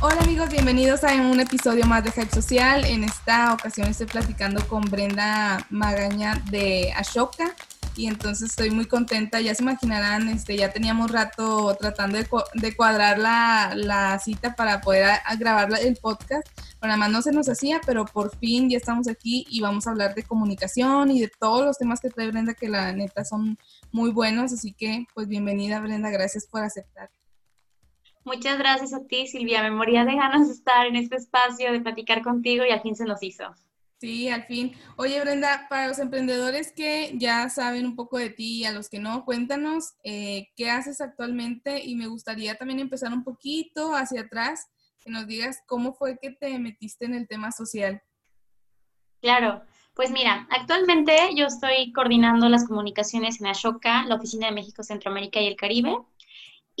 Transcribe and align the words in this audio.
Hola 0.00 0.20
amigos, 0.20 0.48
bienvenidos 0.50 1.02
a 1.02 1.12
un 1.12 1.40
episodio 1.40 1.84
más 1.84 2.04
de 2.04 2.12
Hype 2.12 2.32
Social. 2.32 2.84
En 2.84 3.02
esta 3.02 3.52
ocasión 3.52 3.88
estoy 3.88 4.06
platicando 4.06 4.64
con 4.68 4.82
Brenda 4.82 5.66
Magaña 5.70 6.40
de 6.52 6.92
Ashoka 6.92 7.52
y 7.96 8.06
entonces 8.06 8.50
estoy 8.50 8.70
muy 8.70 8.86
contenta. 8.86 9.40
Ya 9.40 9.56
se 9.56 9.64
imaginarán, 9.64 10.28
este, 10.28 10.56
ya 10.56 10.72
teníamos 10.72 11.10
rato 11.10 11.76
tratando 11.80 12.16
de, 12.16 12.76
cuadrar 12.76 13.18
la, 13.18 14.20
cita 14.24 14.54
para 14.54 14.80
poder 14.82 15.18
grabar 15.36 15.68
el 15.80 15.96
podcast. 15.96 16.46
Bueno, 16.78 16.92
además 16.92 17.10
no 17.10 17.20
se 17.20 17.32
nos 17.32 17.48
hacía, 17.48 17.80
pero 17.84 18.04
por 18.04 18.36
fin 18.38 18.70
ya 18.70 18.76
estamos 18.76 19.08
aquí 19.08 19.46
y 19.50 19.60
vamos 19.62 19.88
a 19.88 19.90
hablar 19.90 20.14
de 20.14 20.22
comunicación 20.22 21.10
y 21.10 21.22
de 21.22 21.30
todos 21.40 21.64
los 21.64 21.76
temas 21.76 21.98
que 21.98 22.10
trae 22.10 22.28
Brenda, 22.28 22.54
que 22.54 22.68
la 22.68 22.92
neta 22.92 23.24
son 23.24 23.58
muy 23.90 24.12
buenos. 24.12 24.52
Así 24.52 24.72
que, 24.72 25.06
pues 25.12 25.26
bienvenida 25.26 25.80
Brenda, 25.80 26.10
gracias 26.10 26.46
por 26.46 26.62
aceptar. 26.62 27.10
Muchas 28.28 28.58
gracias 28.58 28.92
a 28.92 29.06
ti, 29.06 29.26
Silvia. 29.26 29.62
Me 29.62 29.70
moría 29.70 30.04
de 30.04 30.14
ganas 30.14 30.48
de 30.48 30.52
estar 30.52 30.86
en 30.86 30.96
este 30.96 31.16
espacio, 31.16 31.72
de 31.72 31.80
platicar 31.80 32.22
contigo 32.22 32.62
y 32.62 32.70
al 32.70 32.82
fin 32.82 32.94
se 32.94 33.06
nos 33.06 33.22
hizo. 33.22 33.54
Sí, 33.96 34.28
al 34.28 34.44
fin. 34.44 34.76
Oye, 34.96 35.18
Brenda, 35.22 35.66
para 35.70 35.88
los 35.88 35.98
emprendedores 35.98 36.70
que 36.70 37.12
ya 37.14 37.48
saben 37.48 37.86
un 37.86 37.96
poco 37.96 38.18
de 38.18 38.28
ti 38.28 38.58
y 38.58 38.64
a 38.66 38.72
los 38.72 38.90
que 38.90 38.98
no, 38.98 39.24
cuéntanos 39.24 39.94
eh, 40.04 40.48
qué 40.56 40.68
haces 40.68 41.00
actualmente 41.00 41.82
y 41.82 41.94
me 41.94 42.06
gustaría 42.06 42.54
también 42.56 42.80
empezar 42.80 43.14
un 43.14 43.24
poquito 43.24 43.94
hacia 43.94 44.20
atrás, 44.20 44.68
que 45.00 45.10
nos 45.10 45.26
digas 45.26 45.62
cómo 45.66 45.94
fue 45.94 46.18
que 46.20 46.30
te 46.30 46.58
metiste 46.58 47.06
en 47.06 47.14
el 47.14 47.26
tema 47.26 47.50
social. 47.50 48.02
Claro, 49.22 49.62
pues 49.94 50.10
mira, 50.10 50.46
actualmente 50.50 51.16
yo 51.34 51.46
estoy 51.46 51.94
coordinando 51.94 52.50
las 52.50 52.68
comunicaciones 52.68 53.40
en 53.40 53.46
Ashoka, 53.46 54.04
la 54.04 54.16
Oficina 54.16 54.48
de 54.48 54.52
México, 54.52 54.82
Centroamérica 54.82 55.40
y 55.40 55.46
el 55.46 55.56
Caribe. 55.56 55.96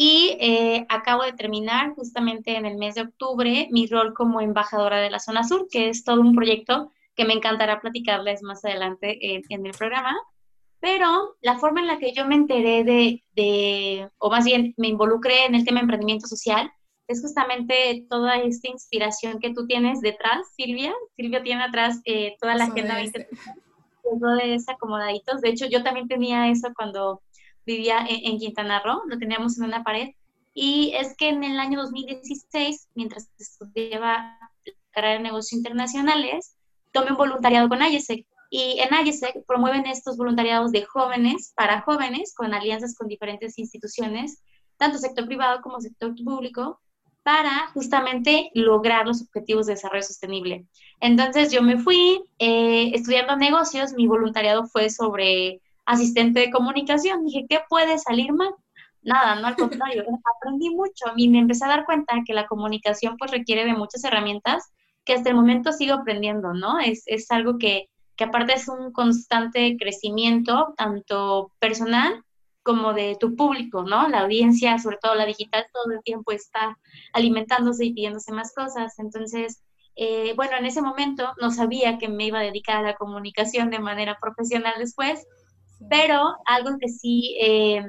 Y 0.00 0.36
eh, 0.38 0.86
acabo 0.88 1.24
de 1.24 1.32
terminar 1.32 1.92
justamente 1.96 2.54
en 2.54 2.66
el 2.66 2.76
mes 2.76 2.94
de 2.94 3.00
octubre 3.00 3.66
mi 3.72 3.88
rol 3.88 4.14
como 4.14 4.40
embajadora 4.40 4.98
de 4.98 5.10
la 5.10 5.18
zona 5.18 5.42
sur, 5.42 5.66
que 5.68 5.88
es 5.88 6.04
todo 6.04 6.20
un 6.20 6.36
proyecto 6.36 6.92
que 7.16 7.24
me 7.24 7.34
encantará 7.34 7.80
platicarles 7.80 8.44
más 8.44 8.64
adelante 8.64 9.18
en, 9.34 9.66
el 9.66 9.72
programa. 9.72 10.16
Pero 10.78 11.34
la 11.40 11.58
forma 11.58 11.80
en 11.80 11.88
la 11.88 11.98
que 11.98 12.12
yo 12.12 12.26
me 12.26 12.36
enteré 12.36 12.84
de, 12.84 13.24
de, 13.34 14.08
o 14.18 14.30
más 14.30 14.44
bien 14.44 14.72
me 14.76 14.86
involucré 14.86 15.46
en 15.46 15.56
el 15.56 15.64
tema 15.64 15.80
emprendimiento 15.80 16.28
social, 16.28 16.70
es 17.08 17.20
justamente 17.20 18.06
toda 18.08 18.36
esta 18.36 18.68
inspiración 18.68 19.40
que 19.40 19.52
tú 19.52 19.66
tienes 19.66 20.00
detrás, 20.00 20.46
Silvia. 20.54 20.94
Silvia 21.16 21.42
tiene 21.42 21.64
atrás 21.64 22.00
eh, 22.04 22.36
toda 22.40 22.54
la 22.54 22.66
agenda 22.66 22.94
20, 22.94 23.26
todo 24.04 24.38
es 24.38 24.68
acomodaditos. 24.68 25.40
De 25.40 25.48
hecho, 25.48 25.66
yo 25.66 25.82
también 25.82 26.06
tenía 26.06 26.48
eso 26.50 26.68
cuando 26.76 27.20
vivía 27.68 28.04
en, 28.08 28.38
Quintana 28.38 28.80
Roo, 28.80 29.02
lo 29.06 29.18
teníamos 29.18 29.58
en 29.58 29.66
una 29.66 29.84
pared. 29.84 30.08
Y 30.54 30.92
es 30.96 31.14
que 31.16 31.28
en 31.28 31.44
el 31.44 31.60
año 31.60 31.80
2016, 31.82 32.88
mientras 32.94 33.30
estudiaba 33.38 34.38
la 34.64 34.72
carrera 34.90 35.14
de 35.14 35.20
negocios 35.20 35.58
internacionales, 35.58 36.56
tomé 36.92 37.12
un 37.12 37.18
voluntariado 37.18 37.68
con 37.68 37.80
IESEC. 37.82 38.26
Y 38.50 38.80
en 38.80 39.06
IESEC 39.06 39.44
promueven 39.46 39.86
estos 39.86 40.16
voluntariados 40.16 40.72
de 40.72 40.84
jóvenes 40.84 41.52
para 41.54 41.82
jóvenes 41.82 42.34
con 42.34 42.54
alianzas 42.54 42.96
con 42.96 43.06
diferentes 43.06 43.58
instituciones, 43.58 44.42
tanto 44.78 44.98
sector 44.98 45.26
privado 45.26 45.60
como 45.60 45.80
sector 45.80 46.14
público, 46.24 46.80
para 47.22 47.68
justamente 47.74 48.50
lograr 48.54 49.06
los 49.06 49.20
objetivos 49.20 49.66
de 49.66 49.74
desarrollo 49.74 50.02
sostenible. 50.02 50.64
Entonces 50.98 51.52
yo 51.52 51.62
me 51.62 51.76
fui 51.78 52.24
eh, 52.38 52.90
estudiando 52.94 53.36
negocios, 53.36 53.92
mi 53.92 54.06
voluntariado 54.06 54.66
fue 54.66 54.88
sobre 54.88 55.60
asistente 55.88 56.40
de 56.40 56.50
comunicación. 56.50 57.24
Dije, 57.24 57.46
¿qué 57.48 57.60
puede 57.68 57.98
salir 57.98 58.32
mal? 58.32 58.54
Nada, 59.02 59.36
no 59.36 59.46
al 59.46 59.56
contrario, 59.56 60.04
aprendí 60.36 60.70
mucho 60.70 61.06
y 61.16 61.28
me 61.28 61.38
empecé 61.38 61.64
a 61.64 61.68
dar 61.68 61.86
cuenta 61.86 62.22
que 62.26 62.34
la 62.34 62.46
comunicación 62.46 63.16
pues 63.16 63.30
requiere 63.30 63.64
de 63.64 63.72
muchas 63.72 64.04
herramientas 64.04 64.70
que 65.04 65.14
hasta 65.14 65.30
el 65.30 65.36
momento 65.36 65.72
sigo 65.72 65.94
aprendiendo, 65.94 66.52
¿no? 66.52 66.78
Es, 66.78 67.04
es 67.06 67.30
algo 67.30 67.56
que, 67.56 67.88
que 68.16 68.24
aparte 68.24 68.52
es 68.52 68.68
un 68.68 68.92
constante 68.92 69.76
crecimiento, 69.78 70.74
tanto 70.76 71.52
personal 71.58 72.22
como 72.62 72.92
de 72.92 73.16
tu 73.18 73.34
público, 73.34 73.82
¿no? 73.82 74.08
La 74.08 74.20
audiencia, 74.20 74.78
sobre 74.78 74.98
todo 75.00 75.14
la 75.14 75.24
digital, 75.24 75.64
todo 75.72 75.94
el 75.94 76.02
tiempo 76.02 76.32
está 76.32 76.76
alimentándose 77.14 77.86
y 77.86 77.94
pidiéndose 77.94 78.30
más 78.32 78.52
cosas. 78.54 78.98
Entonces, 78.98 79.62
eh, 79.96 80.34
bueno, 80.36 80.58
en 80.58 80.66
ese 80.66 80.82
momento 80.82 81.32
no 81.40 81.50
sabía 81.50 81.96
que 81.96 82.08
me 82.08 82.26
iba 82.26 82.40
a 82.40 82.42
dedicar 82.42 82.76
a 82.76 82.82
la 82.82 82.94
comunicación 82.94 83.70
de 83.70 83.78
manera 83.78 84.18
profesional 84.20 84.74
después, 84.78 85.26
pero 85.88 86.36
algo 86.44 86.76
que 86.78 86.88
sí 86.88 87.36
eh, 87.40 87.84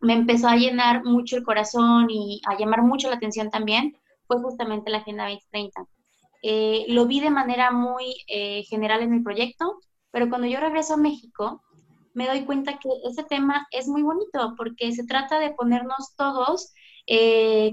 me 0.00 0.14
empezó 0.14 0.48
a 0.48 0.56
llenar 0.56 1.04
mucho 1.04 1.36
el 1.36 1.44
corazón 1.44 2.08
y 2.10 2.40
a 2.46 2.56
llamar 2.56 2.82
mucho 2.82 3.08
la 3.08 3.16
atención 3.16 3.50
también 3.50 3.96
fue 4.26 4.40
justamente 4.40 4.90
la 4.90 4.98
Agenda 4.98 5.24
2030. 5.24 5.84
Eh, 6.42 6.84
lo 6.88 7.06
vi 7.06 7.20
de 7.20 7.30
manera 7.30 7.72
muy 7.72 8.14
eh, 8.28 8.62
general 8.64 9.02
en 9.02 9.14
el 9.14 9.22
proyecto, 9.22 9.80
pero 10.10 10.28
cuando 10.28 10.46
yo 10.46 10.60
regreso 10.60 10.94
a 10.94 10.98
México, 10.98 11.62
me 12.14 12.26
doy 12.26 12.44
cuenta 12.44 12.78
que 12.78 12.88
ese 13.04 13.24
tema 13.24 13.66
es 13.70 13.88
muy 13.88 14.02
bonito 14.02 14.54
porque 14.56 14.92
se 14.92 15.04
trata 15.04 15.38
de 15.38 15.50
ponernos 15.50 16.14
todos 16.16 16.72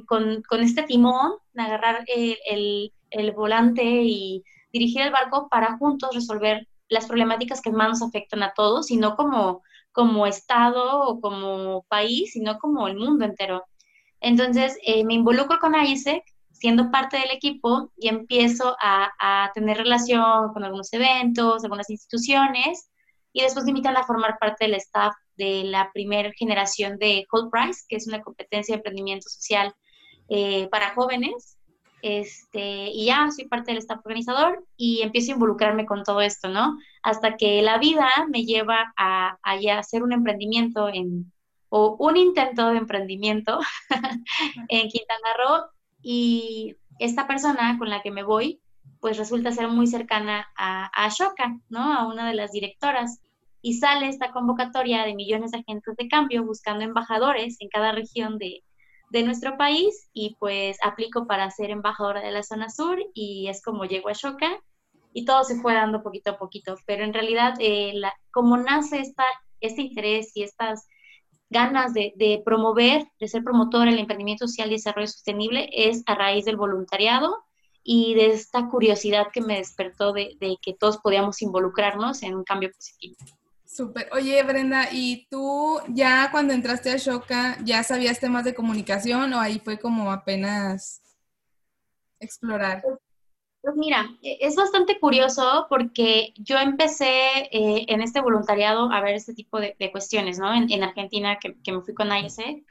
con, 0.07 0.43
con, 0.43 0.61
este 0.61 0.83
timón, 0.83 1.33
agarrar 1.57 2.05
el, 2.07 2.93
el, 3.09 3.31
volante 3.33 3.83
y 3.83 4.43
dirigir 4.71 5.01
el 5.01 5.11
barco 5.11 5.49
para 5.49 5.77
juntos 5.77 6.15
resolver 6.15 6.65
las 6.89 7.07
problemáticas 7.07 7.61
que 7.61 7.71
más 7.71 7.89
nos 7.89 8.01
afectan 8.01 8.43
a 8.43 8.53
todos, 8.53 8.91
y 8.91 8.97
no 8.97 9.15
como, 9.15 9.61
como 9.91 10.27
Estado 10.27 11.01
o 11.01 11.21
como 11.21 11.83
país, 11.89 12.31
sino 12.33 12.57
como 12.59 12.87
el 12.87 12.97
mundo 12.97 13.25
entero. 13.25 13.63
Entonces, 14.21 14.77
eh, 14.85 15.03
me 15.05 15.13
involucro 15.13 15.59
con 15.59 15.75
ISEC, 15.75 16.23
siendo 16.51 16.89
parte 16.91 17.17
del 17.17 17.31
equipo, 17.31 17.91
y 17.97 18.07
empiezo 18.07 18.75
a, 18.81 19.11
a, 19.19 19.51
tener 19.53 19.77
relación 19.77 20.53
con 20.53 20.63
algunos 20.63 20.91
eventos, 20.93 21.63
algunas 21.63 21.89
instituciones, 21.89 22.89
y 23.33 23.41
después 23.41 23.65
me 23.65 23.71
invitan 23.71 23.97
a 23.97 24.03
formar 24.03 24.37
parte 24.39 24.65
del 24.65 24.75
staff 24.75 25.13
de 25.35 25.63
la 25.65 25.91
primera 25.93 26.31
generación 26.37 26.97
de 26.97 27.25
Cold 27.29 27.51
Price, 27.51 27.83
que 27.87 27.97
es 27.97 28.07
una 28.07 28.21
competencia 28.21 28.73
de 28.73 28.77
emprendimiento 28.77 29.29
social 29.29 29.73
eh, 30.29 30.67
para 30.69 30.93
jóvenes. 30.93 31.54
Este, 32.01 32.89
y 32.89 33.07
ya 33.07 33.29
soy 33.31 33.47
parte 33.47 33.71
del 33.71 33.79
staff 33.79 33.99
organizador 34.05 34.63
y 34.77 35.01
empiezo 35.01 35.31
a 35.31 35.35
involucrarme 35.35 35.85
con 35.85 36.03
todo 36.03 36.21
esto, 36.21 36.49
¿no? 36.49 36.77
Hasta 37.01 37.35
que 37.35 37.61
la 37.61 37.77
vida 37.77 38.07
me 38.29 38.43
lleva 38.43 38.93
a, 38.95 39.37
a 39.41 39.79
hacer 39.79 40.03
un 40.03 40.13
emprendimiento 40.13 40.89
en, 40.89 41.31
o 41.69 41.95
un 41.99 42.17
intento 42.17 42.69
de 42.69 42.77
emprendimiento 42.77 43.59
en 44.69 44.89
Quintana 44.89 45.33
Roo 45.37 45.65
y 46.01 46.75
esta 46.99 47.27
persona 47.27 47.77
con 47.77 47.89
la 47.89 48.01
que 48.01 48.11
me 48.11 48.23
voy, 48.23 48.61
pues 48.99 49.17
resulta 49.17 49.51
ser 49.51 49.67
muy 49.67 49.87
cercana 49.87 50.47
a, 50.55 50.85
a 50.85 51.05
Ashoka, 51.05 51.57
¿no? 51.69 51.93
A 51.93 52.07
una 52.07 52.27
de 52.27 52.35
las 52.35 52.51
directoras. 52.51 53.21
Y 53.61 53.73
sale 53.73 54.07
esta 54.07 54.31
convocatoria 54.31 55.03
de 55.03 55.15
millones 55.15 55.51
de 55.51 55.59
agentes 55.59 55.95
de 55.97 56.07
cambio 56.07 56.45
buscando 56.45 56.83
embajadores 56.83 57.57
en 57.59 57.69
cada 57.69 57.91
región 57.91 58.37
de, 58.37 58.63
de 59.09 59.23
nuestro 59.23 59.57
país 59.57 60.09
y 60.13 60.35
pues 60.39 60.77
aplico 60.83 61.27
para 61.27 61.49
ser 61.51 61.69
embajadora 61.69 62.21
de 62.21 62.31
la 62.31 62.43
zona 62.43 62.69
sur 62.69 62.97
y 63.13 63.47
es 63.47 63.61
como 63.61 63.85
llego 63.85 64.09
a 64.09 64.13
Shoka 64.13 64.61
y 65.13 65.25
todo 65.25 65.43
se 65.43 65.55
fue 65.61 65.73
dando 65.73 66.03
poquito 66.03 66.31
a 66.31 66.37
poquito, 66.37 66.75
pero 66.85 67.03
en 67.03 67.13
realidad 67.13 67.53
eh, 67.59 67.93
como 68.31 68.57
nace 68.57 68.99
esta, 68.99 69.23
este 69.61 69.83
interés 69.83 70.35
y 70.35 70.43
estas 70.43 70.87
ganas 71.49 71.93
de, 71.93 72.13
de, 72.17 72.41
promover, 72.43 73.05
de 73.19 73.27
ser 73.27 73.43
promotora 73.43 73.91
del 73.91 73.99
emprendimiento 73.99 74.47
social 74.47 74.69
y 74.69 74.75
desarrollo 74.75 75.07
sostenible 75.07 75.69
es 75.71 76.03
a 76.05 76.15
raíz 76.15 76.43
del 76.43 76.57
voluntariado 76.57 77.45
y 77.83 78.15
de 78.15 78.31
esta 78.31 78.67
curiosidad 78.67 79.27
que 79.31 79.41
me 79.41 79.57
despertó 79.57 80.11
de, 80.11 80.35
de 80.39 80.57
que 80.61 80.73
todos 80.73 80.97
podíamos 80.97 81.41
involucrarnos 81.41 82.23
en 82.23 82.35
un 82.35 82.43
cambio 82.43 82.71
positivo. 82.71 83.15
Súper. 83.65 84.09
Oye, 84.13 84.41
Brenda, 84.43 84.89
¿y 84.91 85.27
tú 85.29 85.79
ya 85.89 86.29
cuando 86.31 86.53
entraste 86.53 86.91
a 86.91 86.97
Shoka 86.97 87.57
ya 87.63 87.83
sabías 87.83 88.19
temas 88.19 88.45
de 88.45 88.53
comunicación 88.53 89.33
o 89.33 89.39
ahí 89.39 89.59
fue 89.59 89.79
como 89.79 90.11
apenas 90.11 91.01
explorar? 92.19 92.83
Pues 93.61 93.75
mira, 93.75 94.07
e, 94.21 94.37
es 94.41 94.55
bastante 94.55 94.99
curioso 94.99 95.65
porque 95.67 96.33
yo 96.37 96.57
empecé 96.59 97.49
eh, 97.51 97.85
en 97.87 98.01
este 98.01 98.21
voluntariado 98.21 98.91
a 98.91 99.01
ver 99.01 99.15
este 99.15 99.33
tipo 99.33 99.59
de, 99.59 99.75
cuestiones, 99.91 100.37
¿no? 100.37 100.53
En, 100.53 100.83
Argentina, 100.83 101.39
que, 101.39 101.71
me 101.71 101.81
fui 101.81 101.95
con 101.95 102.15
ISE, 102.15 102.63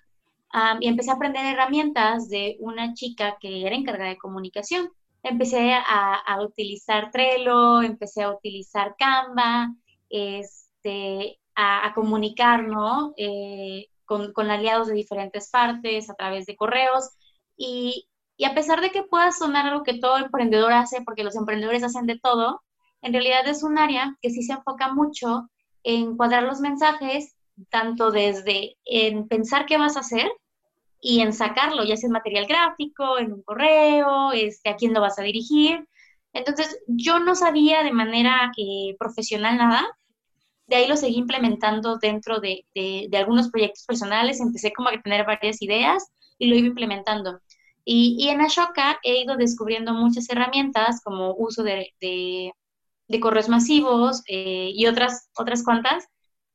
y 0.80 0.86
empecé 0.86 1.10
a 1.10 1.14
aprender 1.14 1.44
herramientas 1.44 2.28
de 2.28 2.56
una 2.60 2.94
chica 2.94 3.38
que 3.40 3.66
era 3.66 3.74
encargada 3.74 4.10
de 4.10 4.18
comunicación. 4.18 4.88
Empecé 5.24 5.72
a, 5.72 6.14
a 6.14 6.42
utilizar 6.42 7.10
Trello, 7.10 7.82
empecé 7.82 8.22
a 8.22 8.30
utilizar 8.30 8.94
Canva, 8.96 9.74
es, 10.08 10.63
este, 10.84 11.40
a, 11.54 11.92
comunicar, 11.94 12.64
¿no? 12.64 13.14
Eh, 13.16 13.88
con, 14.04 14.50
aliados 14.50 14.88
de 14.88 14.94
diferentes 14.94 15.50
partes, 15.50 16.10
a 16.10 16.14
través 16.14 16.46
de 16.46 16.56
correos. 16.56 17.10
Y, 17.56 18.06
y, 18.36 18.44
a 18.44 18.54
pesar 18.54 18.80
de 18.80 18.90
que 18.90 19.02
pueda 19.02 19.32
sonar 19.32 19.66
algo 19.66 19.84
que 19.84 19.98
todo 19.98 20.18
emprendedor 20.18 20.72
hace, 20.72 21.02
porque 21.02 21.24
los 21.24 21.36
emprendedores 21.36 21.84
hacen 21.84 22.06
de 22.06 22.18
todo, 22.18 22.62
en 23.02 23.12
realidad 23.12 23.46
es 23.48 23.62
un 23.62 23.78
área 23.78 24.16
que 24.20 24.30
sí 24.30 24.42
se 24.42 24.54
enfoca 24.54 24.92
mucho 24.92 25.48
en 25.84 26.16
cuadrar 26.16 26.42
los 26.44 26.60
mensajes, 26.60 27.36
tanto 27.70 28.10
desde 28.10 28.76
en 28.84 29.28
pensar 29.28 29.66
qué 29.66 29.78
vas 29.78 29.96
a 29.96 30.00
hacer 30.00 30.30
y 31.00 31.20
en 31.20 31.32
sacarlo, 31.32 31.84
ya 31.84 31.96
sea 31.96 32.08
en 32.08 32.12
material 32.12 32.46
gráfico, 32.46 33.18
en 33.18 33.32
un 33.32 33.42
correo, 33.42 34.32
este, 34.32 34.70
a 34.70 34.76
quién 34.76 34.94
lo 34.94 35.00
vas 35.00 35.18
a 35.18 35.22
dirigir. 35.22 35.86
Entonces, 36.32 36.80
yo 36.88 37.20
no 37.20 37.34
sabía 37.34 37.82
de 37.84 37.92
manera 37.92 38.50
eh, 38.56 38.96
profesional 38.98 39.58
nada, 39.58 39.86
de 40.66 40.76
ahí 40.76 40.88
lo 40.88 40.96
seguí 40.96 41.18
implementando 41.18 41.98
dentro 41.98 42.40
de, 42.40 42.64
de, 42.74 43.16
algunos 43.16 43.50
proyectos 43.50 43.84
personales, 43.84 44.40
empecé 44.40 44.72
como 44.72 44.88
a 44.88 45.02
tener 45.02 45.26
varias 45.26 45.60
ideas 45.62 46.06
y 46.38 46.46
lo 46.46 46.56
iba 46.56 46.68
implementando. 46.68 47.40
Y, 47.84 48.16
y 48.18 48.28
en 48.30 48.40
Ashoka 48.40 48.98
he 49.02 49.22
ido 49.22 49.36
descubriendo 49.36 49.92
muchas 49.92 50.28
herramientas 50.30 51.02
como 51.04 51.34
uso 51.36 51.62
de, 51.62 51.92
de 53.08 53.20
correos 53.20 53.48
masivos 53.48 54.22
eh, 54.26 54.70
y 54.74 54.86
otras, 54.86 55.28
otras 55.36 55.62
cuantas 55.62 56.08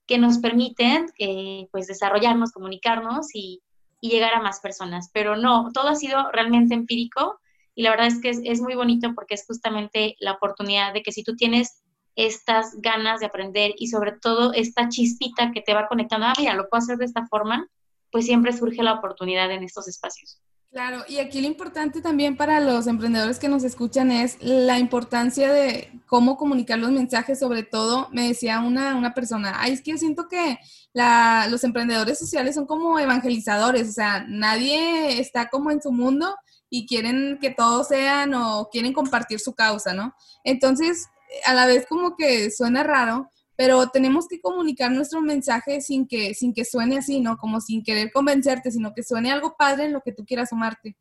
que 0.07 0.17
nos 0.17 0.39
permiten 0.39 1.07
eh, 1.19 1.67
pues 1.71 1.87
desarrollarnos, 1.87 2.51
comunicarnos 2.51 3.27
y, 3.33 3.61
llegar 4.01 4.33
a 4.33 4.41
más 4.41 4.61
personas. 4.61 5.09
Pero 5.11 5.35
no, 5.35 5.71
todo 5.73 5.89
ha 5.89 5.95
sido 5.95 6.31
realmente 6.31 6.73
empírico 6.73 7.37
y 7.75 7.83
la 7.83 7.89
verdad 7.89 8.07
es 8.07 8.21
que 8.21 8.29
es 8.29 8.61
muy 8.61 8.73
bonito 8.73 9.13
porque 9.13 9.33
es 9.33 9.45
justamente 9.45 10.15
la 10.21 10.31
oportunidad 10.31 10.93
de 10.93 11.01
que 11.03 11.11
si 11.11 11.21
tú 11.21 11.35
tienes 11.35 11.83
estas 12.19 12.75
ganas 12.81 13.21
de 13.21 13.27
aprender 13.27 13.71
y 13.77 13.87
sobre 13.87 14.11
todo 14.11 14.51
esta 14.53 14.89
chispita 14.89 15.51
que 15.53 15.61
te 15.61 15.73
va 15.73 15.87
conectando, 15.87 16.27
ah, 16.27 16.33
mira, 16.37 16.53
lo 16.53 16.67
puedo 16.67 16.83
hacer 16.83 16.97
de 16.97 17.05
esta 17.05 17.25
forma, 17.27 17.67
pues 18.11 18.25
siempre 18.25 18.51
surge 18.51 18.83
la 18.83 18.93
oportunidad 18.93 19.49
en 19.51 19.63
estos 19.63 19.87
espacios. 19.87 20.41
Claro, 20.71 21.03
y 21.07 21.17
aquí 21.17 21.41
lo 21.41 21.47
importante 21.47 22.01
también 22.01 22.37
para 22.37 22.59
los 22.59 22.85
emprendedores 22.85 23.39
que 23.39 23.47
nos 23.47 23.63
escuchan 23.63 24.11
es 24.11 24.37
la 24.41 24.77
importancia 24.77 25.51
de 25.51 25.91
cómo 26.05 26.37
comunicar 26.37 26.77
los 26.77 26.91
mensajes, 26.91 27.39
sobre 27.39 27.63
todo, 27.63 28.07
me 28.11 28.27
decía 28.27 28.59
una, 28.59 28.95
una 28.95 29.13
persona, 29.13 29.55
ay, 29.57 29.71
es 29.71 29.81
que 29.81 29.91
yo 29.91 29.97
siento 29.97 30.27
que 30.27 30.59
la, 30.93 31.47
los 31.49 31.63
emprendedores 31.63 32.19
sociales 32.19 32.53
son 32.53 32.67
como 32.67 32.99
evangelizadores, 32.99 33.89
o 33.89 33.93
sea, 33.93 34.25
nadie 34.27 35.19
está 35.19 35.49
como 35.49 35.71
en 35.71 35.81
su 35.81 35.91
mundo 35.91 36.35
y 36.69 36.85
quieren 36.85 37.39
que 37.41 37.49
todos 37.49 37.87
sean 37.87 38.33
o 38.35 38.69
quieren 38.71 38.93
compartir 38.93 39.39
su 39.39 39.55
causa, 39.55 39.93
¿no? 39.93 40.13
Entonces, 40.43 41.07
a 41.45 41.53
la 41.53 41.65
vez 41.65 41.85
como 41.87 42.15
que 42.15 42.51
suena 42.51 42.83
raro, 42.83 43.29
pero 43.55 43.89
tenemos 43.89 44.27
que 44.27 44.39
comunicar 44.39 44.91
nuestro 44.91 45.21
mensaje 45.21 45.81
sin 45.81 46.07
que, 46.07 46.33
sin 46.33 46.53
que 46.53 46.65
suene 46.65 46.97
así, 46.97 47.19
¿no? 47.19 47.37
Como 47.37 47.59
sin 47.59 47.83
querer 47.83 48.11
convencerte, 48.11 48.71
sino 48.71 48.93
que 48.93 49.03
suene 49.03 49.31
algo 49.31 49.55
padre 49.57 49.85
en 49.85 49.93
lo 49.93 50.01
que 50.01 50.13
tú 50.13 50.25
quieras 50.25 50.49
sumarte. 50.49 50.95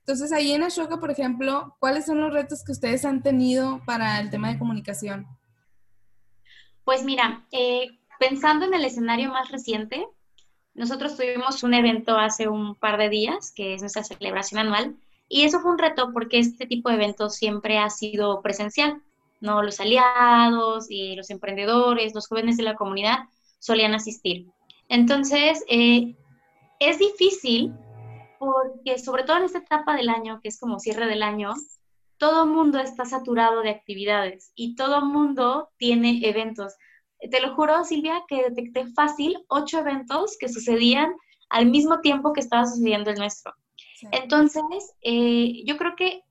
Entonces, 0.00 0.32
ahí 0.32 0.52
en 0.52 0.62
Ashoka, 0.62 1.00
por 1.00 1.10
ejemplo, 1.10 1.76
¿cuáles 1.80 2.06
son 2.06 2.20
los 2.20 2.32
retos 2.32 2.62
que 2.62 2.72
ustedes 2.72 3.04
han 3.04 3.22
tenido 3.22 3.82
para 3.86 4.20
el 4.20 4.30
tema 4.30 4.52
de 4.52 4.58
comunicación? 4.58 5.26
Pues 6.84 7.04
mira, 7.04 7.46
eh, 7.50 7.88
pensando 8.20 8.66
en 8.66 8.74
el 8.74 8.84
escenario 8.84 9.30
más 9.30 9.50
reciente, 9.50 10.06
nosotros 10.74 11.16
tuvimos 11.16 11.62
un 11.62 11.72
evento 11.72 12.18
hace 12.18 12.48
un 12.48 12.74
par 12.74 12.98
de 12.98 13.08
días, 13.08 13.52
que 13.52 13.74
es 13.74 13.80
nuestra 13.80 14.04
celebración 14.04 14.60
anual, 14.60 14.94
y 15.28 15.44
eso 15.44 15.60
fue 15.60 15.70
un 15.70 15.78
reto 15.78 16.10
porque 16.12 16.38
este 16.38 16.66
tipo 16.66 16.90
de 16.90 16.96
eventos 16.96 17.36
siempre 17.36 17.78
ha 17.78 17.88
sido 17.90 18.42
presencial. 18.42 19.02
¿No? 19.44 19.62
Los 19.62 19.78
aliados 19.78 20.90
y 20.90 21.14
los 21.14 21.30
emprendedores, 21.30 22.14
los 22.14 22.26
jóvenes 22.26 22.56
de 22.56 22.64
la 22.64 22.74
comunidad 22.74 23.18
solían 23.58 23.94
asistir. 23.94 24.46
Entonces, 24.88 25.62
eh, 25.68 26.16
es 26.80 26.98
difícil 26.98 27.72
porque 28.38 28.98
sobre 28.98 29.22
todo 29.22 29.36
en 29.36 29.44
esta 29.44 29.58
etapa 29.58 29.94
del 29.96 30.08
año, 30.08 30.40
que 30.42 30.48
es 30.48 30.58
como 30.58 30.80
cierre 30.80 31.06
del 31.06 31.22
año, 31.22 31.54
todo 32.16 32.46
mundo 32.46 32.78
está 32.78 33.04
saturado 33.04 33.60
de 33.62 33.70
actividades 33.70 34.52
y 34.54 34.76
todo 34.76 35.04
mundo 35.04 35.68
tiene 35.78 36.20
eventos. 36.26 36.74
Te 37.30 37.40
lo 37.40 37.54
juro, 37.54 37.84
Silvia, 37.84 38.22
que 38.28 38.42
detecté 38.42 38.86
fácil 38.92 39.44
ocho 39.48 39.78
eventos 39.78 40.36
que 40.38 40.48
sucedían 40.48 41.14
al 41.48 41.66
mismo 41.66 42.00
tiempo 42.00 42.32
que 42.32 42.40
estaba 42.40 42.66
sucediendo 42.66 43.10
el 43.10 43.18
nuestro. 43.18 43.52
Entonces, 44.10 44.94
eh, 45.02 45.62
yo 45.64 45.76
creo 45.76 45.96
que 45.96 46.22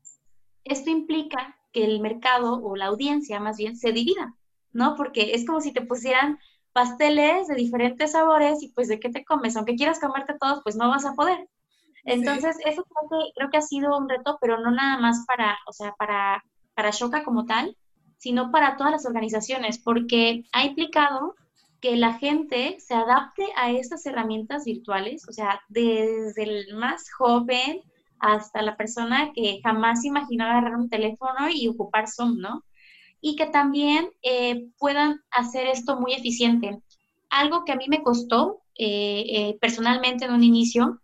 esto 0.63 0.89
implica 0.89 1.57
que 1.74 1.84
el 1.84 2.00
mercado 2.00 2.62
o 2.64 2.75
la 2.75 2.86
audiencia 2.86 3.40
más 3.40 3.58
bien 3.58 3.75
se 3.75 3.92
divida, 3.92 4.36
¿no? 4.72 4.96
Porque 4.96 5.34
es 5.34 5.46
como 5.46 5.60
si 5.60 5.74
te 5.74 5.81
pusieran 5.81 6.40
pasteles 6.72 7.48
de 7.48 7.56
diferentes 7.56 8.14
sabores 8.14 8.64
y 8.64 8.70
pues 8.70 8.88
de 8.88 9.00
qué 9.00 9.10
te 9.10 9.25
comes, 9.25 9.58
aunque 9.58 9.75
quieras 9.75 10.00
comerte 10.00 10.38
todos, 10.40 10.62
pues 10.64 10.75
no 10.75 10.90
vas 10.90 11.06
a 11.06 11.14
poder. 11.14 11.50
Entonces, 12.06 12.58
eso 12.66 12.84
creo 12.84 13.10
que, 13.10 13.31
creo 13.36 13.50
que 13.50 13.58
ha 13.58 13.62
sido 13.62 13.98
un 13.98 14.10
reto, 14.10 14.38
pero 14.42 14.60
no 14.60 14.72
nada 14.72 14.98
más 14.98 15.24
para, 15.25 15.58
o 15.68 15.74
sea, 15.74 15.94
para, 15.94 16.44
para 16.74 16.92
Shoka 16.92 17.24
como 17.24 17.46
tal, 17.46 17.78
sino 18.18 18.52
para 18.52 18.78
todas 18.78 18.92
las 18.92 19.06
organizaciones, 19.06 19.80
porque 19.80 20.44
ha 20.52 20.66
implicado 20.66 21.36
que 21.80 21.98
la 21.98 22.14
gente 22.14 22.78
se 22.80 22.94
adapte 22.94 23.46
a 23.56 23.72
estas 23.72 24.06
herramientas 24.06 24.66
virtuales, 24.66 25.28
o 25.28 25.34
sea, 25.34 25.62
desde 25.68 26.44
el 26.44 26.75
más 26.75 27.12
joven 27.12 27.81
hasta 28.24 28.62
la 28.62 28.78
persona 28.78 29.34
que 29.36 29.60
jamás 29.62 30.06
imaginó 30.06 30.46
agarrar 30.46 30.78
un 30.78 30.90
teléfono 30.90 31.50
y 31.54 31.68
ocupar 31.68 32.08
Zoom, 32.08 32.38
¿no? 32.38 32.64
Y 33.20 33.36
que 33.36 33.48
también 33.48 34.10
eh, 34.22 34.68
puedan 34.80 35.22
hacer 35.30 35.68
esto 35.68 36.00
muy 36.00 36.14
eficiente. 36.14 36.80
Algo 37.30 37.66
que 37.66 37.74
a 37.74 37.75
mí 37.75 37.86
me 37.90 38.02
costó 38.02 38.62
eh, 38.75 39.25
eh, 39.28 39.58
personalmente 39.60 40.24
en 40.24 40.31
un 40.31 40.42
inicio 40.42 41.02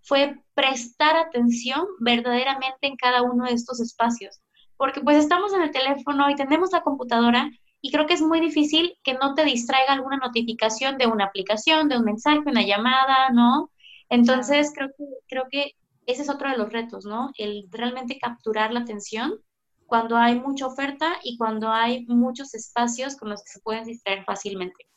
fue 0.00 0.40
prestar 0.54 1.16
atención 1.16 1.84
verdaderamente 2.00 2.86
en 2.86 2.96
cada 2.96 3.20
uno 3.20 3.44
de 3.44 3.52
estos 3.52 3.78
espacios. 3.78 4.40
Porque 4.78 5.02
pues 5.02 5.18
estamos 5.18 5.52
en 5.52 5.62
el 5.62 5.72
teléfono 5.72 6.30
y 6.30 6.36
tenemos 6.36 6.72
la 6.72 6.80
computadora 6.80 7.50
y 7.82 7.92
creo 7.92 8.06
que 8.06 8.14
es 8.14 8.22
muy 8.22 8.40
difícil 8.40 8.94
que 9.04 9.12
no 9.12 9.34
te 9.34 9.44
distraiga 9.44 9.92
alguna 9.92 10.16
notificación 10.16 10.96
de 10.96 11.06
una 11.06 11.26
aplicación, 11.26 11.90
de 11.90 11.98
un 11.98 12.04
mensaje, 12.04 12.40
una 12.46 12.62
llamada, 12.62 13.28
¿no? 13.30 13.70
Entonces, 14.08 14.72
creo 14.74 14.88
que, 14.96 15.04
creo 15.28 15.44
que 15.50 15.72
ese 16.06 16.22
es 16.22 16.28
otro 16.28 16.50
de 16.50 16.56
los 16.56 16.72
retos, 16.72 17.04
¿no? 17.04 17.30
El 17.36 17.66
realmente 17.70 18.18
capturar 18.18 18.72
la 18.72 18.80
atención 18.80 19.40
cuando 19.86 20.16
hay 20.16 20.38
mucha 20.38 20.66
oferta 20.66 21.18
y 21.22 21.36
cuando 21.36 21.70
hay 21.70 22.06
muchos 22.06 22.54
espacios 22.54 23.16
con 23.16 23.28
los 23.28 23.42
que 23.42 23.50
se 23.50 23.60
pueden 23.60 23.84
distraer 23.84 24.24
fácilmente. 24.24 24.88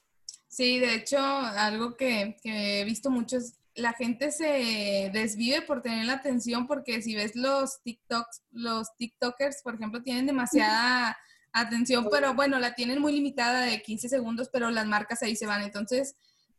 Sí, 0.48 0.80
de 0.80 0.96
hecho, 0.96 1.20
algo 1.20 1.98
que, 1.98 2.38
que 2.42 2.82
he 2.82 2.86
visto 2.86 3.12
mucho 3.12 3.38
es 3.38 3.60
la 3.76 3.92
gente 3.94 4.32
se 4.32 5.10
desvive 5.14 5.62
por 5.62 5.82
tener 5.82 6.06
la 6.06 6.14
atención 6.14 6.66
porque 6.66 7.02
si 7.02 7.14
ves 7.14 7.36
los 7.36 7.82
TikToks, 7.84 8.44
los 8.52 8.96
TikTokers, 8.98 9.62
por 9.62 9.76
ejemplo, 9.76 10.02
tienen 10.02 10.26
demasiada 10.26 11.18
atención, 11.52 12.08
pero 12.10 12.34
bueno, 12.34 12.58
la 12.60 12.74
tienen 12.74 13.02
muy 13.02 13.14
limitada 13.14 13.62
de 13.62 13.82
15 13.82 14.10
segundos, 14.10 14.50
pero 14.52 14.72
las 14.72 14.88
marcas 14.88 15.22
ahí 15.24 15.36
se 15.36 15.46
van. 15.46 15.62
Entonces, 15.62 16.16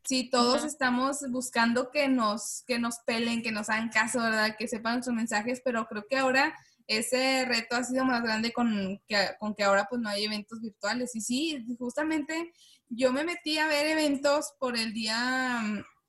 Sí, 0.06 0.30
todos 0.30 0.64
estamos 0.64 1.18
buscando 1.30 1.90
que 1.90 2.06
nos, 2.06 2.62
que 2.66 2.78
nos 2.78 3.00
pelen, 3.00 3.42
que 3.42 3.50
nos 3.50 3.68
hagan 3.68 3.88
caso, 3.88 4.20
¿verdad? 4.20 4.56
Que 4.56 4.68
sepan 4.68 4.94
nuestros 4.94 5.16
mensajes, 5.16 5.60
pero 5.64 5.86
creo 5.86 6.06
que 6.08 6.16
ahora 6.16 6.54
ese 6.86 7.44
reto 7.44 7.74
ha 7.74 7.82
sido 7.82 8.04
más 8.04 8.22
grande 8.22 8.52
con 8.52 9.02
que, 9.08 9.16
con 9.40 9.54
que 9.54 9.64
ahora 9.64 9.86
pues 9.90 10.00
no 10.00 10.08
hay 10.08 10.24
eventos 10.24 10.60
virtuales. 10.60 11.16
Y 11.16 11.20
sí, 11.20 11.66
justamente 11.76 12.52
yo 12.88 13.12
me 13.12 13.24
metí 13.24 13.58
a 13.58 13.66
ver 13.66 13.86
eventos 13.88 14.54
por 14.60 14.76
el 14.76 14.92
día, 14.92 15.60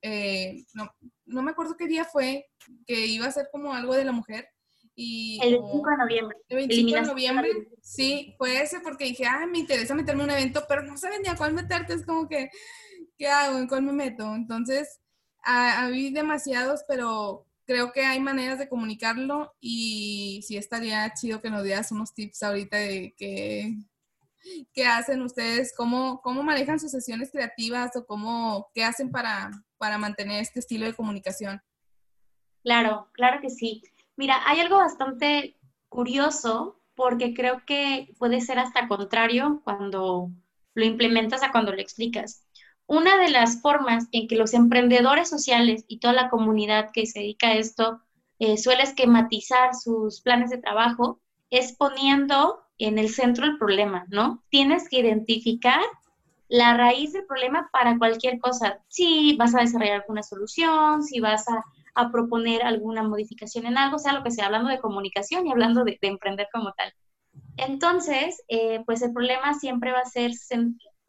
eh, 0.02 0.64
no, 0.74 0.88
no, 1.26 1.42
me 1.42 1.50
acuerdo 1.50 1.76
qué 1.76 1.88
día 1.88 2.04
fue, 2.04 2.46
que 2.86 3.06
iba 3.06 3.26
a 3.26 3.32
ser 3.32 3.48
como 3.50 3.74
algo 3.74 3.94
de 3.94 4.04
la 4.04 4.12
mujer. 4.12 4.48
Y 4.94 5.40
el 5.42 5.58
25 5.58 5.90
de 5.90 5.96
noviembre. 5.96 6.36
El 6.48 6.56
25 6.56 6.94
de 6.94 7.02
noviembre, 7.02 7.50
sí, 7.82 8.34
fue 8.38 8.62
ese 8.62 8.78
porque 8.80 9.06
dije, 9.06 9.26
ah, 9.26 9.44
me 9.46 9.58
interesa 9.58 9.94
meterme 9.94 10.22
en 10.22 10.30
un 10.30 10.36
evento, 10.36 10.64
pero 10.68 10.82
no 10.82 10.96
sabía 10.96 11.18
ni 11.18 11.28
a 11.28 11.36
cuál 11.36 11.52
meterte, 11.52 11.94
es 11.94 12.06
como 12.06 12.28
que 12.28 12.50
¿qué 13.18 13.28
hago? 13.28 13.58
¿En 13.58 13.66
cuál 13.66 13.82
me 13.82 13.92
meto? 13.92 14.34
Entonces, 14.34 15.00
hay 15.42 16.10
demasiados, 16.10 16.84
pero 16.86 17.46
creo 17.66 17.92
que 17.92 18.06
hay 18.06 18.20
maneras 18.20 18.58
de 18.58 18.68
comunicarlo 18.68 19.54
y 19.60 20.40
sí 20.46 20.56
estaría 20.56 21.12
chido 21.12 21.42
que 21.42 21.50
nos 21.50 21.64
dieras 21.64 21.92
unos 21.92 22.14
tips 22.14 22.42
ahorita 22.42 22.78
de 22.78 23.14
qué, 23.16 23.74
qué 24.72 24.86
hacen 24.86 25.20
ustedes, 25.22 25.74
cómo, 25.76 26.20
cómo 26.22 26.42
manejan 26.42 26.80
sus 26.80 26.90
sesiones 26.90 27.30
creativas 27.30 27.94
o 27.96 28.06
cómo, 28.06 28.70
qué 28.72 28.84
hacen 28.84 29.10
para, 29.10 29.50
para 29.76 29.98
mantener 29.98 30.40
este 30.40 30.60
estilo 30.60 30.86
de 30.86 30.94
comunicación. 30.94 31.60
Claro, 32.62 33.08
claro 33.12 33.40
que 33.40 33.50
sí. 33.50 33.82
Mira, 34.16 34.40
hay 34.46 34.60
algo 34.60 34.78
bastante 34.78 35.58
curioso 35.88 36.80
porque 36.94 37.34
creo 37.34 37.62
que 37.66 38.08
puede 38.18 38.40
ser 38.40 38.58
hasta 38.58 38.88
contrario 38.88 39.60
cuando 39.62 40.30
lo 40.74 40.84
implementas 40.84 41.42
a 41.42 41.52
cuando 41.52 41.72
lo 41.72 41.80
explicas. 41.80 42.44
Una 42.88 43.18
de 43.18 43.28
las 43.28 43.60
formas 43.60 44.06
en 44.12 44.26
que 44.28 44.36
los 44.36 44.54
emprendedores 44.54 45.28
sociales 45.28 45.84
y 45.88 45.98
toda 45.98 46.14
la 46.14 46.30
comunidad 46.30 46.88
que 46.90 47.04
se 47.04 47.18
dedica 47.18 47.48
a 47.48 47.54
esto 47.54 48.00
eh, 48.38 48.56
suele 48.56 48.82
esquematizar 48.82 49.74
sus 49.74 50.22
planes 50.22 50.48
de 50.48 50.56
trabajo 50.56 51.20
es 51.50 51.76
poniendo 51.76 52.62
en 52.78 52.98
el 52.98 53.10
centro 53.10 53.44
el 53.44 53.58
problema, 53.58 54.06
¿no? 54.08 54.42
Tienes 54.48 54.88
que 54.88 55.00
identificar 55.00 55.82
la 56.48 56.78
raíz 56.78 57.12
del 57.12 57.26
problema 57.26 57.68
para 57.74 57.98
cualquier 57.98 58.38
cosa. 58.38 58.78
Si 58.88 59.36
vas 59.36 59.54
a 59.54 59.60
desarrollar 59.60 60.00
alguna 60.00 60.22
solución, 60.22 61.02
si 61.02 61.20
vas 61.20 61.44
a, 61.48 61.62
proponer 62.10 62.62
alguna 62.62 63.02
modificación 63.02 63.66
en 63.66 63.76
algo, 63.76 63.98
sea 63.98 64.14
lo 64.14 64.22
que 64.22 64.30
sea, 64.30 64.46
hablando 64.46 64.70
de 64.70 64.78
comunicación 64.78 65.46
y 65.46 65.50
hablando 65.50 65.84
de, 65.84 65.98
emprender 66.00 66.48
como 66.50 66.72
tal. 66.72 66.94
Entonces, 67.58 68.42
eh, 68.48 68.82
pues 68.86 69.02
el 69.02 69.12
problema 69.12 69.52
siempre 69.54 69.92
va 69.92 69.98
a 69.98 70.04
ser, 70.04 70.30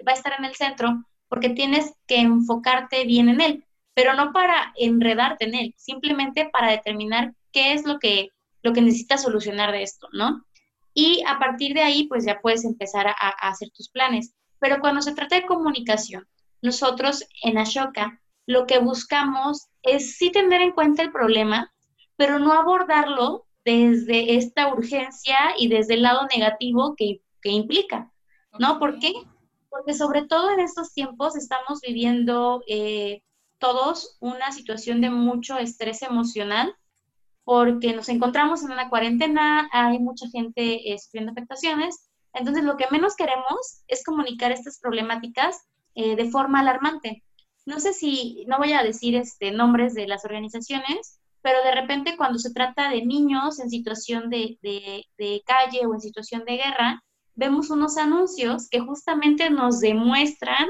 va 0.05 0.11
a 0.11 0.15
estar 0.15 0.33
en 0.37 0.45
el 0.45 0.55
centro 0.55 1.05
porque 1.29 1.49
tienes 1.49 1.93
que 2.07 2.17
enfocarte 2.17 3.05
bien 3.05 3.29
en 3.29 3.41
él. 3.41 3.65
pero 3.95 4.13
no 4.13 4.31
para 4.31 4.71
enredarte 4.77 5.45
en 5.45 5.55
él, 5.55 5.73
simplemente 5.77 6.49
para 6.53 6.71
determinar 6.71 7.33
qué 7.51 7.73
es 7.73 7.85
lo 7.85 7.99
que, 7.99 8.29
lo 8.63 8.71
que 8.71 8.81
necesitas 8.81 9.23
solucionar 9.23 9.73
de 9.73 9.83
esto, 9.83 10.07
¿no? 10.13 10.45
Y 10.93 11.21
a 11.27 11.37
partir 11.37 11.73
de 11.73 11.81
ahí, 11.81 12.07
pues 12.07 12.23
ya 12.23 12.39
puedes 12.39 12.63
empezar 12.63 13.07
a, 13.07 13.11
a 13.11 13.49
hacer 13.49 13.69
tus 13.71 13.89
planes. 13.89 14.33
Pero 14.59 14.79
cuando 14.79 15.01
se 15.01 15.13
trata 15.13 15.35
de 15.35 15.45
comunicación, 15.45 16.27
nosotros 16.61 17.25
en 17.43 17.57
Ashoka 17.57 18.21
lo 18.49 18.65
que 18.65 18.79
buscamos 18.79 19.67
es 19.83 20.17
sí 20.17 20.31
tener 20.31 20.61
en 20.61 20.71
cuenta 20.71 21.03
el 21.03 21.11
problema, 21.11 21.71
pero 22.15 22.39
no 22.39 22.53
abordarlo 22.53 23.45
desde 23.63 24.37
esta 24.37 24.73
urgencia 24.73 25.37
y 25.55 25.67
desde 25.67 25.93
el 25.93 26.01
lado 26.01 26.27
negativo 26.35 26.95
que, 26.95 27.21
implica, 27.43 28.11
¿no? 28.57 28.79
¿Por 28.79 28.97
qué? 28.97 29.13
Porque 29.69 29.93
sobre 29.93 30.25
todo 30.25 30.51
en 30.51 30.59
estos 30.59 30.93
tiempos 30.93 31.35
estamos 31.35 31.81
viviendo 31.81 32.63
eh, 32.67 33.21
todos 33.59 34.17
una 34.19 34.51
situación 34.51 35.01
de 35.01 35.09
mucho 35.09 35.57
estrés 35.57 36.01
emocional 36.01 36.75
porque 37.49 37.95
nos 37.95 38.09
encontramos 38.09 38.63
en 38.63 38.71
una 38.71 38.89
cuarentena, 38.89 39.67
hay 39.71 39.97
mucha 39.97 40.27
gente 40.29 40.93
eh, 40.93 40.99
sufriendo 40.99 41.31
afectaciones, 41.31 42.07
entonces 42.31 42.63
lo 42.63 42.77
que 42.77 42.85
menos 42.91 43.15
queremos 43.15 43.81
es 43.87 44.03
comunicar 44.03 44.51
estas 44.51 44.79
problemáticas 44.79 45.59
eh, 45.95 46.15
de 46.15 46.29
forma 46.29 46.59
alarmante. 46.59 47.23
No 47.65 47.79
sé 47.79 47.93
si, 47.93 48.45
no 48.47 48.59
voy 48.59 48.73
a 48.73 48.83
decir 48.83 49.15
este, 49.15 49.51
nombres 49.51 49.95
de 49.95 50.07
las 50.07 50.25
organizaciones, 50.25 51.19
pero 51.41 51.63
de 51.63 51.73
repente 51.73 52.17
cuando 52.17 52.37
se 52.37 52.53
trata 52.53 52.89
de 52.89 53.03
niños 53.03 53.59
en 53.59 53.71
situación 53.71 54.29
de, 54.29 54.59
de, 54.61 55.43
calle 55.45 55.87
o 55.87 55.93
en 55.95 56.01
situación 56.01 56.45
de 56.45 56.57
guerra, 56.57 57.03
vemos 57.39 57.69
unos 57.69 57.97
anuncios 57.97 58.67
que 58.69 58.79
justamente 58.81 59.49
nos 59.49 59.79
demuestran 59.79 60.67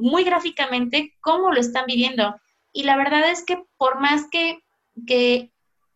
muy 0.00 0.24
gráficamente 0.24 1.14
cómo 1.20 1.52
lo 1.52 1.60
están 1.60 1.86
viviendo. 1.86 2.34
Y 2.72 2.84
la 2.84 2.96
verdad 2.96 3.30
es 3.30 3.44
que 3.44 3.62
por 3.76 4.00
más 4.00 4.26
que, 4.30 4.60
que 5.06 5.52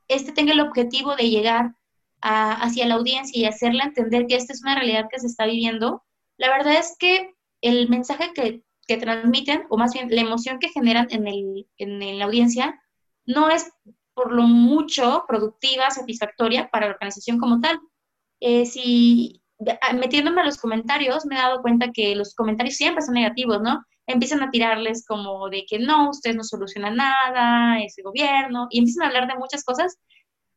este 0.09 0.33
tenga 0.33 0.53
el 0.53 0.61
objetivo 0.61 1.17
de 1.17 1.31
llegar 1.31 1.75
hacia 2.21 2.87
la 2.87 2.95
audiencia 2.95 3.41
y 3.41 3.47
hacerle 3.47 3.83
entender 3.83 4.27
que 4.27 4.37
esta 4.37 4.53
es 4.53 4.63
una 4.63 4.77
realidad 4.77 5.09
que 5.11 5.19
se 5.19 5.27
está 5.27 5.47
viviendo, 5.47 6.05
la 6.37 6.51
verdad 6.51 6.75
es 6.75 6.97
que 6.99 7.35
el 7.61 7.89
mensaje 7.89 8.33
que, 8.33 8.63
que 8.87 8.97
transmiten, 8.97 9.65
o 9.71 9.77
más 9.77 9.93
bien 9.93 10.09
la 10.11 10.21
emoción 10.21 10.59
que 10.61 10.69
generan 10.69 11.09
en, 11.11 11.27
el, 11.27 11.69
en 11.79 12.19
la 12.19 12.25
audiencia, 12.25 12.81
no 13.27 13.51
es 13.51 13.73
por 14.15 14.33
lo 14.33 14.43
mucho 14.43 15.25
productiva, 15.27 15.91
satisfactoria 15.91 16.69
para 16.71 16.87
la 16.87 16.93
organización 16.93 17.39
como 17.39 17.61
tal. 17.61 17.81
Eh, 18.41 18.67
si 18.67 19.42
metiéndome 19.95 20.41
a 20.41 20.45
los 20.45 20.59
comentarios, 20.59 21.27
me 21.27 21.37
he 21.37 21.39
dado 21.39 21.63
cuenta 21.63 21.91
que 21.93 22.15
los 22.17 22.35
comentarios 22.35 22.77
siempre 22.77 23.03
son 23.03 23.15
negativos, 23.15 23.61
¿no? 23.63 23.85
Empiezan 24.07 24.43
a 24.43 24.51
tirarles 24.51 25.05
como 25.07 25.49
de 25.49 25.65
que 25.69 25.79
no, 25.79 26.11
ustedes 26.11 26.37
no 26.37 26.45
solucionan 26.45 26.97
nada, 26.97 27.81
ese 27.81 28.03
gobierno, 28.03 28.67
y 28.71 28.79
empiezan 28.79 29.05
a 29.05 29.07
hablar 29.09 29.29
de 29.29 29.39
muchas 29.39 29.65
cosas. 29.65 29.99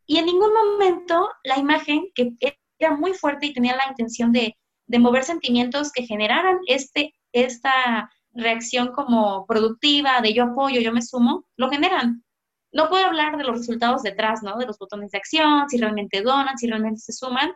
Y 0.08 0.18
en 0.18 0.26
ningún 0.26 0.54
momento 0.54 1.30
la 1.44 1.58
imagen, 1.58 2.10
que 2.14 2.34
era 2.80 2.96
muy 2.96 3.14
fuerte 3.14 3.48
y 3.48 3.54
tenía 3.54 3.76
la 3.76 3.88
intención 3.90 4.32
de, 4.32 4.56
de 4.88 5.00
mover 5.00 5.24
sentimientos 5.24 5.92
que 5.92 6.04
generaran 6.06 6.60
este, 6.68 7.14
esta 7.32 8.12
reacción 8.34 8.92
como 8.94 9.46
productiva, 9.46 10.22
de 10.22 10.34
yo 10.34 10.44
apoyo, 10.44 10.82
yo 10.82 10.92
me 10.92 11.02
sumo, 11.02 11.46
lo 11.58 11.70
generan. 11.70 12.24
No 12.72 12.90
puedo 12.90 13.06
hablar 13.06 13.38
de 13.38 13.46
los 13.46 13.58
resultados 13.58 14.04
detrás, 14.04 14.44
¿no? 14.44 14.58
De 14.58 14.66
los 14.66 14.78
botones 14.78 15.12
de 15.12 15.18
acción, 15.18 15.70
si 15.70 15.78
realmente 15.78 16.22
donan, 16.22 16.58
si 16.58 16.68
realmente 16.68 17.00
se 17.00 17.14
suman, 17.14 17.54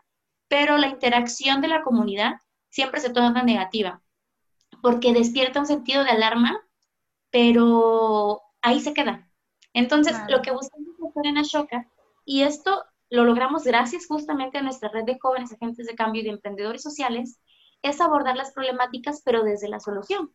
pero 0.50 0.78
la 0.78 0.88
interacción 0.88 1.62
de 1.62 1.70
la 1.70 1.82
comunidad 1.82 2.34
siempre 2.70 3.00
se 3.00 3.10
torna 3.10 3.44
negativa, 3.44 4.02
porque 4.82 5.14
despierta 5.14 5.62
un 5.62 5.66
sentido 5.66 6.04
de 6.04 6.10
alarma, 6.10 6.60
pero 7.32 8.42
ahí 8.62 8.82
se 8.82 8.94
queda. 8.94 9.30
Entonces, 9.74 10.18
lo 10.28 10.42
que 10.42 10.52
buscamos 10.52 10.90
hacer 11.10 11.28
en 11.28 11.38
Ashoka, 11.38 11.88
y 12.26 12.42
esto 12.42 12.84
lo 13.10 13.24
logramos 13.24 13.64
gracias 13.64 14.06
justamente 14.08 14.58
a 14.58 14.62
nuestra 14.62 14.90
red 14.90 15.06
de 15.06 15.18
jóvenes 15.18 15.54
agentes 15.54 15.88
de 15.88 15.96
cambio 15.96 16.22
y 16.22 16.26
de 16.26 16.32
emprendedores 16.32 16.82
sociales, 16.82 17.40
es 17.82 18.02
abordar 18.02 18.36
las 18.36 18.52
problemáticas, 18.52 19.22
pero 19.24 19.44
desde 19.44 19.70
la 19.70 19.80
solución. 19.80 20.34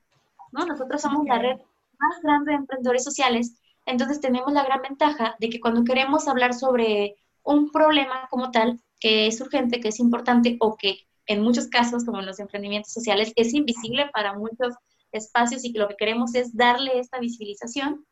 ¿no? 0.51 0.65
Nosotros 0.65 1.03
somos 1.03 1.27
la 1.27 1.39
red 1.39 1.61
más 1.99 2.21
grande 2.23 2.53
de 2.53 2.59
emprendedores 2.59 3.05
sociales 3.05 3.61
entonces 3.87 4.21
tenemos 4.21 4.53
la 4.53 4.65
gran 4.65 4.83
ventaja 4.83 5.37
de 5.39 5.51
que 5.51 5.61
cuando 5.61 5.85
queremos 5.85 6.27
hablar 6.29 6.55
sobre 6.55 7.17
un 7.43 7.71
problema 7.71 8.29
como 8.31 8.51
tal, 8.51 8.81
que 9.05 9.27
es 9.27 9.39
urgente, 9.43 9.81
que 9.81 9.89
es 9.89 10.01
importante 10.01 10.57
o 10.61 10.79
que 10.79 11.01
en 11.27 11.43
muchos 11.43 11.69
casos, 11.69 12.07
como 12.07 12.21
en 12.21 12.27
los 12.27 12.41
emprendimientos 12.41 12.91
sociales, 12.91 13.35
es 13.37 13.53
invisible 13.53 14.09
para 14.15 14.33
muchos 14.33 14.75
espacios 15.13 15.63
y 15.63 15.75
que 15.75 15.79
lo 15.79 15.89
que 15.89 15.97
queremos 15.97 16.35
es 16.35 16.57
darle 16.57 16.99
esta 16.99 17.19
visibilización, 17.19 18.07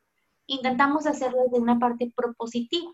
intentamos 0.45 1.07
hacerlo 1.07 1.39
de 1.51 1.59
una 1.59 1.79
parte 1.79 2.13
propositiva. 2.15 2.91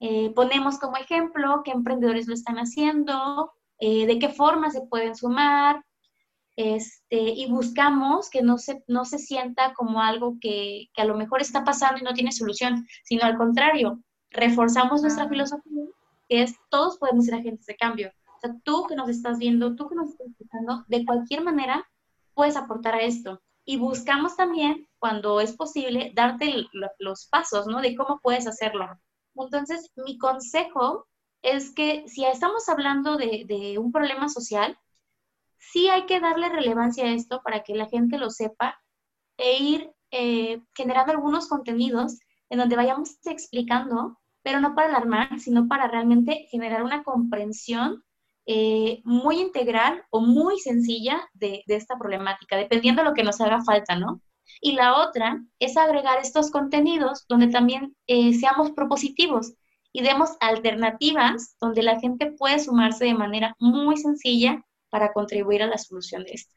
Eh, 0.00 0.32
ponemos 0.34 0.78
como 0.78 0.98
ejemplo 0.98 1.62
qué 1.64 1.70
emprendedores 1.70 2.26
lo 2.28 2.34
están 2.34 2.56
haciendo, 2.56 3.50
eh, 3.78 4.04
de 4.04 4.18
qué 4.18 4.28
forma 4.28 4.70
se 4.70 4.82
pueden 4.82 5.16
sumar, 5.16 5.82
este, 6.56 7.16
y 7.16 7.46
buscamos 7.46 8.28
que 8.28 8.42
no 8.42 8.58
se, 8.58 8.84
no 8.86 9.06
se 9.06 9.18
sienta 9.18 9.72
como 9.72 10.02
algo 10.02 10.36
que, 10.42 10.90
a 10.94 11.06
lo 11.06 11.16
mejor 11.16 11.40
está 11.40 11.64
pasando 11.64 12.00
y 12.00 12.04
no 12.04 12.12
tiene 12.12 12.32
solución, 12.32 12.86
sino 13.02 13.24
al 13.24 13.38
contrario, 13.38 14.02
reforzamos 14.28 15.00
nuestra 15.00 15.26
filosofía, 15.26 15.86
que 15.86 16.03
es 16.28 16.54
todos 16.70 16.98
podemos 16.98 17.26
ser 17.26 17.34
agentes 17.34 17.66
de 17.66 17.76
cambio. 17.76 18.12
O 18.36 18.40
sea, 18.40 18.54
tú 18.64 18.86
que 18.86 18.96
nos 18.96 19.08
estás 19.08 19.38
viendo, 19.38 19.74
tú 19.76 19.88
que 19.88 19.94
nos 19.94 20.10
estás 20.10 20.28
escuchando, 20.28 20.84
de 20.88 21.04
cualquier 21.04 21.42
manera 21.42 21.88
puedes 22.34 22.56
aportar 22.56 22.94
a 22.94 23.02
esto. 23.02 23.40
Y 23.64 23.78
buscamos 23.78 24.36
también, 24.36 24.88
cuando 24.98 25.40
es 25.40 25.56
posible, 25.56 26.12
darte 26.14 26.66
los 26.98 27.26
pasos, 27.28 27.66
¿no? 27.66 27.80
De 27.80 27.96
cómo 27.96 28.20
puedes 28.22 28.46
hacerlo. 28.46 28.86
Entonces, 29.34 29.90
mi 29.96 30.18
consejo 30.18 31.06
es 31.42 31.72
que 31.72 32.06
si 32.08 32.24
estamos 32.24 32.68
hablando 32.68 33.16
de, 33.16 33.44
de 33.46 33.78
un 33.78 33.92
problema 33.92 34.28
social, 34.28 34.78
sí 35.58 35.88
hay 35.88 36.06
que 36.06 36.20
darle 36.20 36.48
relevancia 36.48 37.04
a 37.04 37.12
esto 37.12 37.40
para 37.42 37.62
que 37.62 37.74
la 37.74 37.86
gente 37.86 38.18
lo 38.18 38.30
sepa 38.30 38.78
e 39.36 39.58
ir 39.58 39.92
eh, 40.10 40.62
generando 40.74 41.12
algunos 41.12 41.48
contenidos 41.48 42.18
en 42.50 42.58
donde 42.58 42.76
vayamos 42.76 43.16
explicando, 43.24 44.18
pero 44.44 44.60
no 44.60 44.74
para 44.74 44.88
alarmar, 44.88 45.40
sino 45.40 45.66
para 45.66 45.88
realmente 45.88 46.46
generar 46.50 46.84
una 46.84 47.02
comprensión 47.02 48.04
eh, 48.46 49.00
muy 49.04 49.40
integral 49.40 50.04
o 50.10 50.20
muy 50.20 50.60
sencilla 50.60 51.26
de, 51.32 51.64
esta 51.66 51.96
problemática, 51.98 52.56
dependiendo 52.56 53.02
de 53.02 53.08
lo 53.08 53.14
que 53.14 53.24
nos 53.24 53.40
haga 53.40 53.64
falta, 53.64 53.96
¿no? 53.96 54.20
Y 54.60 54.72
la 54.72 54.98
otra 54.98 55.42
es 55.58 55.78
agregar 55.78 56.18
estos 56.20 56.50
contenidos 56.50 57.24
donde 57.26 57.48
también 57.48 57.96
eh, 58.06 58.34
seamos 58.34 58.72
propositivos 58.72 59.54
y 59.92 60.02
demos 60.02 60.36
alternativas 60.40 61.56
donde 61.58 61.82
la 61.82 61.98
gente 61.98 62.32
puede 62.32 62.58
sumarse 62.58 63.06
de 63.06 63.14
manera 63.14 63.56
muy 63.58 63.96
sencilla 63.96 64.62
para 64.90 65.14
contribuir 65.14 65.62
a 65.62 65.66
la 65.66 65.78
solución 65.78 66.24
de 66.24 66.32
esto. 66.32 66.54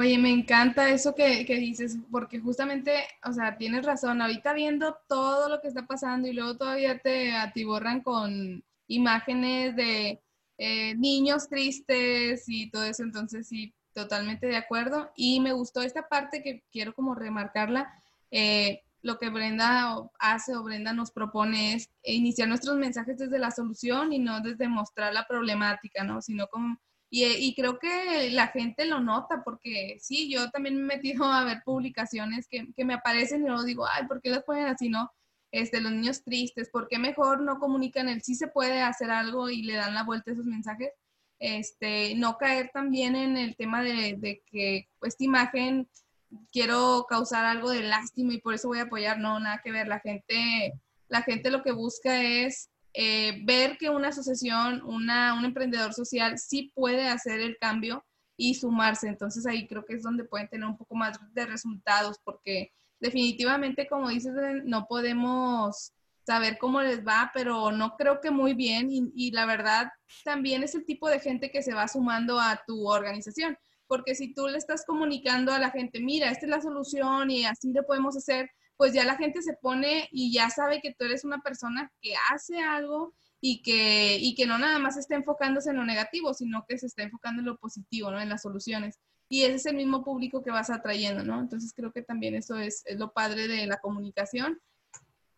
Oye, 0.00 0.16
me 0.16 0.30
encanta 0.30 0.88
eso 0.88 1.14
que, 1.14 1.44
que, 1.44 1.56
dices, 1.56 1.98
porque 2.10 2.40
justamente, 2.40 3.06
o 3.22 3.34
sea, 3.34 3.58
tienes 3.58 3.84
razón, 3.84 4.22
ahorita 4.22 4.54
viendo 4.54 4.96
todo 5.06 5.50
lo 5.50 5.60
que 5.60 5.68
está 5.68 5.86
pasando 5.86 6.26
y 6.26 6.32
luego 6.32 6.56
todavía 6.56 6.98
te 7.00 7.32
atiborran 7.32 8.00
con 8.00 8.64
imágenes 8.86 9.76
de 9.76 10.22
eh, 10.56 10.94
niños 10.94 11.50
tristes 11.50 12.44
y 12.48 12.70
todo 12.70 12.84
eso, 12.84 13.02
entonces 13.02 13.46
sí, 13.46 13.74
totalmente 13.92 14.46
de 14.46 14.56
acuerdo. 14.56 15.10
Y 15.16 15.38
me 15.40 15.52
gustó 15.52 15.82
esta 15.82 16.08
parte 16.08 16.42
que 16.42 16.64
quiero 16.72 16.94
como 16.94 17.14
remarcarla. 17.14 17.92
Eh, 18.30 18.80
lo 19.02 19.18
que 19.18 19.28
Brenda 19.28 19.96
hace 20.18 20.56
o 20.56 20.62
Brenda 20.62 20.94
nos 20.94 21.10
propone 21.10 21.74
es 21.74 21.90
iniciar 22.04 22.48
nuestros 22.48 22.78
mensajes 22.78 23.18
desde 23.18 23.38
la 23.38 23.50
solución 23.50 24.14
y 24.14 24.18
no 24.18 24.40
desde 24.40 24.66
mostrar 24.66 25.12
la 25.12 25.26
problemática, 25.26 26.04
¿no? 26.04 26.22
Sino 26.22 26.46
como 26.46 26.78
y, 27.12 27.54
creo 27.56 27.78
que 27.80 28.30
la 28.30 28.48
gente 28.48 28.84
lo 28.84 29.00
nota 29.00 29.42
porque 29.44 29.96
sí, 30.00 30.30
yo 30.32 30.48
también 30.50 30.76
me 30.76 30.94
he 30.94 30.96
metido 30.96 31.24
a 31.24 31.44
ver 31.44 31.62
publicaciones 31.64 32.46
que, 32.48 32.68
me 32.84 32.94
aparecen 32.94 33.42
y 33.42 33.46
luego 33.48 33.64
digo, 33.64 33.86
ay, 33.86 34.06
¿por 34.06 34.22
qué 34.22 34.30
las 34.30 34.44
ponen 34.44 34.66
así, 34.66 34.88
no? 34.88 35.10
Este, 35.50 35.80
los 35.80 35.90
niños 35.90 36.22
tristes, 36.22 36.70
¿por 36.70 36.86
qué 36.86 36.98
mejor 37.00 37.42
no 37.42 37.58
comunican 37.58 38.08
el 38.08 38.22
sí 38.22 38.36
se 38.36 38.46
puede 38.46 38.80
hacer 38.82 39.10
algo 39.10 39.50
y 39.50 39.62
le 39.62 39.74
dan 39.74 39.94
la 39.94 40.04
vuelta 40.04 40.30
a 40.30 40.34
esos 40.34 40.46
mensajes? 40.46 40.90
Este, 41.40 42.14
no 42.14 42.38
caer 42.38 42.70
también 42.72 43.16
en 43.16 43.36
el 43.36 43.56
tema 43.56 43.82
de, 43.82 44.14
de 44.16 44.42
que 44.46 44.88
esta 45.02 45.24
imagen 45.24 45.88
quiero 46.52 47.06
causar 47.08 47.44
algo 47.44 47.70
de 47.70 47.82
lástima 47.82 48.34
y 48.34 48.40
por 48.40 48.54
eso 48.54 48.68
voy 48.68 48.78
a 48.78 48.82
apoyar, 48.82 49.18
no, 49.18 49.40
nada 49.40 49.60
que 49.64 49.72
ver, 49.72 49.88
la 49.88 49.98
gente, 49.98 50.74
la 51.08 51.22
gente 51.22 51.50
lo 51.50 51.64
que 51.64 51.72
busca 51.72 52.22
es 52.22 52.70
eh, 52.94 53.40
ver 53.44 53.78
que 53.78 53.90
una 53.90 54.08
asociación, 54.08 54.82
una, 54.82 55.34
un 55.34 55.44
emprendedor 55.44 55.94
social 55.94 56.38
sí 56.38 56.72
puede 56.74 57.08
hacer 57.08 57.40
el 57.40 57.56
cambio 57.58 58.04
y 58.36 58.54
sumarse. 58.54 59.08
Entonces 59.08 59.46
ahí 59.46 59.66
creo 59.68 59.84
que 59.84 59.94
es 59.94 60.02
donde 60.02 60.24
pueden 60.24 60.48
tener 60.48 60.66
un 60.66 60.76
poco 60.76 60.94
más 60.94 61.18
de 61.32 61.46
resultados 61.46 62.18
porque 62.24 62.72
definitivamente, 62.98 63.86
como 63.86 64.08
dices, 64.08 64.32
no 64.64 64.86
podemos 64.86 65.92
saber 66.26 66.58
cómo 66.58 66.80
les 66.82 67.04
va, 67.06 67.30
pero 67.34 67.72
no 67.72 67.96
creo 67.96 68.20
que 68.20 68.30
muy 68.30 68.54
bien 68.54 68.90
y, 68.90 69.10
y, 69.14 69.30
la 69.32 69.46
verdad 69.46 69.90
también 70.24 70.62
es 70.62 70.74
el 70.74 70.84
tipo 70.84 71.08
de 71.08 71.18
gente 71.18 71.50
que 71.50 71.62
se 71.62 71.74
va 71.74 71.88
sumando 71.88 72.38
a 72.38 72.62
tu 72.66 72.88
organización, 72.88 73.56
porque 73.86 74.14
si 74.14 74.32
tú 74.34 74.46
le 74.46 74.58
estás 74.58 74.84
comunicando 74.84 75.52
a 75.52 75.58
la 75.58 75.70
gente, 75.70 75.98
mira, 76.00 76.30
esta 76.30 76.46
es 76.46 76.50
la 76.50 76.60
solución 76.60 77.30
y 77.30 77.46
así 77.46 77.72
le 77.72 77.82
podemos 77.82 78.16
hacer, 78.16 78.50
pues 78.80 78.94
ya 78.94 79.04
la 79.04 79.18
gente 79.18 79.42
se 79.42 79.52
pone 79.52 80.08
y 80.10 80.32
ya 80.32 80.48
sabe 80.48 80.80
que 80.80 80.94
tú 80.94 81.04
eres 81.04 81.22
una 81.26 81.42
persona 81.42 81.92
que 82.00 82.14
hace 82.32 82.60
algo 82.60 83.12
y 83.38 83.60
que, 83.60 84.16
y 84.16 84.34
que 84.34 84.46
no 84.46 84.56
nada 84.56 84.78
más 84.78 84.96
está 84.96 85.16
enfocándose 85.16 85.68
en 85.68 85.76
lo 85.76 85.84
negativo, 85.84 86.32
sino 86.32 86.64
que 86.66 86.78
se 86.78 86.86
está 86.86 87.02
enfocando 87.02 87.40
en 87.40 87.46
lo 87.46 87.58
positivo, 87.58 88.10
¿no? 88.10 88.18
En 88.18 88.30
las 88.30 88.40
soluciones. 88.40 88.98
Y 89.28 89.42
ese 89.42 89.56
es 89.56 89.66
el 89.66 89.76
mismo 89.76 90.02
público 90.02 90.42
que 90.42 90.50
vas 90.50 90.70
atrayendo, 90.70 91.22
¿no? 91.24 91.38
Entonces 91.40 91.74
creo 91.76 91.92
que 91.92 92.00
también 92.00 92.34
eso 92.34 92.56
es, 92.56 92.82
es 92.86 92.98
lo 92.98 93.12
padre 93.12 93.48
de 93.48 93.66
la 93.66 93.76
comunicación. 93.80 94.58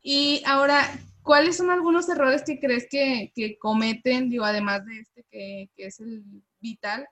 Y 0.00 0.40
ahora, 0.46 0.80
¿cuáles 1.24 1.56
son 1.56 1.70
algunos 1.70 2.08
errores 2.08 2.44
que 2.44 2.60
crees 2.60 2.86
que, 2.88 3.32
que 3.34 3.58
cometen, 3.58 4.30
digo, 4.30 4.44
además 4.44 4.86
de 4.86 5.00
este 5.00 5.24
que, 5.28 5.68
que, 5.74 5.86
es 5.86 5.98
el 5.98 6.22
vital? 6.60 7.08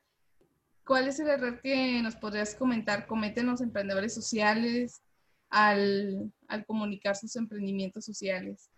¿Cuál 0.87 1.09
es 1.09 1.19
el 1.19 1.27
error 1.27 1.61
que 1.61 2.01
nos 2.03 2.15
podrías 2.15 2.55
comentar 2.55 3.09
cometen 3.09 3.47
los 3.47 3.61
emprendedores 3.61 4.15
sociales 4.15 5.03
al, 5.51 6.33
comunicar 6.67 7.17
sus 7.17 7.37
emprendimientos 7.37 8.05
sociales? 8.05 8.71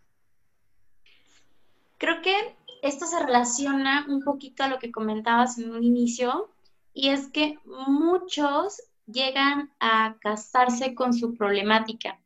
Creo 1.99 2.21
que 2.23 2.35
esto 2.83 3.07
se 3.07 3.21
relaciona 3.25 4.07
un 4.09 4.23
poquito 4.23 4.65
a 4.65 4.69
lo 4.69 4.79
que 4.79 4.91
comentabas 4.91 5.59
en 5.59 5.71
un 5.71 5.85
inicio, 5.85 6.51
y 6.95 7.09
es 7.09 7.29
que 7.29 7.59
muchos 7.65 8.83
llegan 9.07 9.71
a 9.81 10.17
casarse 10.21 10.95
con 10.95 11.15
su 11.15 11.35
problemática. 11.35 12.19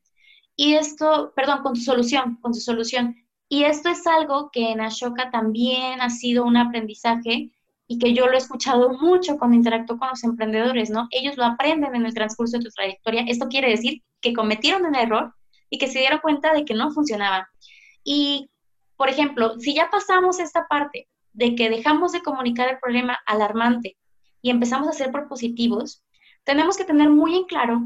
Y 0.57 0.75
esto, 0.75 1.33
perdón, 1.37 1.63
con 1.63 1.77
su 1.77 1.83
solución, 1.83 2.37
con 2.41 2.55
su 2.55 2.61
solución. 2.61 3.17
Y 3.49 3.65
esto 3.65 3.91
es 3.91 4.07
algo 4.07 4.51
que 4.51 4.71
en 4.73 4.81
Ashoka 4.81 5.31
también 5.31 6.01
ha 6.01 6.11
sido 6.11 6.45
un 6.45 6.57
aprendizaje 6.57 7.51
y 7.89 7.99
que 7.99 8.15
yo 8.15 8.27
lo 8.27 8.35
he 8.35 8.39
escuchado 8.39 8.91
mucho 8.91 9.39
cuando 9.39 9.57
interactúo 9.57 9.99
con 9.99 10.09
los 10.09 10.25
emprendedores, 10.25 10.91
¿no? 10.91 11.07
Ellos 11.11 11.37
lo 11.37 11.45
aprenden 11.45 11.95
en 11.95 12.07
el 12.07 12.15
transcurso 12.15 12.59
de 12.59 12.65
tu 12.65 12.71
trayectoria. 12.71 13.25
Esto 13.29 13.47
quiere 13.49 13.71
decir 13.71 14.03
que 14.21 14.33
cometieron 14.33 14.85
un 14.85 14.97
error 14.97 15.35
y 15.71 15.79
que 15.79 15.89
se 15.89 16.01
dieron 16.01 16.21
cuenta 16.21 16.53
de 16.53 16.65
que 16.65 16.75
no 16.75 16.91
funcionaba. 16.91 17.49
Y 18.03 18.51
por 18.97 19.09
ejemplo, 19.09 19.59
si 19.61 19.75
ya 19.75 19.91
pasamos 19.91 20.41
esta 20.41 20.67
parte 20.67 21.09
de 21.33 21.55
que 21.55 21.69
dejamos 21.69 22.13
de 22.13 22.23
comunicar 22.23 22.69
el 22.69 22.79
problema 22.79 23.19
alarmante 23.27 23.97
y 24.41 24.51
empezamos 24.51 24.89
a 24.89 24.93
ser 24.93 25.13
propositivos, 25.13 26.03
tenemos 26.45 26.77
que 26.77 26.85
tener 26.85 27.11
muy 27.11 27.37
en 27.37 27.45
claro 27.45 27.83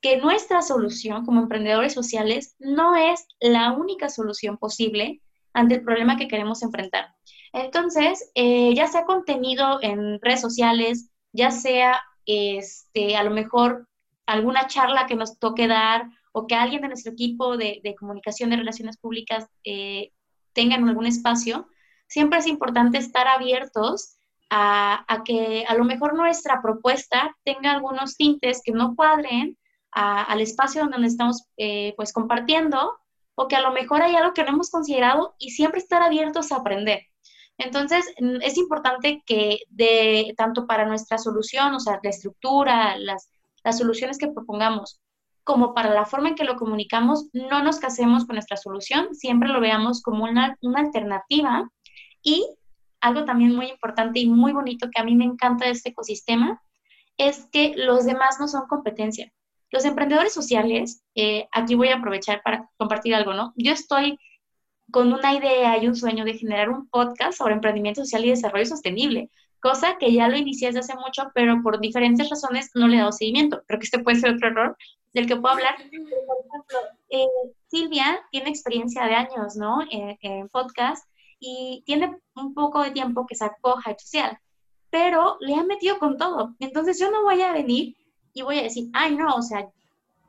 que 0.00 0.16
nuestra 0.16 0.62
solución 0.62 1.24
como 1.24 1.40
emprendedores 1.40 1.92
sociales 1.92 2.54
no 2.58 2.94
es 2.96 3.26
la 3.40 3.72
única 3.72 4.08
solución 4.08 4.56
posible 4.58 5.22
ante 5.52 5.76
el 5.76 5.84
problema 5.84 6.16
que 6.16 6.28
queremos 6.28 6.62
enfrentar. 6.62 7.14
Entonces, 7.52 8.30
eh, 8.34 8.74
ya 8.74 8.86
sea 8.86 9.04
contenido 9.04 9.78
en 9.82 10.20
redes 10.20 10.40
sociales, 10.40 11.10
ya 11.32 11.50
sea 11.50 12.02
este, 12.26 13.16
a 13.16 13.22
lo 13.22 13.30
mejor 13.30 13.88
alguna 14.26 14.66
charla 14.66 15.06
que 15.06 15.16
nos 15.16 15.38
toque 15.38 15.66
dar 15.66 16.08
o 16.32 16.46
que 16.46 16.54
alguien 16.54 16.82
de 16.82 16.88
nuestro 16.88 17.12
equipo 17.12 17.56
de, 17.56 17.82
comunicación 17.98 18.50
de 18.50 18.56
relaciones 18.56 18.98
públicas 18.98 19.46
eh, 19.64 20.12
tengan 20.52 20.86
algún 20.86 21.06
espacio, 21.06 21.68
siempre 22.06 22.38
es 22.38 22.46
importante 22.46 22.98
estar 22.98 23.26
abiertos 23.26 24.18
a, 24.50 25.04
que 25.24 25.64
a 25.68 25.74
lo 25.74 25.84
mejor 25.84 26.14
nuestra 26.14 26.62
propuesta 26.62 27.36
tenga 27.44 27.72
algunos 27.72 28.16
tintes 28.16 28.62
que 28.64 28.72
no 28.72 28.94
cuadren 28.94 29.58
al 29.90 30.40
espacio 30.40 30.86
donde 30.86 31.08
estamos 31.08 31.44
eh, 31.56 31.94
pues 31.96 32.12
compartiendo 32.12 32.98
o 33.34 33.48
que 33.48 33.56
a 33.56 33.60
lo 33.60 33.72
mejor 33.72 34.02
hay 34.02 34.14
algo 34.16 34.34
que 34.34 34.44
no 34.44 34.50
hemos 34.50 34.70
considerado 34.70 35.34
y 35.38 35.50
siempre 35.50 35.80
estar 35.80 36.02
abiertos 36.02 36.52
a 36.52 36.56
aprender. 36.56 37.02
Entonces, 37.58 38.06
es 38.42 38.56
importante 38.56 39.22
que 39.26 39.58
de 39.68 40.32
tanto 40.36 40.66
para 40.66 40.86
nuestra 40.86 41.18
solución, 41.18 41.74
o 41.74 41.80
sea, 41.80 41.98
la 42.02 42.10
estructura, 42.10 42.96
las, 42.96 43.30
soluciones 43.76 44.16
que 44.16 44.28
propongamos, 44.28 44.98
como 45.44 45.74
para 45.74 45.92
la 45.92 46.06
forma 46.06 46.28
en 46.28 46.36
que 46.36 46.44
lo 46.44 46.56
comunicamos, 46.56 47.26
no 47.34 47.62
nos 47.62 47.78
casemos 47.80 48.24
con 48.24 48.36
nuestra 48.36 48.56
solución, 48.56 49.14
siempre 49.14 49.50
lo 49.50 49.60
veamos 49.60 50.00
como 50.00 50.24
una, 50.24 50.56
una 50.62 50.80
alternativa 50.80 51.70
y 52.22 52.46
algo 53.00 53.26
también 53.26 53.54
muy 53.54 53.66
importante 53.66 54.20
y 54.20 54.26
muy 54.26 54.52
bonito 54.52 54.88
que 54.90 55.00
a 55.00 55.04
mí 55.04 55.14
me 55.14 55.26
encanta 55.26 55.66
de 55.66 55.72
este 55.72 55.90
ecosistema 55.90 56.62
es 57.18 57.46
que 57.52 57.74
los 57.76 58.06
demás 58.06 58.38
no 58.40 58.48
son 58.48 58.66
competencia. 58.68 59.30
Los 59.70 59.84
emprendedores 59.84 60.32
sociales, 60.32 61.02
eh, 61.14 61.46
aquí 61.52 61.74
voy 61.74 61.88
a 61.88 61.96
aprovechar 61.96 62.42
para 62.42 62.70
compartir 62.78 63.14
algo, 63.14 63.34
¿no? 63.34 63.52
Yo 63.56 63.72
estoy 63.72 64.18
con 64.90 65.12
una 65.12 65.34
idea 65.34 65.82
y 65.82 65.86
un 65.86 65.96
sueño 65.96 66.24
de 66.24 66.34
generar 66.34 66.70
un 66.70 66.88
podcast 66.88 67.38
sobre 67.38 67.54
emprendimiento 67.54 68.02
social 68.02 68.24
y 68.24 68.30
desarrollo 68.30 68.66
sostenible, 68.66 69.30
cosa 69.60 69.96
que 69.98 70.12
ya 70.12 70.28
lo 70.28 70.36
inicié 70.36 70.68
desde 70.68 70.80
hace 70.80 70.94
mucho, 70.94 71.30
pero 71.34 71.60
por 71.62 71.80
diferentes 71.80 72.28
razones 72.30 72.70
no 72.74 72.88
le 72.88 72.96
he 72.96 72.98
dado 73.00 73.12
seguimiento. 73.12 73.62
Creo 73.66 73.78
que 73.78 73.84
este 73.84 73.98
puede 73.98 74.18
ser 74.18 74.34
otro 74.34 74.48
error 74.48 74.76
del 75.12 75.26
que 75.26 75.36
puedo 75.36 75.54
hablar. 75.54 75.76
Por 75.76 75.84
ejemplo, 75.86 76.78
eh, 77.10 77.26
Silvia 77.68 78.20
tiene 78.30 78.50
experiencia 78.50 79.04
de 79.04 79.14
años, 79.14 79.56
¿no? 79.56 79.80
En, 79.90 80.48
podcast 80.48 81.06
y 81.40 81.82
tiene 81.86 82.16
un 82.34 82.54
poco 82.54 82.82
de 82.82 82.90
tiempo 82.90 83.26
que 83.26 83.34
sacó 83.34 83.76
Hype 83.78 83.98
Social, 83.98 84.38
pero 84.90 85.36
le 85.40 85.54
ha 85.54 85.62
metido 85.62 85.98
con 85.98 86.16
todo. 86.16 86.54
Entonces 86.58 86.98
yo 86.98 87.10
no 87.10 87.22
voy 87.22 87.42
a 87.42 87.52
venir 87.52 87.96
y 88.32 88.42
voy 88.42 88.58
a 88.58 88.62
decir, 88.62 88.88
ay, 88.92 89.14
no, 89.14 89.34
o 89.34 89.42
sea, 89.42 89.68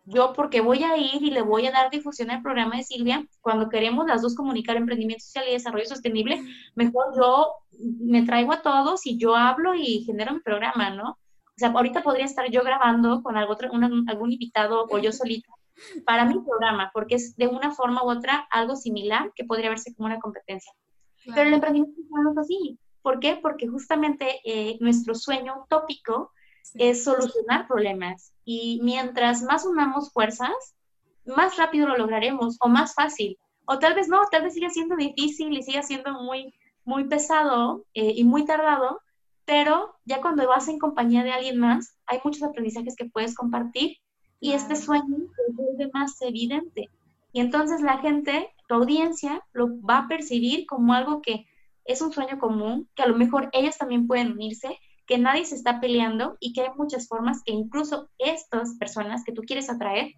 yo 0.09 0.33
porque 0.33 0.61
voy 0.61 0.83
a 0.83 0.97
ir 0.97 1.21
y 1.21 1.31
le 1.31 1.41
voy 1.41 1.67
a 1.67 1.71
dar 1.71 1.89
difusión 1.89 2.31
al 2.31 2.41
programa 2.41 2.77
de 2.77 2.83
Silvia, 2.83 3.25
cuando 3.41 3.69
queremos 3.69 4.07
las 4.07 4.21
dos 4.21 4.35
comunicar 4.35 4.75
emprendimiento 4.75 5.23
social 5.23 5.45
y 5.47 5.53
desarrollo 5.53 5.85
sostenible, 5.85 6.41
mejor 6.75 7.05
yo 7.15 7.53
me 7.79 8.23
traigo 8.23 8.51
a 8.53 8.61
todos 8.61 9.05
y 9.05 9.17
yo 9.17 9.35
hablo 9.35 9.75
y 9.75 10.03
genero 10.05 10.33
mi 10.33 10.39
programa, 10.39 10.89
¿no? 10.89 11.11
O 11.11 11.57
sea, 11.57 11.69
ahorita 11.69 12.01
podría 12.01 12.25
estar 12.25 12.49
yo 12.49 12.63
grabando 12.63 13.21
con 13.21 13.37
algún 13.37 14.31
invitado 14.31 14.87
o 14.89 14.97
yo 14.97 15.11
solita 15.11 15.49
para 16.05 16.25
mi 16.25 16.39
programa, 16.39 16.89
porque 16.93 17.15
es 17.15 17.35
de 17.35 17.47
una 17.47 17.71
forma 17.71 18.03
u 18.03 18.09
otra 18.09 18.47
algo 18.49 18.75
similar 18.75 19.31
que 19.35 19.45
podría 19.45 19.69
verse 19.69 19.93
como 19.93 20.07
una 20.07 20.19
competencia. 20.19 20.71
Pero 21.25 21.47
el 21.47 21.53
emprendimiento 21.53 22.01
no 22.09 22.31
es 22.31 22.37
así. 22.37 22.79
¿Por 23.01 23.19
qué? 23.19 23.39
Porque 23.41 23.67
justamente 23.67 24.39
eh, 24.43 24.77
nuestro 24.79 25.15
sueño 25.15 25.63
utópico 25.63 26.31
es 26.75 27.03
solucionar 27.03 27.67
problemas. 27.67 28.33
Y 28.45 28.79
mientras 28.83 29.41
más 29.43 29.65
unamos 29.65 30.11
fuerzas, 30.11 30.75
más 31.25 31.57
rápido 31.57 31.87
lo 31.87 31.97
lograremos 31.97 32.57
o 32.59 32.67
más 32.67 32.93
fácil. 32.93 33.37
O 33.65 33.79
tal 33.79 33.93
vez 33.93 34.07
no, 34.07 34.19
tal 34.31 34.43
vez 34.43 34.53
siga 34.53 34.69
siendo 34.69 34.95
difícil 34.95 35.55
y 35.55 35.63
siga 35.63 35.83
siendo 35.83 36.13
muy, 36.21 36.53
muy 36.85 37.05
pesado 37.05 37.85
eh, 37.93 38.13
y 38.15 38.23
muy 38.23 38.45
tardado, 38.45 39.01
pero 39.45 39.95
ya 40.05 40.21
cuando 40.21 40.47
vas 40.47 40.67
en 40.67 40.79
compañía 40.79 41.23
de 41.23 41.31
alguien 41.31 41.59
más, 41.59 41.95
hay 42.05 42.19
muchos 42.23 42.43
aprendizajes 42.43 42.95
que 42.95 43.09
puedes 43.09 43.35
compartir 43.35 43.97
y 44.39 44.53
este 44.53 44.75
sueño 44.75 45.17
se 45.35 45.53
vuelve 45.53 45.89
más 45.93 46.21
evidente. 46.21 46.89
Y 47.31 47.41
entonces 47.41 47.81
la 47.81 47.99
gente, 47.99 48.49
tu 48.67 48.75
audiencia, 48.75 49.43
lo 49.53 49.81
va 49.81 49.99
a 49.99 50.07
percibir 50.07 50.65
como 50.65 50.93
algo 50.93 51.21
que 51.21 51.45
es 51.85 52.01
un 52.01 52.11
sueño 52.11 52.39
común, 52.39 52.89
que 52.95 53.03
a 53.03 53.07
lo 53.07 53.15
mejor 53.15 53.49
ellos 53.51 53.77
también 53.77 54.07
pueden 54.07 54.31
unirse, 54.31 54.77
que 55.09 55.17
nadie 55.17 55.43
se 55.43 55.55
está 55.55 55.81
peleando 55.81 56.37
y 56.39 56.53
que 56.53 56.61
hay 56.61 56.69
muchas 56.77 57.07
formas 57.07 57.41
que 57.43 57.51
incluso 57.51 58.11
estas 58.19 58.75
personas 58.75 59.23
que 59.23 59.31
tú 59.31 59.41
quieres 59.41 59.67
atraer 59.67 60.13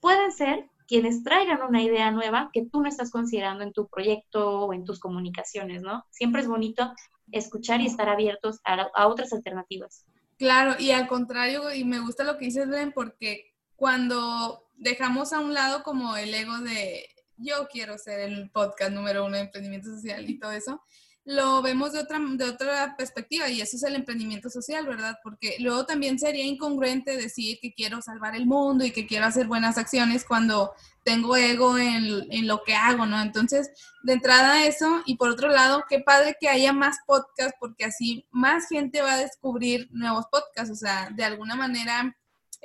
pueden 0.00 0.30
ser 0.32 0.68
quienes 0.86 1.24
traigan 1.24 1.62
una 1.62 1.82
idea 1.82 2.10
nueva 2.10 2.50
que 2.52 2.66
tú 2.70 2.82
no 2.82 2.88
estás 2.90 3.10
considerando 3.10 3.64
en 3.64 3.72
tu 3.72 3.88
proyecto 3.88 4.66
o 4.66 4.74
en 4.74 4.84
tus 4.84 5.00
comunicaciones, 5.00 5.80
¿no? 5.80 6.04
Siempre 6.10 6.42
es 6.42 6.46
bonito 6.46 6.92
escuchar 7.32 7.80
y 7.80 7.86
estar 7.86 8.10
abiertos 8.10 8.60
a, 8.64 9.06
otras 9.06 9.32
alternativas. 9.32 10.04
Claro, 10.36 10.74
y 10.78 10.90
al 10.90 11.08
contrario, 11.08 11.72
y 11.72 11.84
me 11.84 12.00
gusta 12.00 12.22
lo 12.22 12.36
que 12.36 12.44
dices, 12.44 12.68
Ben, 12.68 12.92
porque 12.92 13.54
cuando 13.76 14.68
dejamos 14.74 15.32
a 15.32 15.40
un 15.40 15.54
lado 15.54 15.82
como 15.82 16.18
el 16.18 16.34
ego 16.34 16.58
de 16.58 17.08
yo 17.38 17.66
quiero 17.72 17.96
ser 17.96 18.20
el 18.20 18.50
podcast 18.50 18.92
número 18.92 19.24
uno 19.24 19.36
de 19.36 19.44
emprendimiento 19.44 19.88
social 19.88 20.28
y 20.28 20.38
todo 20.38 20.52
eso, 20.52 20.82
lo 21.26 21.62
vemos 21.62 21.92
de 21.92 22.00
otra, 22.00 22.18
de 22.20 22.44
otra 22.44 22.96
perspectiva 22.96 23.48
y 23.48 23.62
eso 23.62 23.76
es 23.76 23.82
el 23.82 23.94
emprendimiento 23.94 24.50
social, 24.50 24.86
¿verdad? 24.86 25.18
Porque 25.22 25.56
luego 25.58 25.86
también 25.86 26.18
sería 26.18 26.44
incongruente 26.44 27.16
decir 27.16 27.58
que 27.60 27.72
quiero 27.72 28.02
salvar 28.02 28.36
el 28.36 28.46
mundo 28.46 28.84
y 28.84 28.90
que 28.90 29.06
quiero 29.06 29.24
hacer 29.24 29.46
buenas 29.46 29.78
acciones 29.78 30.24
cuando 30.26 30.72
tengo 31.02 31.34
ego 31.36 31.78
en, 31.78 32.26
en 32.30 32.46
lo 32.46 32.62
que 32.62 32.74
hago, 32.74 33.06
¿no? 33.06 33.22
Entonces, 33.22 33.70
de 34.02 34.12
entrada 34.12 34.66
eso 34.66 35.02
y 35.06 35.16
por 35.16 35.30
otro 35.30 35.48
lado, 35.48 35.84
qué 35.88 36.00
padre 36.00 36.36
que 36.38 36.48
haya 36.48 36.74
más 36.74 36.98
podcasts 37.06 37.56
porque 37.58 37.86
así 37.86 38.26
más 38.30 38.68
gente 38.68 39.00
va 39.00 39.14
a 39.14 39.20
descubrir 39.20 39.88
nuevos 39.92 40.26
podcasts, 40.30 40.70
o 40.70 40.76
sea, 40.76 41.08
de 41.10 41.24
alguna 41.24 41.54
manera 41.54 42.14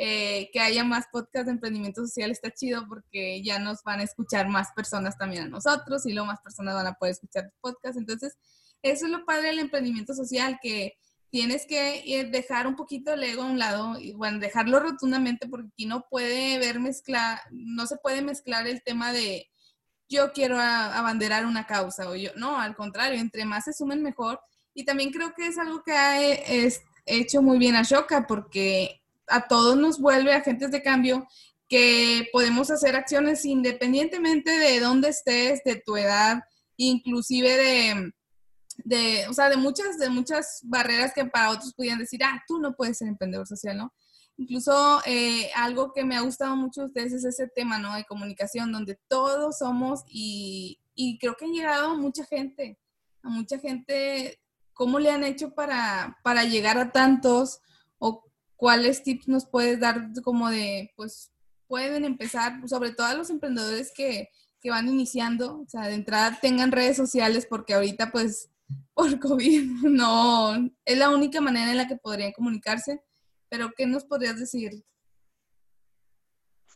eh, 0.01 0.49
que 0.53 0.61
haya 0.61 0.85
más 0.85 1.07
podcast 1.11 1.47
de 1.47 1.51
emprendimiento 1.51 1.99
social 2.07 2.31
está 2.31 2.49
chido 2.51 2.87
porque 2.87 3.43
ya 3.43 3.59
nos 3.59 3.83
van 3.83 3.99
a 3.99 4.03
escuchar 4.03 4.47
más 4.47 4.69
personas 4.73 5.17
también 5.17 5.43
a 5.43 5.49
nosotros 5.49 6.05
y 6.05 6.13
luego 6.13 6.27
más 6.27 6.39
personas 6.39 6.73
van 6.73 6.87
a 6.87 6.93
poder 6.93 7.11
escuchar 7.11 7.51
podcast. 7.59 7.97
Entonces, 7.97 8.37
eso 8.81 9.07
es 9.07 9.11
lo 9.11 9.25
padre 9.25 9.49
del 9.49 9.59
emprendimiento 9.59 10.13
social, 10.13 10.57
que 10.63 10.93
tienes 11.29 11.65
que 11.67 12.29
dejar 12.31 12.65
un 12.65 12.77
poquito 12.77 13.11
el 13.11 13.23
ego 13.23 13.43
a 13.43 13.47
un 13.47 13.59
lado 13.59 13.99
y 13.99 14.13
bueno, 14.13 14.39
dejarlo 14.39 14.79
rotundamente 14.79 15.49
porque 15.49 15.67
aquí 15.73 15.85
no 15.85 16.05
puede 16.09 16.57
ver 16.59 16.79
mezclar, 16.79 17.41
no 17.51 17.85
se 17.85 17.97
puede 17.97 18.21
mezclar 18.21 18.67
el 18.67 18.81
tema 18.81 19.11
de 19.11 19.49
yo 20.07 20.31
quiero 20.31 20.61
abanderar 20.61 21.45
una 21.45 21.67
causa 21.67 22.09
o 22.09 22.15
yo, 22.15 22.31
no, 22.37 22.57
al 22.57 22.73
contrario, 22.77 23.19
entre 23.19 23.43
más 23.43 23.65
se 23.65 23.73
sumen 23.73 24.01
mejor. 24.01 24.39
Y 24.73 24.85
también 24.85 25.11
creo 25.11 25.33
que 25.35 25.47
es 25.47 25.57
algo 25.57 25.83
que 25.83 25.91
ha 25.91 26.21
hecho 27.05 27.41
muy 27.41 27.57
bien 27.57 27.75
a 27.75 27.83
Shoka 27.83 28.27
porque 28.27 28.99
a 29.29 29.47
todos 29.47 29.77
nos 29.77 29.99
vuelve 29.99 30.33
agentes 30.33 30.71
de 30.71 30.81
cambio 30.81 31.27
que 31.67 32.27
podemos 32.33 32.71
hacer 32.71 32.95
acciones 32.95 33.45
independientemente 33.45 34.51
de 34.51 34.79
dónde 34.79 35.09
estés, 35.09 35.63
de 35.63 35.75
tu 35.75 35.95
edad, 35.95 36.43
inclusive 36.77 37.55
de, 37.55 38.13
de, 38.83 39.27
o 39.29 39.33
sea, 39.33 39.49
de 39.49 39.57
muchas, 39.57 39.99
de 39.99 40.09
muchas 40.09 40.61
barreras 40.63 41.13
que 41.13 41.25
para 41.25 41.51
otros 41.51 41.73
pudieran 41.73 41.99
decir, 41.99 42.23
ah, 42.23 42.43
tú 42.47 42.59
no 42.59 42.75
puedes 42.75 42.97
ser 42.97 43.07
emprendedor 43.07 43.47
social, 43.47 43.77
¿no? 43.77 43.93
Incluso 44.37 45.01
eh, 45.05 45.51
algo 45.55 45.91
que 45.93 46.05
me 46.05 46.15
ha 46.15 46.21
gustado 46.21 46.55
mucho 46.55 46.81
de 46.81 46.87
ustedes 46.87 47.13
es 47.13 47.25
ese 47.25 47.47
tema, 47.47 47.77
¿no? 47.77 47.93
De 47.93 48.05
comunicación, 48.05 48.71
donde 48.71 48.97
todos 49.07 49.57
somos 49.57 50.03
y, 50.07 50.79
y 50.95 51.19
creo 51.19 51.35
que 51.35 51.45
han 51.45 51.51
llegado 51.51 51.95
mucha 51.97 52.25
gente, 52.25 52.79
a 53.21 53.29
mucha 53.29 53.59
gente, 53.59 54.39
¿cómo 54.73 54.97
le 54.97 55.11
han 55.11 55.23
hecho 55.23 55.53
para, 55.53 56.17
para 56.23 56.45
llegar 56.45 56.77
a 56.77 56.91
tantos? 56.91 57.59
¿O 57.97 58.23
cuáles 58.59 59.01
tips 59.01 59.27
nos 59.27 59.45
puedes 59.45 59.79
dar 59.79 60.11
como 60.23 60.49
de, 60.49 60.91
pues, 60.95 61.31
pueden 61.67 62.03
empezar, 62.03 62.67
sobre 62.67 62.91
todo 62.91 63.07
a 63.07 63.13
los 63.13 63.29
emprendedores 63.29 63.91
que, 63.95 64.29
que 64.59 64.69
van 64.69 64.89
iniciando, 64.89 65.61
o 65.61 65.69
sea, 65.69 65.87
de 65.87 65.93
entrada 65.93 66.37
tengan 66.41 66.71
redes 66.71 66.97
sociales 66.97 67.47
porque 67.49 67.73
ahorita 67.73 68.11
pues 68.11 68.49
por 68.93 69.19
COVID 69.19 69.63
no, 69.83 70.53
es 70.85 70.97
la 70.97 71.09
única 71.09 71.41
manera 71.41 71.71
en 71.71 71.77
la 71.77 71.87
que 71.87 71.95
podrían 71.95 72.33
comunicarse 72.33 73.01
pero 73.49 73.71
¿qué 73.75 73.85
nos 73.85 74.05
podrías 74.05 74.39
decir? 74.39 74.83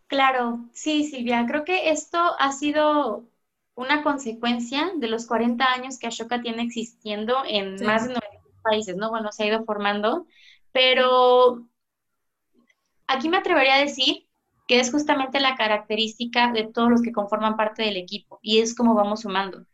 Claro, 0.08 0.70
sí, 0.74 1.06
Silvia, 1.06 1.46
creo 1.48 1.64
que 1.64 1.92
esto 1.92 2.20
ha 2.40 2.52
sido 2.52 3.26
una 3.76 4.04
consecuencia 4.04 4.92
de 4.96 5.08
los 5.08 5.26
40 5.26 5.66
años 5.66 5.98
que 5.98 6.08
Ashoka 6.08 6.42
tiene 6.42 6.64
existiendo 6.64 7.44
en 7.48 7.84
más 7.86 8.08
de 8.08 8.14
90 8.14 8.28
países, 8.62 8.96
¿no? 8.96 9.10
Bueno, 9.10 9.32
se 9.32 9.44
ha 9.44 9.48
ido 9.48 9.64
formando, 9.66 10.28
pero 10.72 11.68
aquí 13.08 13.30
me 13.30 13.38
atrevería 13.38 13.76
a 13.76 13.82
decir 13.82 14.28
que 14.68 14.80
es 14.80 14.92
justamente 14.92 15.40
la 15.40 15.56
característica 15.56 16.52
de 16.52 16.64
todos 16.64 16.90
los 16.90 17.02
que 17.02 17.12
conforman 17.12 17.58
parte 17.58 17.84
del 17.84 17.98
equipo 17.98 18.40
y 18.42 18.60
es 18.60 18.76
como 18.76 18.96
vamos 18.96 19.22
sumando. 19.22 19.66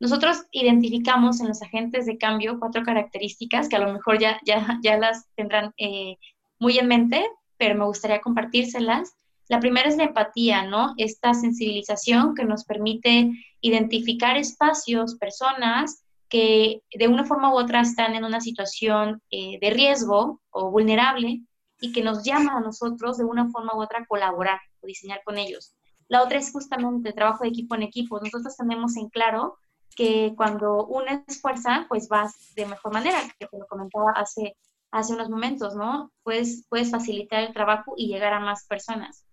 Nosotros 0.00 0.44
identificamos 0.50 1.40
en 1.40 1.48
los 1.48 1.62
agentes 1.62 2.04
de 2.04 2.18
cambio 2.18 2.58
cuatro 2.58 2.82
características 2.82 3.68
que 3.68 3.76
a 3.76 3.78
lo 3.78 3.92
mejor 3.92 4.18
ya, 4.18 4.38
ya, 4.44 4.78
ya 4.82 4.98
las 4.98 5.26
tendrán 5.34 5.72
eh, 5.78 6.16
muy 6.58 6.78
en 6.78 6.88
mente, 6.88 7.24
pero 7.56 7.74
me 7.74 7.86
gustaría 7.86 8.20
compartírselas. 8.20 9.14
La 9.48 9.60
primera 9.60 9.88
es 9.88 9.96
la 9.96 10.04
empatía, 10.04 10.64
¿no? 10.64 10.94
Esta 10.96 11.32
sensibilización 11.34 12.34
que 12.34 12.44
nos 12.44 12.64
permite 12.64 13.30
identificar 13.60 14.36
espacios, 14.36 15.16
personas 15.16 16.02
que 16.28 16.82
de 16.92 17.08
una 17.08 17.24
forma 17.24 17.52
u 17.52 17.58
otra 17.58 17.80
están 17.80 18.14
en 18.14 18.24
una 18.24 18.40
situación 18.40 19.22
eh, 19.30 19.58
de 19.60 19.70
riesgo 19.70 20.40
o 20.50 20.70
vulnerable 20.70 21.42
y 21.84 21.92
que 21.92 22.02
nos 22.02 22.24
llama 22.24 22.56
a 22.56 22.60
nosotros 22.60 23.18
de 23.18 23.24
una 23.24 23.50
forma 23.50 23.76
u 23.76 23.82
otra 23.82 24.06
colaborar 24.06 24.58
o 24.80 24.86
diseñar 24.86 25.20
con 25.22 25.36
ellos. 25.36 25.74
La 26.08 26.22
otra 26.22 26.38
es 26.38 26.50
justamente 26.50 27.10
el 27.10 27.14
trabajo 27.14 27.44
de 27.44 27.50
equipo 27.50 27.74
en 27.74 27.82
equipo. 27.82 28.18
Nosotros 28.20 28.56
tenemos 28.56 28.96
en 28.96 29.10
claro 29.10 29.58
que 29.94 30.32
cuando 30.34 30.86
unes 30.86 31.42
fuerza, 31.42 31.84
pues 31.90 32.08
vas 32.08 32.54
de 32.54 32.64
mejor 32.64 32.90
manera, 32.94 33.18
que 33.38 33.46
te 33.46 33.58
lo 33.58 33.66
comentaba 33.66 34.12
hace 34.16 34.56
hace 34.90 35.12
unos 35.12 35.28
momentos, 35.28 35.74
¿no? 35.74 36.12
Puedes, 36.22 36.66
puedes 36.68 36.90
facilitar 36.90 37.42
el 37.42 37.52
trabajo 37.52 37.94
y 37.96 38.06
llegar 38.06 38.32
a 38.32 38.38
más 38.38 38.64
personas. 38.66 39.26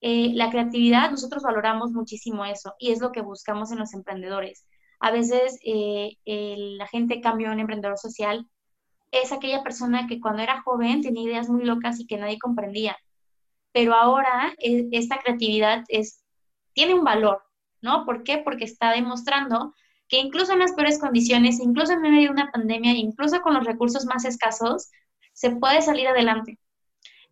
Eh, 0.00 0.32
la 0.34 0.50
creatividad, 0.50 1.10
nosotros 1.10 1.44
valoramos 1.44 1.92
muchísimo 1.92 2.44
eso 2.44 2.74
y 2.80 2.90
es 2.90 3.00
lo 3.00 3.12
que 3.12 3.22
buscamos 3.22 3.70
en 3.70 3.78
los 3.78 3.94
emprendedores. 3.94 4.66
A 4.98 5.12
veces 5.12 5.58
eh, 5.64 6.16
la 6.24 6.88
gente 6.88 7.20
cambia 7.20 7.52
un 7.52 7.60
emprendedor 7.60 7.96
social 7.96 8.46
es 9.22 9.32
aquella 9.32 9.62
persona 9.62 10.06
que 10.06 10.20
cuando 10.20 10.42
era 10.42 10.62
joven 10.62 11.02
tenía 11.02 11.24
ideas 11.24 11.48
muy 11.48 11.64
locas 11.64 12.00
y 12.00 12.06
que 12.06 12.16
nadie 12.16 12.38
comprendía, 12.38 12.96
pero 13.72 13.94
ahora 13.94 14.54
e, 14.58 14.88
esta 14.92 15.18
creatividad 15.18 15.84
es, 15.88 16.24
tiene 16.72 16.94
un 16.94 17.04
valor, 17.04 17.42
¿no? 17.82 18.04
¿Por 18.04 18.22
qué? 18.22 18.38
Porque 18.38 18.64
está 18.64 18.92
demostrando 18.92 19.74
que 20.08 20.18
incluso 20.18 20.52
en 20.52 20.60
las 20.60 20.72
peores 20.72 20.98
condiciones, 20.98 21.60
incluso 21.60 21.92
en 21.92 22.02
medio 22.02 22.28
de 22.28 22.30
una 22.30 22.50
pandemia, 22.52 22.92
incluso 22.92 23.40
con 23.40 23.54
los 23.54 23.64
recursos 23.64 24.04
más 24.06 24.24
escasos, 24.24 24.90
se 25.32 25.50
puede 25.50 25.82
salir 25.82 26.06
adelante. 26.08 26.58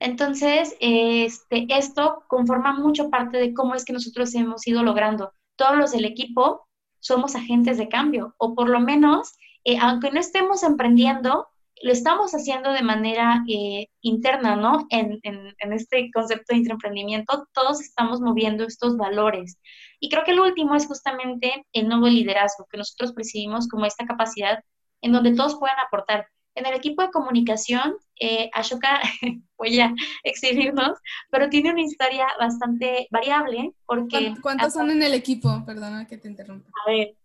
Entonces, 0.00 0.74
este, 0.80 1.66
esto 1.68 2.24
conforma 2.26 2.72
mucho 2.72 3.08
parte 3.08 3.38
de 3.38 3.54
cómo 3.54 3.74
es 3.76 3.84
que 3.84 3.92
nosotros 3.92 4.34
hemos 4.34 4.66
ido 4.66 4.82
logrando. 4.82 5.32
Todos 5.54 5.76
los 5.76 5.92
del 5.92 6.04
equipo 6.04 6.66
somos 6.98 7.36
agentes 7.36 7.78
de 7.78 7.88
cambio, 7.88 8.34
o 8.38 8.54
por 8.54 8.68
lo 8.68 8.80
menos, 8.80 9.32
eh, 9.64 9.78
aunque 9.80 10.10
no 10.10 10.18
estemos 10.18 10.64
emprendiendo, 10.64 11.48
lo 11.82 11.92
estamos 11.92 12.32
haciendo 12.32 12.72
de 12.72 12.82
manera 12.82 13.42
eh, 13.48 13.88
interna, 14.02 14.56
¿no? 14.56 14.86
En, 14.90 15.20
en, 15.22 15.72
este 15.72 16.10
concepto 16.12 16.54
de 16.54 16.62
emprendimiento, 16.70 17.48
todos 17.52 17.80
estamos 17.80 18.20
moviendo 18.20 18.64
estos 18.64 18.96
valores. 18.96 19.58
Y 19.98 20.08
creo 20.08 20.24
que 20.24 20.32
el 20.32 20.40
último 20.40 20.74
es 20.74 20.86
justamente 20.86 21.66
el 21.72 21.88
nuevo 21.88 22.08
liderazgo, 22.08 22.66
que 22.70 22.78
nosotros 22.78 23.12
percibimos 23.12 23.68
como 23.68 23.86
esta 23.86 24.06
capacidad 24.06 24.62
en 25.00 25.12
donde 25.12 25.34
todos 25.34 25.56
puedan 25.56 25.76
aportar. 25.84 26.28
En 26.54 26.66
el 26.66 26.74
equipo 26.74 27.02
de 27.02 27.10
comunicación, 27.10 27.96
eh, 28.20 28.50
Ashoka 28.52 29.00
voy 29.58 29.80
a 29.80 29.94
exhibirnos, 30.22 30.98
pero 31.30 31.48
tiene 31.48 31.72
una 31.72 31.82
historia 31.82 32.26
bastante 32.38 33.08
variable 33.10 33.72
porque... 33.86 34.34
¿Cuántos 34.40 34.74
son 34.74 34.90
en 34.90 35.02
el 35.02 35.14
equipo? 35.14 35.64
Perdona 35.64 36.06
que 36.06 36.18
te 36.18 36.28
interrumpa. 36.28 36.70
A 36.86 36.90
ver, 36.90 37.16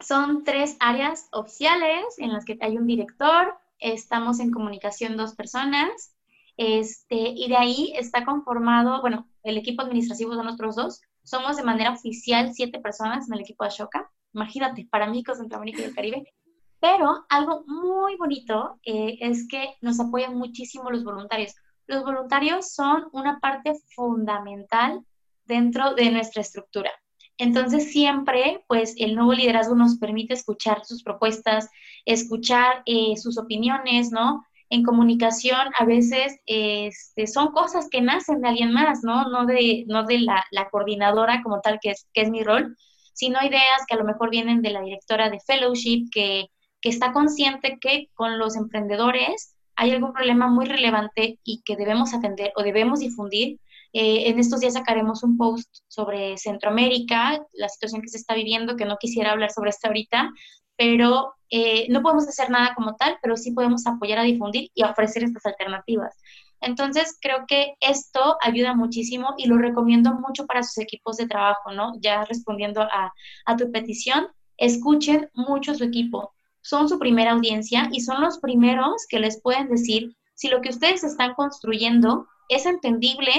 son 0.00 0.44
tres 0.44 0.76
áreas 0.80 1.28
oficiales 1.32 2.04
en 2.18 2.32
las 2.32 2.44
que 2.44 2.58
hay 2.60 2.76
un 2.76 2.86
director, 2.86 3.58
estamos 3.78 4.40
en 4.40 4.50
comunicación 4.50 5.16
dos 5.16 5.34
personas, 5.34 6.14
este, 6.56 7.16
y 7.16 7.48
de 7.48 7.56
ahí 7.56 7.92
está 7.96 8.24
conformado, 8.24 9.00
bueno, 9.00 9.28
el 9.42 9.58
equipo 9.58 9.82
administrativo 9.82 10.34
son 10.34 10.48
otros 10.48 10.76
dos, 10.76 11.00
somos 11.22 11.56
de 11.56 11.64
manera 11.64 11.92
oficial 11.92 12.52
siete 12.54 12.80
personas 12.80 13.28
en 13.28 13.34
el 13.34 13.40
equipo 13.40 13.64
de 13.64 13.68
Ashoka, 13.68 14.10
imagínate, 14.32 14.86
para 14.90 15.06
mí, 15.06 15.22
Centroamérica 15.24 15.82
y 15.82 15.84
el 15.84 15.94
Caribe, 15.94 16.32
pero 16.80 17.24
algo 17.28 17.64
muy 17.66 18.16
bonito 18.16 18.78
eh, 18.84 19.18
es 19.20 19.48
que 19.48 19.74
nos 19.80 19.98
apoyan 19.98 20.36
muchísimo 20.36 20.90
los 20.90 21.04
voluntarios. 21.04 21.54
Los 21.86 22.04
voluntarios 22.04 22.72
son 22.72 23.08
una 23.12 23.40
parte 23.40 23.72
fundamental 23.94 25.04
dentro 25.44 25.94
de 25.94 26.10
nuestra 26.10 26.42
estructura. 26.42 26.90
Entonces 27.38 27.92
siempre, 27.92 28.64
pues 28.66 28.94
el 28.98 29.14
nuevo 29.14 29.32
liderazgo 29.32 29.74
nos 29.74 29.98
permite 29.98 30.34
escuchar 30.34 30.84
sus 30.84 31.02
propuestas, 31.02 31.68
escuchar 32.04 32.82
eh, 32.86 33.16
sus 33.16 33.38
opiniones, 33.38 34.10
¿no? 34.10 34.44
En 34.70 34.82
comunicación 34.82 35.60
a 35.78 35.84
veces 35.84 36.40
este, 36.46 37.26
son 37.26 37.52
cosas 37.52 37.88
que 37.90 38.00
nacen 38.00 38.40
de 38.40 38.48
alguien 38.48 38.72
más, 38.72 39.04
¿no? 39.04 39.28
No 39.28 39.46
de, 39.46 39.84
no 39.86 40.04
de 40.04 40.20
la, 40.20 40.44
la 40.50 40.68
coordinadora 40.70 41.42
como 41.42 41.60
tal, 41.60 41.78
que 41.80 41.90
es, 41.90 42.08
que 42.12 42.22
es 42.22 42.30
mi 42.30 42.42
rol, 42.42 42.76
sino 43.12 43.38
ideas 43.44 43.84
que 43.86 43.94
a 43.94 43.98
lo 43.98 44.04
mejor 44.04 44.30
vienen 44.30 44.62
de 44.62 44.70
la 44.70 44.80
directora 44.80 45.30
de 45.30 45.40
fellowship, 45.40 46.08
que 46.10 46.50
que 46.80 46.90
está 46.90 47.12
consciente 47.12 47.78
que 47.80 48.10
con 48.14 48.38
los 48.38 48.56
emprendedores 48.56 49.56
hay 49.74 49.90
algún 49.90 50.12
problema 50.12 50.46
muy 50.46 50.66
relevante 50.66 51.40
y 51.44 51.62
que 51.64 51.76
debemos 51.76 52.14
atender 52.14 52.52
o 52.56 52.62
debemos 52.62 53.00
difundir. 53.00 53.58
Eh, 53.92 54.28
en 54.28 54.38
estos 54.38 54.60
días 54.60 54.74
sacaremos 54.74 55.22
un 55.22 55.36
post 55.36 55.68
sobre 55.88 56.36
Centroamérica, 56.38 57.40
la 57.52 57.68
situación 57.68 58.02
que 58.02 58.08
se 58.08 58.18
está 58.18 58.34
viviendo, 58.34 58.76
que 58.76 58.84
no 58.84 58.96
quisiera 58.98 59.32
hablar 59.32 59.50
sobre 59.50 59.70
esto 59.70 59.88
ahorita, 59.88 60.30
pero 60.76 61.34
eh, 61.50 61.86
no 61.88 62.02
podemos 62.02 62.28
hacer 62.28 62.50
nada 62.50 62.74
como 62.74 62.96
tal, 62.96 63.18
pero 63.22 63.36
sí 63.36 63.52
podemos 63.52 63.86
apoyar 63.86 64.18
a 64.18 64.24
difundir 64.24 64.70
y 64.74 64.82
ofrecer 64.82 65.24
estas 65.24 65.46
alternativas. 65.46 66.14
Entonces, 66.60 67.18
creo 67.20 67.44
que 67.46 67.74
esto 67.80 68.36
ayuda 68.40 68.74
muchísimo 68.74 69.34
y 69.36 69.46
lo 69.46 69.58
recomiendo 69.58 70.14
mucho 70.14 70.46
para 70.46 70.62
sus 70.62 70.78
equipos 70.78 71.16
de 71.16 71.28
trabajo, 71.28 71.72
¿no? 71.72 71.92
Ya 72.00 72.24
respondiendo 72.24 72.82
a, 72.82 73.12
a 73.44 73.56
tu 73.56 73.70
petición, 73.70 74.28
escuchen 74.56 75.28
mucho 75.34 75.74
su 75.74 75.84
equipo 75.84 76.32
son 76.66 76.88
su 76.88 76.98
primera 76.98 77.30
audiencia 77.30 77.88
y 77.92 78.00
son 78.00 78.20
los 78.20 78.38
primeros 78.38 79.06
que 79.08 79.20
les 79.20 79.40
pueden 79.40 79.68
decir 79.68 80.16
si 80.34 80.48
lo 80.48 80.60
que 80.60 80.70
ustedes 80.70 81.04
están 81.04 81.34
construyendo 81.34 82.26
es 82.48 82.66
entendible, 82.66 83.30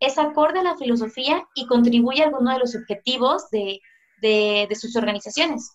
es 0.00 0.18
acorde 0.18 0.60
a 0.60 0.62
la 0.62 0.76
filosofía 0.76 1.46
y 1.54 1.66
contribuye 1.66 2.22
a 2.22 2.26
alguno 2.26 2.52
de 2.52 2.58
los 2.58 2.74
objetivos 2.74 3.44
de, 3.50 3.80
sus 4.78 4.96
organizaciones. 4.96 5.70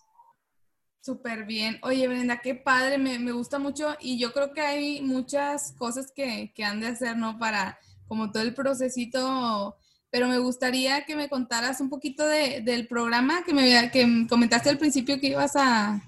Súper 1.00 1.44
bien. 1.44 1.78
Oye, 1.82 2.06
Brenda, 2.06 2.40
qué 2.40 2.54
padre, 2.54 2.98
me, 2.98 3.32
gusta 3.32 3.58
mucho 3.58 3.96
y 4.00 4.18
yo 4.18 4.32
creo 4.32 4.52
que 4.52 4.60
hay 4.60 5.02
muchas 5.02 5.72
cosas 5.72 6.12
que, 6.14 6.52
han 6.64 6.80
de 6.80 6.88
hacer, 6.88 7.16
¿no? 7.16 7.38
Para 7.38 7.78
como 8.06 8.30
todo 8.30 8.42
el 8.42 8.54
procesito, 8.54 9.76
pero 10.10 10.28
me 10.28 10.38
gustaría 10.38 11.04
que 11.04 11.16
me 11.16 11.28
contaras 11.28 11.80
un 11.80 11.88
poquito 11.88 12.26
del 12.26 12.86
programa 12.86 13.42
que 13.44 13.54
me 13.54 13.90
que 13.90 14.26
comentaste 14.28 14.68
al 14.70 14.78
principio 14.78 15.18
que 15.18 15.28
ibas 15.28 15.56
a, 15.56 16.00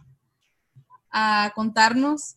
a 1.15 1.53
contarnos? 1.55 2.37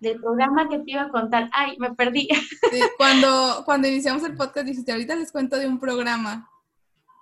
Del 0.00 0.20
programa 0.20 0.68
que 0.68 0.78
te 0.78 0.92
iba 0.92 1.02
a 1.02 1.08
contar. 1.10 1.50
Ay, 1.52 1.76
me 1.78 1.94
perdí. 1.94 2.28
cuando, 2.96 3.62
cuando 3.64 3.88
iniciamos 3.88 4.24
el 4.24 4.36
podcast 4.36 4.66
dijiste, 4.66 4.92
ahorita 4.92 5.14
les 5.14 5.30
cuento 5.30 5.56
de 5.56 5.66
un 5.66 5.78
programa. 5.78 6.48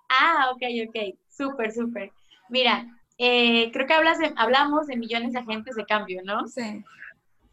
Ah, 0.09 0.51
ok, 0.53 0.63
ok. 0.89 1.19
Súper, 1.29 1.73
súper. 1.73 2.13
Mira, 2.49 2.87
eh, 3.19 3.71
creo 3.73 3.87
que 3.87 3.95
hablas 3.95 4.19
de, 4.19 4.33
hablamos 4.37 4.87
de 4.87 4.97
millones 4.97 5.33
de 5.33 5.41
agentes 5.41 5.75
de 5.75 5.85
cambio, 5.85 6.23
¿no? 6.25 6.47
Sí. 6.47 6.85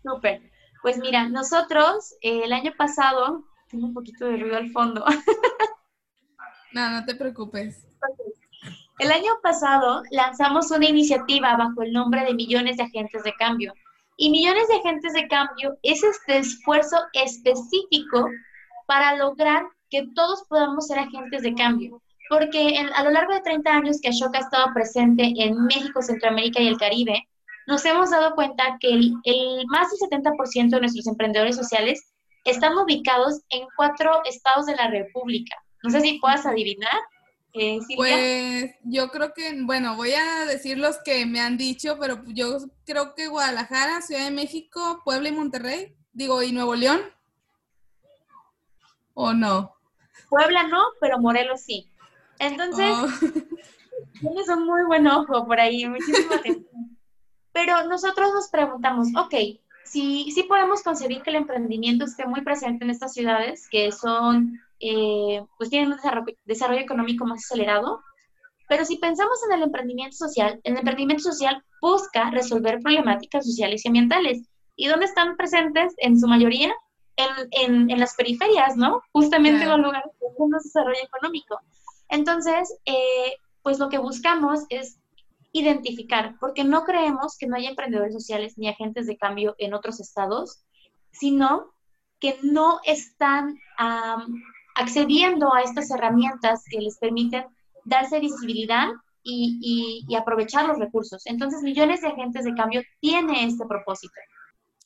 Súper. 0.04 0.42
Pues 0.82 1.00
mira, 1.00 1.28
nosotros 1.28 2.14
eh, 2.22 2.42
el 2.44 2.54
año 2.54 2.72
pasado 2.78 3.44
tengo 3.68 3.88
un 3.88 3.94
poquito 3.94 4.26
de 4.26 4.38
ruido 4.38 4.58
al 4.58 4.70
fondo. 4.70 5.04
no, 6.74 6.90
no 6.92 7.06
te 7.06 7.16
preocupes. 7.16 7.86
El 9.00 9.12
año 9.12 9.32
pasado 9.42 10.04
lanzamos 10.12 10.72
una 10.72 10.86
iniciativa 10.86 11.58
bajo 11.58 11.82
el 11.82 11.92
nombre 11.92 12.24
de 12.24 12.34
Millones 12.34 12.78
de 12.78 12.84
Agentes 12.84 13.24
de 13.24 13.34
Cambio. 13.34 13.74
Y 14.17 14.30
Millones 14.30 14.67
de 14.67 14.75
Agentes 14.75 15.13
de 15.13 15.28
Cambio 15.28 15.78
es 15.84 16.04
este 16.04 16.38
esfuerzo 16.38 16.97
específico 17.13 18.30
para 18.88 19.15
lograr 19.17 19.63
que 19.89 20.08
todos 20.15 20.43
podamos 20.47 20.88
ser 20.88 20.99
agentes 20.99 21.41
de 21.41 21.54
cambio. 21.54 22.01
Porque 22.30 22.78
a 22.78 23.04
lo 23.04 23.12
largo 23.12 23.34
de 23.34 23.41
30 23.41 23.69
años 23.69 23.99
que 24.01 24.10
Ashoka 24.10 24.39
ha 24.39 24.41
estado 24.41 24.73
presente 24.73 25.34
en 25.38 25.65
México, 25.65 26.01
Centroamérica 26.01 26.62
y 26.62 26.67
el 26.67 26.78
Caribe, 26.78 27.28
nos 27.67 27.86
hemos 27.86 28.12
dado 28.12 28.36
cuenta 28.36 28.78
que 28.80 28.89
el, 28.89 29.13
el 29.23 29.65
más 29.67 29.89
del 29.91 30.10
70% 30.10 30.69
de 30.69 30.80
nuestros 30.80 31.08
emprendedores 31.08 31.56
sociales 31.56 32.13
están 32.45 32.78
ubicados 32.78 33.41
en 33.49 33.67
cuatro 33.75 34.21
estados 34.25 34.65
de 34.67 34.75
la 34.75 34.89
República. 34.89 35.56
No 35.84 35.89
sé 35.89 36.01
si 36.01 36.19
puedas 36.19 36.45
adivinar. 36.45 36.99
Eh, 37.58 37.80
pues 37.96 38.76
yo 38.84 39.10
creo 39.10 39.34
que, 39.34 39.56
bueno, 39.63 39.96
voy 39.96 40.12
a 40.13 40.46
decir 40.46 40.78
los 40.78 40.98
que 41.04 41.26
me 41.26 41.39
han 41.39 41.58
dicho, 41.58 41.98
pero 42.00 42.22
yo 42.28 42.58
creo 42.86 43.15
que 43.15 43.28
Guadalajara, 43.28 44.02
Ciudad 44.02 44.26
de 44.26 44.32
México, 44.32 45.02
Puebla 45.06 45.30
y 45.30 45.32
Monterrey, 45.32 45.96
digo, 46.12 46.44
y 46.44 46.52
Nuevo 46.52 46.76
León. 46.76 47.02
¿O 49.13 49.34
no? 49.34 49.74
Puebla 50.30 50.68
no, 50.68 50.82
pero 51.00 51.20
Morelos 51.20 51.62
sí. 51.62 51.89
Entonces, 52.39 52.91
oh. 52.91 53.08
tienes 54.20 54.50
un 54.50 54.65
muy 54.65 54.84
buen 54.84 55.08
ojo 55.08 55.48
por 55.48 55.60
ahí, 55.60 55.88
muchísima 55.88 56.36
atención. 56.36 56.65
Pero 57.54 57.86
nosotros 57.86 58.34
nos 58.34 58.50
preguntamos, 58.50 59.08
ok, 59.15 59.34
si, 59.86 60.30
si 60.32 60.44
podemos 60.44 60.84
concebir 60.84 61.22
que 61.22 61.30
el 61.30 61.38
emprendimiento 61.38 62.04
esté 62.04 62.26
muy 62.26 62.41
presente 62.41 62.84
en 62.84 62.89
estas 62.89 63.13
ciudades, 63.13 63.70
que 63.70 63.94
son 63.94 64.60
eh, 64.80 65.44
pues 65.58 65.70
tienen 65.70 65.92
un 65.92 66.00
desarrollo, 66.46 66.82
económico 66.82 67.26
más 67.26 67.44
acelerado. 67.46 68.02
Pero 68.68 68.84
si 68.84 68.98
pensamos 68.98 69.38
en 69.48 69.58
el 69.58 69.64
emprendimiento 69.64 70.16
social, 70.18 70.60
el 70.64 70.78
emprendimiento 70.78 71.24
social 71.24 71.64
busca 71.82 72.32
resolver 72.32 72.80
problemáticas 72.80 73.46
sociales 73.46 73.86
y 73.86 73.90
ambientales. 73.90 74.48
¿Y 74.76 74.88
dónde 74.88 75.06
están 75.06 75.38
presentes? 75.38 75.94
En 75.98 76.20
su 76.20 76.28
mayoría, 76.28 76.74
en, 77.16 77.90
en, 77.90 78.00
las 78.00 78.16
periferias, 78.16 78.76
¿no? 78.76 79.02
Justamente 79.12 79.64
en 79.64 79.70
los 79.70 79.80
lugares 79.80 80.12
con 80.20 80.34
un 80.38 80.52
desarrollo 80.52 81.00
económico. 81.04 81.60
Entonces, 82.10 82.76
eh, 82.86 83.36
pues 83.62 83.80
lo 83.80 83.90
que 83.90 84.00
buscamos 84.00 84.62
es 84.70 85.00
identificar, 85.52 86.36
porque 86.40 86.64
no 86.64 86.84
creemos 86.84 87.38
que 87.38 87.48
no 87.48 87.56
haya 87.56 87.70
emprendedores 87.70 88.14
sociales 88.14 88.58
ni 88.58 88.68
agentes 88.68 89.08
de 89.08 89.18
cambio 89.18 89.56
en 89.58 89.74
otros 89.74 90.02
estados, 90.02 90.66
sino 91.12 91.72
que 92.20 92.38
no 92.42 92.80
están 92.84 93.58
accediendo 94.76 95.54
a 95.54 95.62
estas 95.62 95.90
herramientas 95.90 96.64
que 96.70 96.80
les 96.80 96.98
permiten 96.98 97.46
darse 97.86 98.20
visibilidad 98.20 98.90
y, 99.24 100.06
aprovechar 100.16 100.68
los 100.68 100.78
recursos. 100.78 101.24
Entonces, 101.26 101.64
millones 101.64 102.02
de 102.02 102.10
agentes 102.10 102.46
de 102.46 102.54
cambio 102.54 102.84
tiene 103.00 103.46
este 103.46 103.66
propósito. 103.66 104.14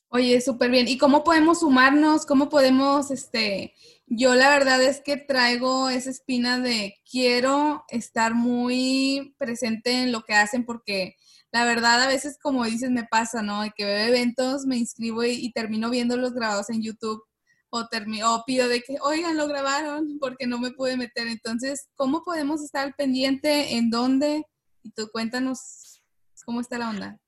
Oye, 0.08 0.40
súper 0.40 0.70
bien. 0.70 0.88
¿Y 0.88 0.98
cómo 0.98 1.22
podemos 1.22 1.60
sumarnos? 1.60 2.26
¿Cómo 2.26 2.48
podemos, 2.48 3.10
este, 3.10 3.74
yo 4.06 4.34
la 4.34 4.48
verdad 4.48 4.82
es 4.82 5.00
que 5.00 5.16
traigo 5.16 5.88
esa 5.88 6.10
espina 6.10 6.58
de 6.58 6.96
quiero 7.08 7.84
estar 7.88 8.34
muy 8.34 9.34
presente 9.38 10.02
en 10.02 10.10
lo 10.10 10.22
que 10.22 10.34
hacen 10.34 10.64
porque 10.64 11.16
la 11.52 11.64
verdad 11.64 12.02
a 12.02 12.08
veces, 12.08 12.38
como 12.42 12.64
dices, 12.64 12.90
me 12.90 13.04
pasa, 13.04 13.42
¿no? 13.42 13.62
De 13.62 13.70
que 13.76 13.84
veo 13.84 14.08
eventos, 14.08 14.66
me 14.66 14.76
inscribo 14.76 15.22
y, 15.22 15.32
y 15.32 15.52
termino 15.52 15.90
viendo 15.90 16.16
los 16.16 16.32
grabados 16.32 16.70
en 16.70 16.82
YouTube 16.82 17.22
o, 17.70 18.44
pido 18.46 18.68
de 18.68 18.82
que, 18.82 18.96
oigan, 19.00 19.36
lo 19.36 19.46
grabaron 19.46 20.18
porque 20.18 20.46
no 20.46 20.58
me 20.58 20.72
pude 20.72 20.96
meter. 20.96 21.28
Entonces, 21.28 21.88
¿cómo 21.94 22.22
podemos 22.24 22.62
estar 22.62 22.94
pendiente? 22.96 23.76
¿En 23.76 23.90
dónde? 23.90 24.44
Y 24.82 24.90
tú 24.92 25.08
cuéntanos 25.12 26.02
cómo 26.44 26.60
está 26.60 26.78
la 26.78 26.90
onda. 26.90 27.18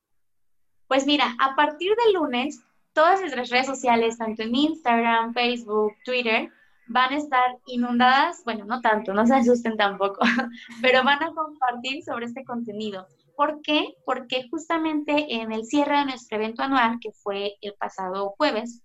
Pues 0.89 1.07
mira, 1.07 1.37
a 1.41 1.55
partir 1.55 1.93
del 2.05 2.15
lunes, 2.15 2.61
todas 2.93 3.21
nuestras 3.21 3.51
redes 3.51 3.67
sociales, 3.67 4.19
tanto 4.19 4.43
en 4.43 4.55
Instagram, 4.55 5.33
Facebook, 5.33 5.93
Twitter, 6.05 6.51
van 6.89 7.13
a 7.13 7.17
estar 7.17 7.59
inundadas, 7.67 8.43
bueno, 8.45 8.65
no 8.65 8.81
tanto, 8.81 9.15
no 9.15 9.27
se 9.27 9.35
asusten 9.35 9.77
tampoco, 9.77 10.21
pero 10.83 11.03
van 11.05 11.23
a 11.23 11.33
compartir 11.33 12.03
sobre 12.03 12.27
este 12.27 12.45
contenido. 12.45 13.07
¿Por 13.37 13.63
qué? 13.63 13.95
Porque 14.05 14.49
justamente 14.51 15.37
en 15.37 15.53
el 15.53 15.65
cierre 15.65 15.99
de 15.99 16.05
nuestro 16.05 16.37
evento 16.37 16.63
anual, 16.63 16.99
que 17.01 17.13
fue 17.13 17.55
el 17.63 17.75
pasado 17.75 18.35
jueves, 18.37 18.83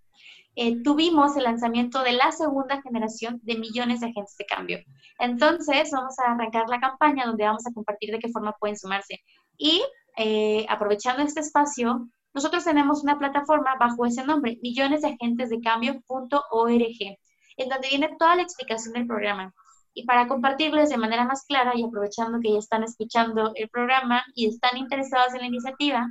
eh, 0.59 0.81
tuvimos 0.81 1.37
el 1.37 1.43
lanzamiento 1.43 2.01
de 2.01 2.13
la 2.13 2.31
segunda 2.31 2.81
generación 2.81 3.39
de 3.43 3.59
millones 3.59 3.99
de 3.99 4.07
agentes 4.07 4.35
de 4.37 4.45
cambio. 4.47 4.79
Entonces, 5.19 5.91
vamos 5.91 6.17
a 6.17 6.31
arrancar 6.31 6.67
la 6.67 6.79
campaña 6.79 7.27
donde 7.27 7.43
vamos 7.43 7.67
a 7.67 7.71
compartir 7.71 8.09
de 8.09 8.17
qué 8.17 8.29
forma 8.29 8.53
pueden 8.53 8.75
sumarse. 8.75 9.19
Y 9.55 9.83
eh, 10.17 10.65
aprovechando 10.67 11.21
este 11.21 11.41
espacio, 11.41 12.09
nosotros 12.33 12.63
tenemos 12.63 13.03
una 13.03 13.19
plataforma 13.19 13.75
bajo 13.79 14.07
ese 14.07 14.25
nombre, 14.25 14.57
millonesdeagentesdecambio.org, 14.63 17.17
en 17.57 17.69
donde 17.69 17.89
viene 17.89 18.15
toda 18.17 18.37
la 18.37 18.41
explicación 18.41 18.95
del 18.95 19.05
programa. 19.05 19.53
Y 19.93 20.05
para 20.05 20.27
compartirles 20.27 20.89
de 20.89 20.97
manera 20.97 21.23
más 21.25 21.45
clara 21.45 21.73
y 21.75 21.83
aprovechando 21.83 22.39
que 22.41 22.53
ya 22.53 22.57
están 22.57 22.81
escuchando 22.81 23.51
el 23.53 23.69
programa 23.69 24.23
y 24.33 24.47
están 24.47 24.77
interesados 24.77 25.35
en 25.35 25.41
la 25.41 25.47
iniciativa, 25.47 26.07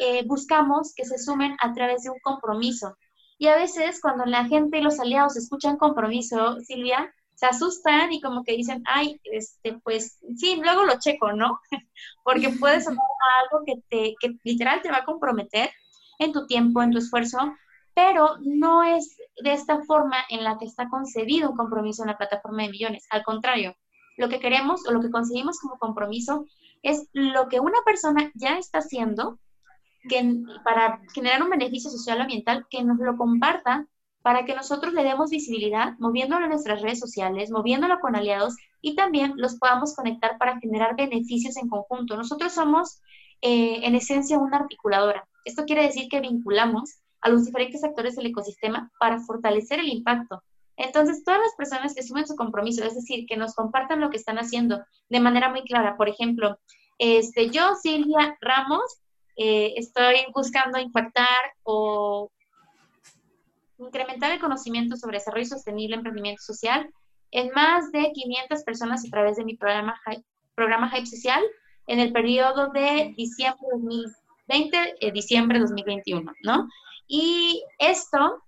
eh, 0.00 0.24
buscamos 0.26 0.92
que 0.96 1.04
se 1.04 1.16
sumen 1.16 1.56
a 1.60 1.72
través 1.72 2.02
de 2.02 2.10
un 2.10 2.18
compromiso 2.24 2.96
y 3.38 3.48
a 3.48 3.56
veces 3.56 4.00
cuando 4.00 4.24
la 4.24 4.44
gente 4.44 4.78
y 4.78 4.82
los 4.82 5.00
aliados 5.00 5.36
escuchan 5.36 5.76
compromiso, 5.76 6.60
Silvia, 6.60 7.12
se 7.34 7.46
asustan 7.46 8.12
y 8.12 8.20
como 8.20 8.44
que 8.44 8.56
dicen, 8.56 8.82
ay, 8.86 9.20
este, 9.24 9.78
pues 9.82 10.18
sí, 10.36 10.60
luego 10.62 10.84
lo 10.84 10.98
checo, 10.98 11.32
¿no? 11.32 11.60
Porque 12.24 12.50
puede 12.50 12.80
sonar 12.80 13.04
algo 13.42 13.64
que, 13.66 13.82
te, 13.88 14.14
que 14.20 14.36
literal 14.44 14.82
te 14.82 14.90
va 14.90 14.98
a 14.98 15.04
comprometer 15.04 15.70
en 16.18 16.32
tu 16.32 16.46
tiempo, 16.46 16.82
en 16.82 16.92
tu 16.92 16.98
esfuerzo, 16.98 17.38
pero 17.94 18.36
no 18.40 18.84
es 18.84 19.16
de 19.42 19.52
esta 19.52 19.82
forma 19.82 20.18
en 20.28 20.44
la 20.44 20.58
que 20.58 20.64
está 20.64 20.88
concebido 20.88 21.50
un 21.50 21.56
compromiso 21.56 22.02
en 22.02 22.08
la 22.08 22.18
plataforma 22.18 22.62
de 22.62 22.70
millones. 22.70 23.06
Al 23.10 23.24
contrario, 23.24 23.76
lo 24.16 24.28
que 24.28 24.40
queremos 24.40 24.86
o 24.86 24.92
lo 24.92 25.00
que 25.00 25.10
conseguimos 25.10 25.58
como 25.58 25.78
compromiso 25.78 26.46
es 26.82 27.08
lo 27.12 27.48
que 27.48 27.60
una 27.60 27.78
persona 27.84 28.30
ya 28.34 28.58
está 28.58 28.78
haciendo 28.78 29.38
que, 30.08 30.42
para 30.64 31.00
generar 31.12 31.42
un 31.42 31.50
beneficio 31.50 31.90
social 31.90 32.20
ambiental, 32.20 32.66
que 32.70 32.82
nos 32.82 32.98
lo 32.98 33.16
comparta 33.16 33.86
para 34.22 34.46
que 34.46 34.54
nosotros 34.54 34.94
le 34.94 35.02
demos 35.04 35.30
visibilidad, 35.30 35.94
moviéndolo 35.98 36.44
en 36.44 36.50
nuestras 36.50 36.80
redes 36.80 36.98
sociales, 36.98 37.50
moviéndolo 37.50 38.00
con 38.00 38.16
aliados 38.16 38.56
y 38.80 38.96
también 38.96 39.34
los 39.36 39.56
podamos 39.56 39.94
conectar 39.94 40.38
para 40.38 40.58
generar 40.60 40.96
beneficios 40.96 41.58
en 41.58 41.68
conjunto. 41.68 42.16
Nosotros 42.16 42.52
somos, 42.52 43.02
eh, 43.42 43.80
en 43.82 43.94
esencia, 43.94 44.38
una 44.38 44.58
articuladora. 44.58 45.28
Esto 45.44 45.64
quiere 45.66 45.82
decir 45.82 46.08
que 46.08 46.20
vinculamos 46.20 47.00
a 47.20 47.28
los 47.28 47.44
diferentes 47.44 47.84
actores 47.84 48.16
del 48.16 48.26
ecosistema 48.26 48.90
para 48.98 49.20
fortalecer 49.20 49.80
el 49.80 49.88
impacto. 49.88 50.42
Entonces, 50.76 51.22
todas 51.22 51.40
las 51.40 51.54
personas 51.56 51.94
que 51.94 52.02
sumen 52.02 52.26
su 52.26 52.34
compromiso, 52.34 52.84
es 52.84 52.94
decir, 52.94 53.26
que 53.26 53.36
nos 53.36 53.54
compartan 53.54 54.00
lo 54.00 54.10
que 54.10 54.16
están 54.16 54.38
haciendo 54.38 54.82
de 55.08 55.20
manera 55.20 55.50
muy 55.50 55.62
clara. 55.64 55.96
Por 55.96 56.08
ejemplo, 56.08 56.58
este, 56.98 57.50
yo, 57.50 57.74
Silvia 57.76 58.36
Ramos, 58.40 59.00
eh, 59.36 59.74
estoy 59.76 60.16
buscando 60.34 60.78
impactar 60.78 61.52
o 61.62 62.30
incrementar 63.78 64.32
el 64.32 64.40
conocimiento 64.40 64.96
sobre 64.96 65.18
desarrollo 65.18 65.46
sostenible, 65.46 65.96
emprendimiento 65.96 66.42
social 66.42 66.88
en 67.30 67.50
más 67.50 67.90
de 67.90 68.12
500 68.12 68.62
personas 68.62 69.04
a 69.04 69.10
través 69.10 69.36
de 69.36 69.44
mi 69.44 69.56
programa, 69.56 70.00
programa 70.54 70.88
Hype 70.90 71.06
Social 71.06 71.42
en 71.86 71.98
el 71.98 72.12
periodo 72.12 72.70
de 72.70 73.12
diciembre 73.16 73.66
2020 73.72 74.24
eh, 75.00 75.12
diciembre 75.12 75.58
2021, 75.58 76.32
¿no? 76.42 76.68
Y 77.06 77.64
esto 77.78 78.42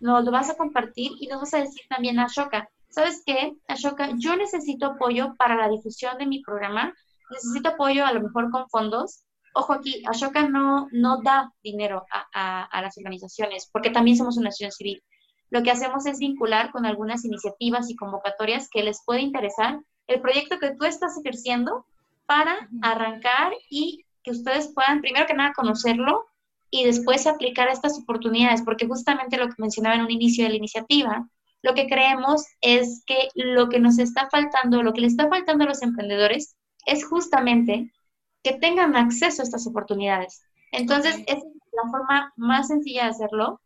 nos 0.00 0.24
lo 0.24 0.30
vas 0.30 0.50
a 0.50 0.56
compartir 0.56 1.12
y 1.20 1.28
nos 1.28 1.40
vas 1.40 1.54
a 1.54 1.60
decir 1.60 1.82
también 1.88 2.18
a 2.18 2.24
Ashoka, 2.24 2.68
¿sabes 2.88 3.22
qué? 3.24 3.52
Ashoka, 3.68 4.10
yo 4.18 4.36
necesito 4.36 4.86
apoyo 4.86 5.34
para 5.36 5.56
la 5.56 5.68
difusión 5.68 6.18
de 6.18 6.26
mi 6.26 6.42
programa, 6.42 6.92
necesito 7.30 7.70
apoyo 7.70 8.04
a 8.04 8.12
lo 8.12 8.20
mejor 8.20 8.50
con 8.50 8.68
fondos, 8.68 9.22
Ojo 9.54 9.72
aquí, 9.72 10.02
Ashoka 10.06 10.48
no, 10.48 10.88
no 10.92 11.20
da 11.22 11.52
dinero 11.62 12.06
a, 12.10 12.80
las 12.80 12.96
organizaciones, 12.96 13.68
porque 13.70 13.90
también 13.90 14.16
somos 14.16 14.36
una 14.36 14.48
asociación 14.48 14.72
civil. 14.72 15.02
Lo 15.50 15.62
que 15.62 15.70
hacemos 15.70 16.06
es 16.06 16.18
vincular 16.18 16.70
con 16.70 16.86
algunas 16.86 17.24
iniciativas 17.24 17.90
y 17.90 17.96
convocatorias 17.96 18.68
que 18.70 18.82
les 18.82 19.02
puede 19.04 19.20
interesar 19.20 19.80
el 20.06 20.20
proyecto 20.20 20.58
que 20.58 20.74
tú 20.74 20.86
estás 20.86 21.18
ejerciendo 21.18 21.84
para 22.26 22.68
arrancar 22.80 23.52
y 23.68 24.04
que 24.22 24.30
ustedes 24.30 24.72
puedan, 24.74 25.00
primero 25.00 25.26
que 25.26 25.34
nada, 25.34 25.52
conocerlo 25.52 26.24
y 26.70 26.84
después 26.84 27.26
aplicar 27.26 27.68
estas 27.68 27.98
oportunidades, 27.98 28.62
porque 28.62 28.86
justamente 28.86 29.36
lo 29.36 29.48
que 29.48 29.54
mencionaba 29.58 29.96
en 29.96 30.02
un 30.02 30.10
inicio 30.10 30.44
de 30.44 30.50
la 30.50 30.56
iniciativa, 30.56 31.28
lo 31.62 31.74
que 31.74 31.86
creemos 31.86 32.46
es 32.60 33.02
que 33.06 33.28
lo 33.34 33.68
que 33.68 33.78
nos 33.78 33.98
está 33.98 34.28
faltando, 34.30 34.82
lo 34.82 34.92
que 34.94 35.02
le 35.02 35.06
está 35.06 35.28
faltando 35.28 35.64
a 35.64 35.68
los 35.68 35.82
emprendedores 35.82 36.56
es 36.86 37.04
justamente 37.04 37.92
que 38.42 38.54
tengan 38.54 38.96
acceso 38.96 39.42
a 39.42 39.44
estas 39.44 39.66
oportunidades. 39.66 40.42
Entonces, 40.72 41.22
es 41.26 41.38
la 41.72 41.90
forma 41.90 42.32
más 42.36 42.68
sencilla 42.68 43.04
de 43.04 43.10
hacerlo. 43.10 43.60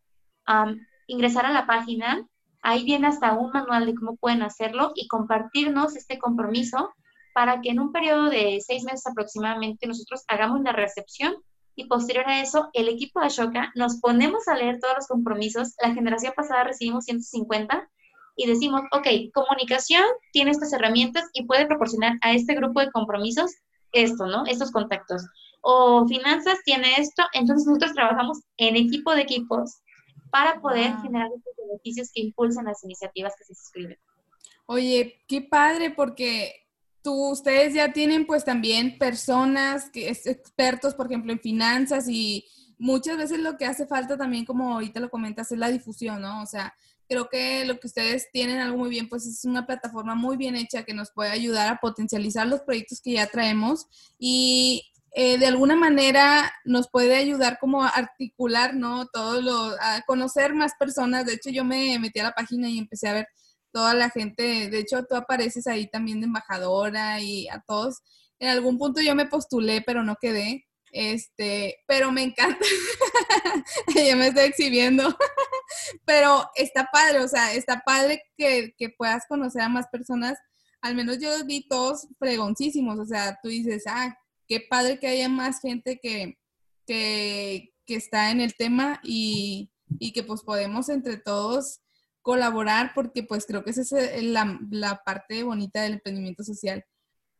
ingresar 1.08 1.46
a 1.46 1.52
la 1.52 1.66
página 1.66 2.26
Ahí 2.68 2.82
viene 2.82 3.06
hasta 3.06 3.32
un 3.34 3.52
manual 3.52 3.86
de 3.86 3.94
cómo 3.94 4.16
pueden 4.16 4.42
hacerlo 4.42 4.90
y 4.96 5.06
compartirnos 5.06 5.94
este 5.94 6.18
compromiso 6.18 6.92
para 7.32 7.60
que 7.60 7.70
en 7.70 7.78
un 7.78 7.92
periodo 7.92 8.28
de 8.28 8.58
seis 8.60 8.82
meses 8.82 9.06
aproximadamente 9.06 9.86
nosotros 9.86 10.24
hagamos 10.26 10.62
la 10.62 10.72
recepción 10.72 11.36
y 11.76 11.86
posterior 11.86 12.26
a 12.26 12.40
eso 12.40 12.68
el 12.72 12.88
equipo 12.88 13.20
de 13.20 13.26
Ashoka 13.26 13.70
nos 13.76 14.00
ponemos 14.00 14.48
a 14.48 14.56
leer 14.56 14.80
todos 14.80 14.96
los 14.96 15.06
compromisos. 15.06 15.74
La 15.80 15.94
generación 15.94 16.32
pasada 16.34 16.64
recibimos 16.64 17.04
150 17.04 17.88
y 18.34 18.48
decimos, 18.48 18.80
ok, 18.90 19.06
comunicación 19.32 20.02
tiene 20.32 20.50
estas 20.50 20.72
herramientas 20.72 21.30
y 21.34 21.44
puede 21.46 21.66
proporcionar 21.66 22.14
a 22.20 22.32
este 22.32 22.56
grupo 22.56 22.80
de 22.80 22.90
compromisos 22.90 23.52
esto, 24.02 24.26
¿no? 24.26 24.44
Estos 24.46 24.70
contactos. 24.70 25.22
O 25.60 26.06
finanzas 26.06 26.58
tiene 26.64 26.96
esto, 26.98 27.24
entonces 27.32 27.66
nosotros 27.66 27.92
trabajamos 27.92 28.40
en 28.56 28.76
equipo 28.76 29.14
de 29.14 29.22
equipos 29.22 29.80
para 30.30 30.60
poder 30.60 30.94
generar 31.02 31.28
estos 31.34 31.54
beneficios 31.56 32.10
que 32.12 32.20
impulsan 32.20 32.66
las 32.66 32.82
iniciativas 32.84 33.34
que 33.36 33.44
se 33.44 33.54
suscriben. 33.54 33.98
Oye, 34.66 35.22
qué 35.28 35.42
padre, 35.42 35.90
porque 35.90 36.66
tú, 37.02 37.30
ustedes 37.30 37.72
ya 37.72 37.92
tienen 37.92 38.26
pues 38.26 38.44
también 38.44 38.98
personas 38.98 39.90
que 39.90 40.08
es 40.08 40.26
expertos, 40.26 40.94
por 40.94 41.06
ejemplo, 41.06 41.32
en 41.32 41.40
finanzas 41.40 42.08
y 42.08 42.44
muchas 42.78 43.16
veces 43.16 43.38
lo 43.40 43.56
que 43.56 43.64
hace 43.64 43.86
falta 43.86 44.16
también, 44.16 44.44
como 44.44 44.74
ahorita 44.74 45.00
lo 45.00 45.10
comentas, 45.10 45.50
es 45.52 45.58
la 45.58 45.70
difusión, 45.70 46.20
¿no? 46.20 46.42
O 46.42 46.46
sea, 46.46 46.74
creo 47.08 47.28
que 47.28 47.64
lo 47.64 47.78
que 47.78 47.86
ustedes 47.86 48.28
tienen 48.32 48.58
algo 48.58 48.78
muy 48.78 48.90
bien, 48.90 49.08
pues 49.08 49.26
es 49.26 49.44
una 49.44 49.66
plataforma 49.66 50.14
muy 50.14 50.36
bien 50.36 50.56
hecha 50.56 50.84
que 50.84 50.94
nos 50.94 51.10
puede 51.10 51.30
ayudar 51.30 51.68
a 51.72 51.78
potencializar 51.80 52.46
los 52.46 52.60
proyectos 52.60 53.00
que 53.00 53.12
ya 53.12 53.26
traemos 53.26 53.86
y 54.18 54.84
eh, 55.18 55.38
de 55.38 55.46
alguna 55.46 55.76
manera 55.76 56.52
nos 56.66 56.90
puede 56.90 57.16
ayudar 57.16 57.58
como 57.58 57.82
a 57.82 57.88
articular, 57.88 58.74
¿no? 58.74 59.06
Todo 59.06 59.40
lo, 59.40 59.74
a 59.80 60.02
conocer 60.06 60.52
más 60.52 60.72
personas. 60.78 61.24
De 61.24 61.32
hecho, 61.32 61.48
yo 61.48 61.64
me 61.64 61.98
metí 61.98 62.20
a 62.20 62.24
la 62.24 62.32
página 62.32 62.68
y 62.68 62.78
empecé 62.78 63.08
a 63.08 63.14
ver 63.14 63.28
toda 63.72 63.94
la 63.94 64.10
gente. 64.10 64.68
De 64.68 64.78
hecho, 64.78 65.04
tú 65.04 65.16
apareces 65.16 65.66
ahí 65.68 65.88
también 65.88 66.20
de 66.20 66.26
embajadora 66.26 67.18
y 67.20 67.48
a 67.48 67.62
todos. 67.66 68.02
En 68.38 68.50
algún 68.50 68.76
punto 68.76 69.00
yo 69.00 69.14
me 69.14 69.24
postulé, 69.24 69.80
pero 69.80 70.02
no 70.02 70.16
quedé. 70.20 70.66
Este, 70.92 71.78
pero 71.86 72.12
me 72.12 72.22
encanta. 72.22 72.58
ya 73.94 74.16
me 74.16 74.28
estoy 74.28 74.44
exhibiendo. 74.44 75.16
pero 76.04 76.48
está 76.54 76.88
padre, 76.92 77.20
o 77.20 77.28
sea, 77.28 77.54
está 77.54 77.82
padre 77.84 78.22
que, 78.36 78.74
que 78.76 78.90
puedas 78.90 79.24
conocer 79.28 79.62
a 79.62 79.68
más 79.68 79.86
personas. 79.88 80.38
Al 80.80 80.94
menos 80.94 81.18
yo 81.18 81.30
vi 81.44 81.66
todos 81.66 82.06
fregoncísimos. 82.18 82.98
O 82.98 83.06
sea, 83.06 83.38
tú 83.42 83.48
dices, 83.48 83.84
ah, 83.86 84.16
qué 84.46 84.60
padre 84.60 84.98
que 84.98 85.08
haya 85.08 85.28
más 85.28 85.60
gente 85.60 85.98
que, 86.00 86.38
que, 86.86 87.72
está 87.86 88.30
en 88.30 88.40
el 88.40 88.54
tema 88.54 89.00
y, 89.02 89.70
que 90.14 90.22
pues 90.22 90.42
podemos 90.42 90.88
entre 90.88 91.16
todos 91.16 91.80
colaborar 92.22 92.92
porque 92.94 93.22
pues 93.22 93.46
creo 93.46 93.62
que 93.62 93.70
esa 93.70 93.82
es 93.82 94.22
la, 94.24 94.58
la 94.70 95.02
parte 95.04 95.42
bonita 95.44 95.82
del 95.82 95.94
emprendimiento 95.94 96.42
social. 96.42 96.84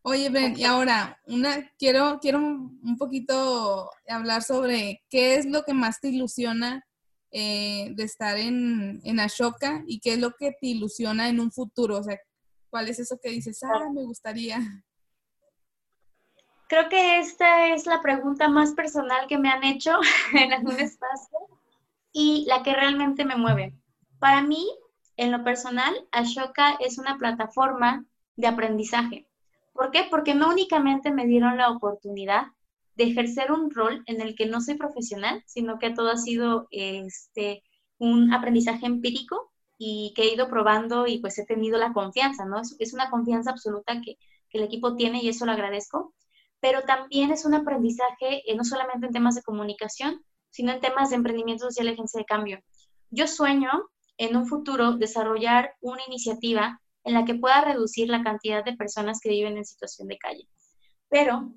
Oye, 0.02 0.30
Ben, 0.30 0.56
y 0.56 0.62
ahora, 0.62 1.20
una, 1.26 1.68
quiero, 1.78 2.20
quiero 2.20 2.38
un 2.38 2.96
poquito 2.96 3.90
hablar 4.08 4.44
sobre 4.44 5.02
qué 5.10 5.34
es 5.34 5.46
lo 5.46 5.64
que 5.64 5.74
más 5.74 6.00
te 6.00 6.08
ilusiona 6.08 6.85
eh, 7.38 7.92
de 7.94 8.02
estar 8.04 8.38
en, 8.38 8.98
en 9.04 9.20
Ashoka 9.20 9.84
y 9.86 10.00
qué 10.00 10.14
es 10.14 10.18
lo 10.18 10.30
que 10.32 10.52
te 10.52 10.68
ilusiona 10.68 11.28
en 11.28 11.38
un 11.38 11.52
futuro. 11.52 11.98
O 11.98 12.02
sea, 12.02 12.18
¿cuál 12.70 12.88
es 12.88 12.98
eso 12.98 13.18
que 13.22 13.28
dices, 13.28 13.62
ah, 13.62 13.90
me 13.92 14.04
gustaría? 14.04 14.58
Creo 16.66 16.88
que 16.88 17.18
esta 17.18 17.74
es 17.74 17.84
la 17.84 18.00
pregunta 18.00 18.48
más 18.48 18.72
personal 18.72 19.26
que 19.26 19.36
me 19.36 19.50
han 19.50 19.64
hecho 19.64 20.00
en 20.32 20.50
algún 20.54 20.80
espacio 20.80 21.38
y 22.10 22.46
la 22.48 22.62
que 22.62 22.72
realmente 22.72 23.26
me 23.26 23.36
mueve. 23.36 23.74
Para 24.18 24.40
mí, 24.40 24.66
en 25.18 25.30
lo 25.30 25.44
personal, 25.44 25.94
Ashoka 26.12 26.78
es 26.80 26.96
una 26.96 27.18
plataforma 27.18 28.06
de 28.36 28.46
aprendizaje. 28.46 29.28
¿Por 29.74 29.90
qué? 29.90 30.06
Porque 30.08 30.34
no 30.34 30.48
únicamente 30.48 31.10
me 31.10 31.26
dieron 31.26 31.58
la 31.58 31.68
oportunidad 31.68 32.46
de 32.96 33.04
ejercer 33.04 33.52
un 33.52 33.70
rol 33.70 34.02
en 34.06 34.20
el 34.20 34.34
que 34.34 34.46
no 34.46 34.60
soy 34.60 34.74
profesional, 34.74 35.42
sino 35.46 35.78
que 35.78 35.90
todo 35.90 36.10
ha 36.10 36.16
sido 36.16 36.66
este, 36.70 37.62
un 37.98 38.32
aprendizaje 38.32 38.86
empírico 38.86 39.52
y 39.78 40.12
que 40.16 40.22
he 40.22 40.34
ido 40.34 40.48
probando 40.48 41.06
y 41.06 41.18
pues 41.18 41.38
he 41.38 41.44
tenido 41.44 41.78
la 41.78 41.92
confianza, 41.92 42.46
¿no? 42.46 42.60
Es, 42.78 42.94
una 42.94 43.10
confianza 43.10 43.50
absoluta 43.50 44.00
que, 44.00 44.16
que 44.48 44.58
el 44.58 44.64
equipo 44.64 44.96
tiene 44.96 45.22
y 45.22 45.28
eso 45.28 45.44
lo 45.44 45.52
agradezco 45.52 46.14
pero 46.60 46.82
también 46.82 47.30
es 47.30 47.44
un 47.44 47.54
aprendizaje 47.54 48.42
eh, 48.50 48.56
no 48.56 48.64
solamente 48.64 49.06
en 49.06 49.12
temas 49.12 49.34
de 49.34 49.42
comunicación, 49.42 50.24
sino 50.50 50.72
en 50.72 50.80
temas 50.80 51.10
de 51.10 51.16
emprendimiento 51.16 51.64
social 51.64 51.86
y 51.86 51.90
agencia 51.90 52.18
de 52.18 52.24
cambio. 52.24 52.60
Yo 53.10 53.26
sueño 53.26 53.70
en 54.18 54.36
un 54.36 54.46
futuro 54.46 54.92
desarrollar 54.96 55.74
una 55.80 56.02
iniciativa 56.06 56.80
en 57.04 57.14
la 57.14 57.24
que 57.24 57.34
pueda 57.34 57.60
reducir 57.60 58.08
la 58.08 58.22
cantidad 58.22 58.64
de 58.64 58.76
personas 58.76 59.20
que 59.20 59.28
viven 59.28 59.56
en 59.56 59.64
situación 59.64 60.08
de 60.08 60.18
calle. 60.18 60.48
Pero 61.08 61.52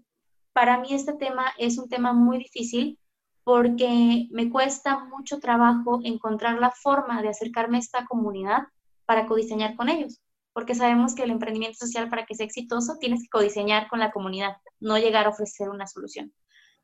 para 0.54 0.80
mí 0.80 0.94
este 0.94 1.14
tema 1.14 1.54
es 1.58 1.78
un 1.78 1.90
tema 1.90 2.14
muy 2.14 2.38
difícil 2.38 3.00
porque 3.44 4.28
me 4.32 4.50
cuesta 4.50 5.06
mucho 5.06 5.40
trabajo 5.40 6.00
encontrar 6.04 6.60
la 6.60 6.72
forma 6.72 7.22
de 7.22 7.30
acercarme 7.30 7.78
a 7.78 7.82
esta 7.82 8.06
comunidad 8.06 8.64
para 9.06 9.26
codiseñar 9.26 9.76
con 9.76 9.90
ellos 9.90 10.22
porque 10.54 10.76
sabemos 10.76 11.16
que 11.16 11.24
el 11.24 11.32
emprendimiento 11.32 11.78
social 11.78 12.10
para 12.10 12.26
que 12.26 12.36
sea 12.36 12.46
exitoso 12.46 12.98
tienes 13.00 13.24
que 13.24 13.30
codiseñar 13.30 13.88
con 13.88 14.00
la 14.00 14.12
comunidad, 14.12 14.58
no 14.82 14.98
llegar 14.98 15.26
a 15.26 15.30
ofrecer 15.30 15.70
una 15.70 15.88
solución. 15.88 16.34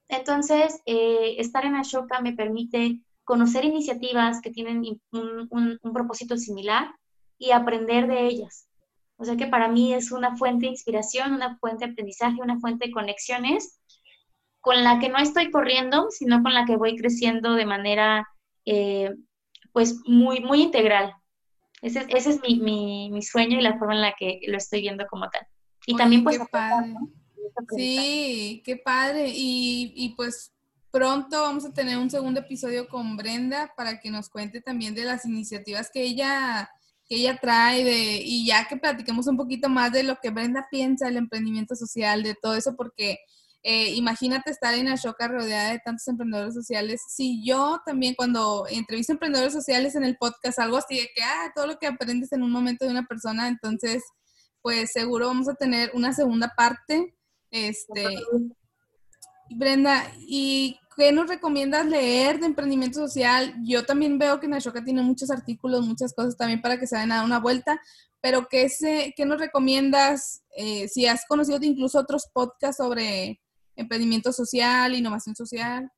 Entonces, 0.08 0.80
eh, 0.86 1.36
estar 1.40 1.66
en 1.66 1.76
Ashoka 1.76 2.22
me 2.22 2.34
permite 2.34 3.02
conocer 3.24 3.66
iniciativas 3.66 4.40
que 4.40 4.52
tienen 4.52 4.84
un, 5.12 5.80
propósito 5.94 6.38
similar 6.38 6.94
y 7.38 7.52
aprender 7.52 8.08
de 8.08 8.28
ellas. 8.28 8.68
O 9.18 9.26
sea 9.26 9.36
que 9.38 9.48
para 9.48 9.68
mí 9.68 9.94
es 9.94 10.12
una 10.12 10.36
fuente 10.36 10.66
de 10.66 10.72
inspiración, 10.72 11.34
una 11.34 11.58
fuente 11.58 11.86
de 11.86 11.92
aprendizaje, 11.92 12.42
una 12.42 12.60
fuente 12.60 12.88
de 12.88 12.92
conexiones 12.92 13.80
con 14.60 14.84
la 14.84 15.00
que 15.00 15.10
no 15.10 15.20
estoy 15.20 15.52
corriendo, 15.52 16.08
sino 16.10 16.42
con 16.42 16.54
la 16.54 16.66
que 16.66 16.76
voy 16.76 16.98
creciendo 16.98 17.54
de 17.54 17.68
manera 17.68 18.28
eh, 18.66 19.14
pues 19.72 20.00
muy, 20.06 20.40
muy 20.40 20.64
integral. 20.64 21.14
Ese, 21.82 22.08
es 22.10 22.42
mi, 22.42 23.12
sueño 23.22 23.60
y 23.60 23.62
la 23.62 23.78
forma 23.78 23.94
en 23.94 24.02
la 24.02 24.16
que 24.18 24.40
lo 24.48 24.58
estoy 24.58 24.82
viendo 24.82 25.06
como 25.08 25.30
tal. 25.30 25.46
Y 25.86 25.96
también 25.96 26.24
pues... 26.24 26.40
Qué 26.40 26.46
padre. 26.46 26.96
Sí, 27.76 28.64
qué 28.66 28.78
padre. 28.78 29.32
Y, 29.34 30.14
pues 30.18 30.52
pronto 30.90 31.42
vamos 31.42 31.66
a 31.66 31.74
tener 31.74 31.98
un 31.98 32.10
segundo 32.10 32.40
episodio 32.40 32.88
con 32.88 33.18
Brenda 33.18 33.72
para 33.78 34.00
que 34.00 34.10
nos 34.10 34.30
cuente 34.30 34.62
también 34.62 34.96
de 34.96 35.04
las 35.04 35.26
iniciativas 35.26 35.92
que 35.94 36.02
ella 36.02 36.72
que 37.08 37.16
ella 37.18 37.38
trae 37.40 37.84
de, 37.84 38.22
y 38.24 38.48
ya 38.48 38.68
que 38.68 38.78
platiquemos 38.78 39.28
un 39.28 39.38
poquito 39.38 39.70
más 39.70 39.92
de 39.92 40.04
lo 40.04 40.18
que 40.22 40.32
Brenda 40.32 40.68
piensa 40.72 41.06
del 41.06 41.18
emprendimiento 41.18 41.76
social, 41.76 42.24
de 42.24 42.36
todo 42.36 42.56
eso, 42.56 42.76
porque 42.76 43.20
eh, 43.68 43.94
imagínate 43.96 44.52
estar 44.52 44.76
en 44.76 44.88
Ashoka 44.88 45.28
rodeada 45.28 45.72
de 45.72 45.80
tantos 45.80 46.08
emprendedores 46.08 46.54
sociales. 46.54 47.02
Si 47.10 47.44
yo 47.44 47.82
también 47.86 48.14
cuando 48.16 48.68
entrevisto 48.70 49.14
emprendedores 49.14 49.54
sociales 49.54 49.96
en 49.96 50.04
el 50.04 50.18
podcast, 50.18 50.60
algo 50.60 50.78
así 50.78 50.98
de 50.98 51.10
que, 51.16 51.24
ah, 51.24 51.52
todo 51.56 51.66
lo 51.66 51.78
que 51.78 51.88
aprendes 51.88 52.32
en 52.32 52.44
un 52.44 52.52
momento 52.52 52.86
de 52.86 52.92
una 52.92 53.08
persona, 53.08 53.48
entonces, 53.48 54.04
pues 54.62 54.92
seguro 54.92 55.28
vamos 55.28 55.50
a 55.50 55.56
tener 55.56 55.90
una 55.96 56.14
segunda 56.14 56.54
parte. 56.56 57.16
Este, 57.50 58.06
Brenda, 59.50 60.12
¿y 60.20 60.80
qué 60.96 61.12
nos 61.12 61.28
recomiendas 61.28 61.86
leer 61.86 62.40
de 62.40 62.48
emprendimiento 62.48 63.00
social? 63.00 63.56
Yo 63.64 63.86
también 63.86 64.18
veo 64.18 64.40
que 64.40 64.46
en 64.46 64.54
Ashoka 64.54 64.84
tiene 64.84 65.02
muchos 65.02 65.30
artículos, 65.30 65.86
muchas 65.86 66.14
cosas 66.14 66.38
también 66.38 66.62
para 66.62 66.80
que 66.80 66.88
se 66.88 66.98
den 66.98 67.12
a 67.12 67.24
una 67.24 67.40
vuelta, 67.40 67.80
pero 68.22 68.48
¿qué, 68.50 68.70
se, 68.70 69.14
qué 69.16 69.26
nos 69.26 69.40
recomiendas? 69.40 70.44
Eh, 70.58 70.88
si 70.88 71.06
has 71.06 71.26
conocido 71.28 71.60
incluso 71.62 72.00
otros 72.00 72.28
podcasts 72.34 72.78
sobre 72.78 73.40
emprendimiento 73.76 74.32
social, 74.32 74.96
innovación 74.96 75.36
social? 75.36 75.92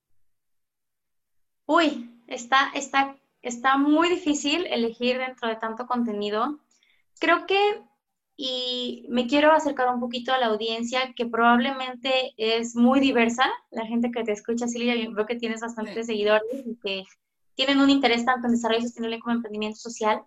Uy, 1.66 2.22
está, 2.28 2.72
está, 2.74 3.16
está 3.42 3.78
muy 3.78 4.10
difícil 4.10 4.66
elegir 4.68 5.18
dentro 5.18 5.48
de 5.48 5.56
tanto 5.56 5.86
contenido. 5.86 6.60
Creo 7.20 7.46
que, 7.46 7.82
y 8.40 9.08
me 9.10 9.26
quiero 9.26 9.52
acercar 9.52 9.92
un 9.92 10.00
poquito 10.00 10.32
a 10.32 10.38
la 10.38 10.46
audiencia, 10.46 11.14
que 11.16 11.26
probablemente 11.26 12.36
es 12.38 12.76
muy 12.76 13.00
diversa, 13.00 13.44
la 13.72 13.88
gente 13.88 14.12
que 14.12 14.24
te 14.24 14.32
escucha, 14.32 14.68
Silvia, 14.68 14.96
yo 14.96 15.12
creo 15.12 15.26
que 15.26 15.36
tienes 15.36 15.62
bastantes 15.62 16.06
seguidores 16.06 16.64
y 16.66 16.76
que 16.76 17.04
tienen 17.56 17.80
un 17.80 17.90
interés 17.90 18.24
tanto 18.26 18.46
en 18.46 18.54
desarrollo 18.54 18.84
sostenible 18.84 19.20
como 19.20 19.32
en 19.32 19.38
emprendimiento 19.38 19.80
social. 19.80 20.22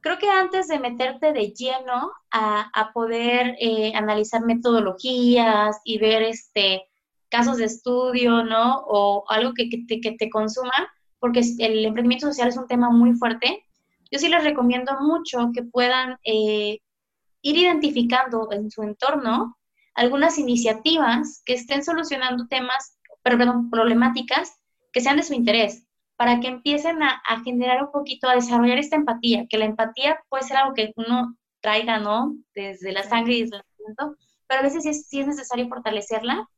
Creo 0.00 0.18
que 0.18 0.30
antes 0.30 0.68
de 0.68 0.78
meterte 0.78 1.32
de 1.32 1.48
lleno 1.52 2.12
a, 2.30 2.70
a 2.72 2.92
poder 2.92 3.56
eh, 3.58 3.92
analizar 3.96 4.42
metodologías 4.44 5.80
y 5.84 5.98
ver 5.98 6.22
este, 6.22 6.84
casos 7.28 7.56
de 7.56 7.64
estudio, 7.64 8.44
¿no? 8.44 8.84
O 8.86 9.24
algo 9.28 9.52
que, 9.54 9.68
te, 9.88 10.00
que 10.00 10.12
te 10.12 10.30
consuma, 10.30 10.70
porque 11.18 11.40
el 11.58 11.84
emprendimiento 11.84 12.28
social 12.28 12.48
es 12.48 12.56
un 12.56 12.68
tema 12.68 12.90
muy 12.90 13.14
fuerte. 13.14 13.64
Yo 14.12 14.20
sí 14.20 14.28
les 14.28 14.44
recomiendo 14.44 14.92
mucho 15.00 15.50
que 15.52 15.64
puedan 15.64 16.16
eh, 16.22 16.78
ir 17.42 17.56
identificando 17.56 18.48
en 18.52 18.70
su 18.70 18.82
entorno 18.82 19.56
algunas 19.94 20.38
iniciativas 20.38 21.42
que 21.44 21.54
estén 21.54 21.84
solucionando 21.84 22.46
temas, 22.46 22.98
perdón, 23.22 23.68
problemáticas 23.70 24.58
que 24.92 25.00
sean 25.00 25.16
de 25.16 25.22
su 25.22 25.34
interés. 25.34 25.84
para 26.16 26.40
que 26.40 26.48
empiecen 26.48 27.00
a, 27.00 27.22
generar 27.44 27.80
un 27.84 27.92
poquito, 27.92 28.28
a 28.28 28.34
desarrollar 28.34 28.76
esta 28.78 28.96
empatía, 28.96 29.46
que 29.48 29.56
la 29.56 29.66
empatía 29.66 30.18
puede 30.28 30.42
ser 30.42 30.56
algo 30.56 30.74
que 30.74 30.92
uno 30.96 31.36
traiga, 31.60 32.00
¿no? 32.00 32.34
Desde 32.56 32.90
la 32.90 33.04
sangre 33.04 33.34
y 33.34 33.42
desde 33.42 33.58
el 33.58 33.62
nacimiento, 33.62 34.16
pero 34.48 34.60
a 34.60 34.62
veces 34.64 35.06
sí 35.08 35.20
es, 35.20 35.26
necesario 35.28 35.68
fortalecerla. 35.68 36.48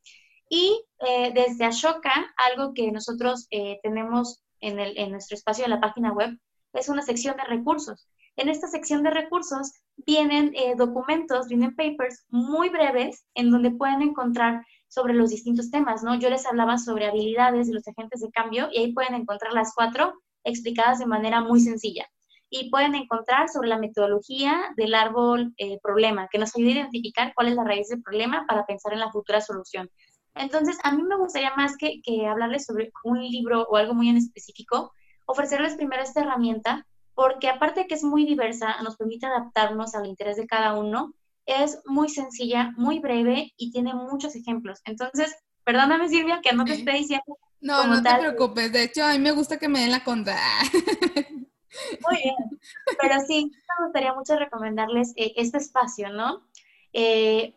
Y 0.49 0.83
eh, 1.07 1.33
desde 1.35 1.66
Ashoka, 1.66 2.35
algo 2.37 2.72
que 2.72 2.91
nosotros 2.91 3.49
eh, 3.51 3.78
tenemos 3.83 4.43
en, 4.61 4.78
el, 4.81 4.97
en 4.97 5.11
nuestro 5.11 5.37
espacio 5.37 5.64
de 5.64 5.70
la 5.70 5.81
página 5.81 6.11
web, 6.11 6.39
es 6.72 6.89
una 6.89 7.03
sección 7.03 7.37
de 7.37 7.45
recursos. 7.45 8.09
En 8.41 8.49
esta 8.49 8.68
sección 8.68 9.03
de 9.03 9.11
recursos 9.11 9.74
vienen 9.99 10.53
eh, 10.55 10.74
documentos, 10.74 11.49
vienen 11.49 11.76
papers 11.76 12.24
muy 12.30 12.70
breves 12.70 13.26
en 13.34 13.51
donde 13.51 13.70
pueden 13.70 14.01
encontrar 14.01 14.64
sobre 14.88 15.12
los 15.12 15.28
distintos 15.28 15.70
temas, 15.70 16.03
¿no? 16.03 16.14
Yo 16.14 16.30
les 16.30 16.47
hablaba 16.47 16.78
sobre 16.78 17.05
habilidades 17.05 17.68
de 17.68 17.74
los 17.74 17.86
agentes 17.86 18.22
de 18.22 18.30
cambio 18.30 18.70
y 18.72 18.78
ahí 18.78 18.95
pueden 18.95 19.14
encontrar 19.14 19.53
las 19.53 19.74
cuatro 19.74 20.14
explicadas 20.43 21.01
de 21.01 21.05
manera 21.05 21.43
muy 21.43 21.61
sencilla. 21.61 22.07
Y 22.49 22.70
pueden 22.70 22.95
encontrar 22.95 23.51
sobre 23.51 23.68
la 23.68 23.76
metodología 23.76 24.72
del 24.74 24.95
árbol 24.95 25.53
eh, 25.59 25.78
problema, 25.82 26.26
que 26.32 26.38
nos 26.38 26.57
ayuda 26.57 26.70
a 26.70 26.74
identificar 26.76 27.34
cuál 27.34 27.49
es 27.49 27.57
la 27.57 27.64
raíz 27.64 27.88
del 27.88 28.03
problema 28.03 28.47
para 28.49 28.64
pensar 28.64 28.95
en 28.95 29.01
la 29.01 29.12
futura 29.12 29.43
solución. 29.43 29.91
Entonces, 30.34 30.78
a 30.82 30.93
mí 30.93 31.03
me 31.03 31.18
gustaría 31.18 31.55
más 31.57 31.76
que, 31.76 32.01
que 32.03 32.26
hablarles 32.26 32.64
sobre 32.64 32.91
un 33.05 33.20
libro 33.20 33.66
o 33.68 33.76
algo 33.76 33.93
muy 33.93 34.09
en 34.09 34.16
específico, 34.16 34.95
ofrecerles 35.26 35.76
primero 35.76 36.03
esta 36.03 36.22
herramienta, 36.22 36.86
porque 37.20 37.50
aparte 37.50 37.80
de 37.80 37.86
que 37.86 37.96
es 37.96 38.02
muy 38.02 38.24
diversa, 38.24 38.80
nos 38.80 38.96
permite 38.96 39.26
adaptarnos 39.26 39.94
al 39.94 40.06
interés 40.06 40.38
de 40.38 40.46
cada 40.46 40.72
uno, 40.72 41.12
es 41.44 41.82
muy 41.84 42.08
sencilla, 42.08 42.72
muy 42.78 42.98
breve 42.98 43.52
y 43.58 43.70
tiene 43.72 43.92
muchos 43.92 44.34
ejemplos. 44.36 44.80
Entonces, 44.86 45.36
perdóname 45.62 46.08
Silvia 46.08 46.40
que 46.42 46.54
no 46.56 46.64
te 46.64 46.72
esté 46.82 46.92
diciendo. 46.92 47.36
No, 47.60 47.86
no 47.86 48.02
te 48.02 48.14
preocupes. 48.14 48.72
De 48.72 48.84
hecho, 48.84 49.04
a 49.04 49.12
mí 49.12 49.18
me 49.18 49.32
gusta 49.32 49.58
que 49.58 49.68
me 49.68 49.80
den 49.80 49.90
la 49.90 50.02
contra. 50.02 50.38
Muy 52.08 52.16
bien. 52.22 52.58
Pero 52.98 53.14
sí, 53.26 53.52
me 53.52 53.84
gustaría 53.84 54.14
mucho 54.14 54.38
recomendarles 54.38 55.12
eh, 55.16 55.34
este 55.36 55.58
espacio, 55.58 56.08
¿no? 56.08 56.48
Eh, 56.94 57.54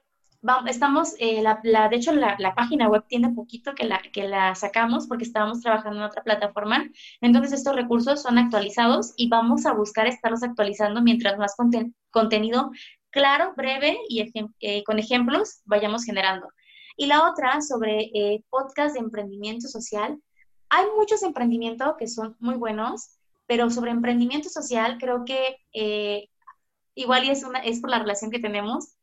estamos, 0.68 1.16
eh, 1.20 1.41
la, 1.41 1.88
de 1.89 1.96
hecho, 1.96 2.12
la, 2.14 2.56
página 2.56 2.89
web 2.89 3.06
tiene 3.08 3.30
poquito 3.30 3.74
que 3.74 3.86
la, 3.86 4.02
que 4.12 4.28
la 4.28 4.56
sacamos 4.56 5.08
porque 5.08 5.24
estábamos 5.24 5.62
trabajando 5.62 6.00
en 6.00 6.06
otra 6.06 6.24
plataforma. 6.24 6.89
Entonces, 7.22 7.54
estos 7.54 7.76
recursos 7.76 8.22
son 8.22 8.38
actualizados 8.38 9.14
y 9.16 9.30
vamos 9.30 9.66
a 9.66 9.74
buscar 9.74 10.08
estarlos 10.08 10.44
actualizando 10.44 11.02
mientras 11.02 11.38
más 11.38 11.56
contenido 12.12 12.72
claro, 13.10 13.54
breve 13.56 13.98
y 14.10 14.32
eh, 14.60 14.84
con 14.84 15.00
ejemplos 15.00 15.62
vayamos 15.66 16.04
generando. 16.04 16.50
Y 16.98 17.06
la 17.06 17.30
otra 17.30 17.62
sobre 17.62 18.12
eh, 18.14 18.44
podcast 18.50 18.96
de 18.96 19.00
emprendimiento 19.00 19.68
social. 19.68 20.22
Hay 20.70 20.86
muchos 20.98 21.24
emprendimientos 21.24 21.96
que 21.98 22.08
son 22.08 22.36
muy 22.39 22.56
buenos, 22.56 23.18
pero 23.48 23.70
sobre 23.70 23.91
emprendimiento 23.91 24.50
social 24.50 24.98
creo 25.00 25.24
que 25.26 26.30
igual 26.96 27.24
y 27.24 27.30
es, 27.30 27.44
una, 27.44 27.60
es 27.60 27.80
por 27.80 27.89
la 27.89 28.00
relación 28.00 28.30
que 28.32 28.39
tenemos, 28.39 28.96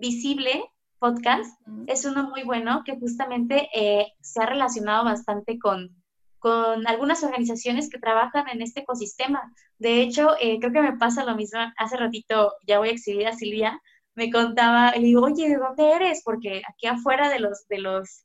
visible 0.00 0.64
podcast 0.98 1.60
es 1.86 2.04
uno 2.04 2.28
muy 2.30 2.42
bueno 2.42 2.82
que 2.84 2.96
justamente 2.96 3.68
eh, 3.74 4.12
se 4.20 4.42
ha 4.42 4.46
relacionado 4.46 5.04
bastante 5.04 5.58
con, 5.58 5.90
con 6.38 6.86
algunas 6.86 7.22
organizaciones 7.22 7.88
que 7.88 7.98
trabajan 7.98 8.48
en 8.48 8.62
este 8.62 8.80
ecosistema. 8.80 9.52
De 9.78 10.02
hecho, 10.02 10.36
eh, 10.40 10.58
creo 10.60 10.72
que 10.72 10.82
me 10.82 10.96
pasa 10.96 11.24
lo 11.24 11.36
mismo. 11.36 11.60
Hace 11.76 11.96
ratito, 11.96 12.52
ya 12.66 12.78
voy 12.78 12.90
a 12.90 12.92
exhibir 12.92 13.26
a 13.26 13.32
Silvia, 13.32 13.80
me 14.14 14.30
contaba, 14.30 14.92
le 14.92 15.00
digo, 15.00 15.22
oye, 15.22 15.48
¿de 15.48 15.56
dónde 15.56 15.92
eres? 15.92 16.22
Porque 16.24 16.62
aquí 16.68 16.86
afuera 16.86 17.28
de 17.30 17.40
los, 17.40 17.66
de 17.68 17.78
los, 17.78 18.24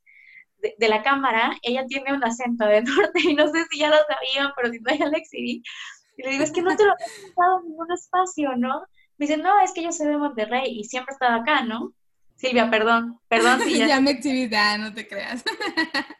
de, 0.58 0.90
la 0.90 1.02
cámara, 1.02 1.58
ella 1.64 1.86
tiene 1.88 2.14
un 2.14 2.24
acento 2.24 2.66
de 2.66 2.82
norte 2.84 3.22
y 3.24 3.34
no 3.36 3.48
sé 3.48 3.66
si 3.72 3.80
ya 3.80 3.90
lo 3.90 3.98
sabían, 3.98 4.52
pero 4.56 4.70
si 4.72 4.80
no, 4.80 4.94
ya 4.96 5.08
lo 5.08 5.18
exhibí. 5.18 5.64
Y 6.18 6.24
le 6.24 6.32
digo, 6.32 6.44
es 6.44 6.52
que 6.52 6.62
no 6.62 6.76
te 6.76 6.86
lo 6.86 6.94
he 6.94 7.22
contado 7.24 7.60
en 7.60 7.70
ningún 7.70 7.92
espacio, 7.92 8.56
¿no? 8.58 8.82
Me 9.18 9.28
dice, 9.28 9.38
no, 9.38 9.60
es 9.62 9.74
que 9.74 9.84
yo 9.84 9.92
soy 9.92 10.08
de 10.08 10.18
Monterrey 10.18 10.80
y 10.80 10.84
siempre 10.84 11.14
he 11.14 11.16
estado 11.16 11.40
acá, 11.42 11.64
¿no? 11.64 11.94
Silvia, 12.40 12.70
perdón, 12.70 13.20
perdón. 13.28 13.60
Si 13.62 13.78
ya... 13.88 14.00
me 14.00 14.12
exhibí, 14.12 14.50
no 14.80 14.94
te 14.94 15.08
creas. 15.08 15.44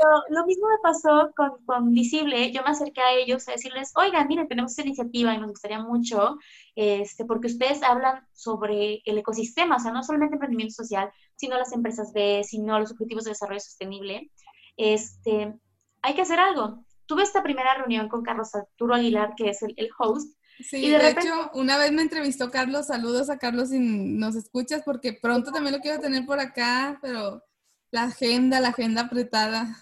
Pero 0.00 0.22
lo 0.30 0.46
mismo 0.46 0.66
me 0.66 0.78
pasó 0.82 1.30
con, 1.36 1.64
con, 1.64 1.92
Visible. 1.92 2.50
Yo 2.52 2.62
me 2.62 2.70
acerqué 2.70 3.00
a 3.02 3.12
ellos 3.12 3.46
a 3.46 3.52
decirles, 3.52 3.92
oigan, 3.94 4.26
miren, 4.26 4.48
tenemos 4.48 4.72
esta 4.72 4.82
iniciativa 4.82 5.34
y 5.34 5.38
nos 5.38 5.50
gustaría 5.50 5.78
mucho, 5.78 6.38
este, 6.74 7.24
porque 7.24 7.48
ustedes 7.48 7.82
hablan 7.82 8.26
sobre 8.32 9.02
el 9.04 9.18
ecosistema, 9.18 9.76
o 9.76 9.78
sea, 9.78 9.92
no 9.92 10.02
solamente 10.02 10.36
emprendimiento 10.36 10.74
social, 10.74 11.10
sino 11.36 11.58
las 11.58 11.72
empresas 11.72 12.12
B, 12.14 12.42
sino 12.44 12.80
los 12.80 12.92
objetivos 12.92 13.24
de 13.24 13.32
desarrollo 13.32 13.60
sostenible. 13.60 14.30
Este, 14.76 15.54
hay 16.02 16.14
que 16.14 16.22
hacer 16.22 16.40
algo. 16.40 16.84
Tuve 17.06 17.22
esta 17.22 17.42
primera 17.42 17.74
reunión 17.74 18.08
con 18.08 18.22
Carlos 18.22 18.54
Arturo 18.54 18.94
Aguilar, 18.94 19.34
que 19.36 19.50
es 19.50 19.62
el, 19.62 19.74
el 19.76 19.90
host, 19.98 20.34
Sí, 20.62 20.90
de, 20.90 21.10
hecho, 21.10 21.50
una 21.54 21.78
vez 21.78 21.92
me 21.92 22.02
entrevistó 22.02 22.50
Carlos, 22.50 22.86
saludos 22.86 23.30
a 23.30 23.38
Carlos 23.38 23.70
si 23.70 23.78
nos 23.78 24.34
escuchas, 24.36 24.82
porque 24.84 25.12
pronto 25.12 25.52
también 25.52 25.74
lo 25.74 25.80
quiero 25.80 26.00
tener 26.00 26.26
por 26.26 26.38
acá, 26.40 26.98
pero 27.00 27.42
la 27.90 28.04
agenda, 28.04 28.60
la 28.60 28.68
agenda 28.68 29.02
apretada. 29.02 29.76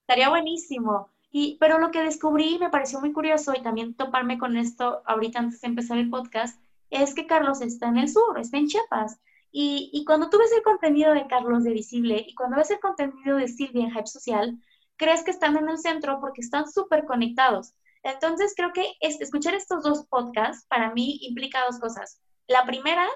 Estaría 0.00 0.28
buenísimo. 0.28 1.10
Y, 1.30 1.56
pero 1.60 1.78
lo 1.78 1.90
que 1.90 2.02
descubrí 2.02 2.58
me 2.58 2.68
pareció 2.68 3.00
muy 3.00 3.12
curioso 3.12 3.54
y 3.56 3.62
también 3.62 3.94
toparme 3.94 4.38
con 4.38 4.56
esto 4.56 5.02
ahorita 5.06 5.38
antes 5.38 5.60
de 5.60 5.68
empezar 5.68 5.98
el 5.98 6.10
podcast, 6.10 6.60
es 6.90 7.14
que 7.14 7.26
Carlos 7.26 7.62
está 7.62 7.88
en 7.88 7.96
el 7.96 8.08
sur, 8.08 8.38
está 8.38 8.58
en 8.58 8.66
Chiapas. 8.66 9.18
Y, 9.50 9.90
y 9.92 10.04
cuando 10.04 10.28
tú 10.28 10.38
ves 10.38 10.52
el 10.52 10.62
contenido 10.62 11.14
de 11.14 11.26
Carlos 11.26 11.64
de 11.64 11.72
Visible 11.72 12.24
y 12.26 12.34
cuando 12.34 12.56
ves 12.56 12.70
el 12.70 12.80
contenido 12.80 13.36
de 13.36 13.48
Silvia 13.48 13.84
en 13.84 13.92
Hype 13.92 14.06
Social, 14.06 14.58
crees 14.96 15.22
que 15.22 15.30
están 15.30 15.56
en 15.56 15.68
el 15.68 15.78
centro 15.78 16.20
porque 16.20 16.42
están 16.42 16.70
súper 16.70 17.06
conectados. 17.06 17.74
Entonces, 18.02 18.54
creo 18.56 18.72
que 18.72 18.94
escuchar 19.00 19.54
estos 19.54 19.84
dos 19.84 20.06
podcasts 20.08 20.66
para 20.68 20.92
mí 20.92 21.18
implica 21.22 21.64
dos 21.64 21.78
cosas. 21.78 22.20
La 22.48 22.64
primera, 22.66 23.06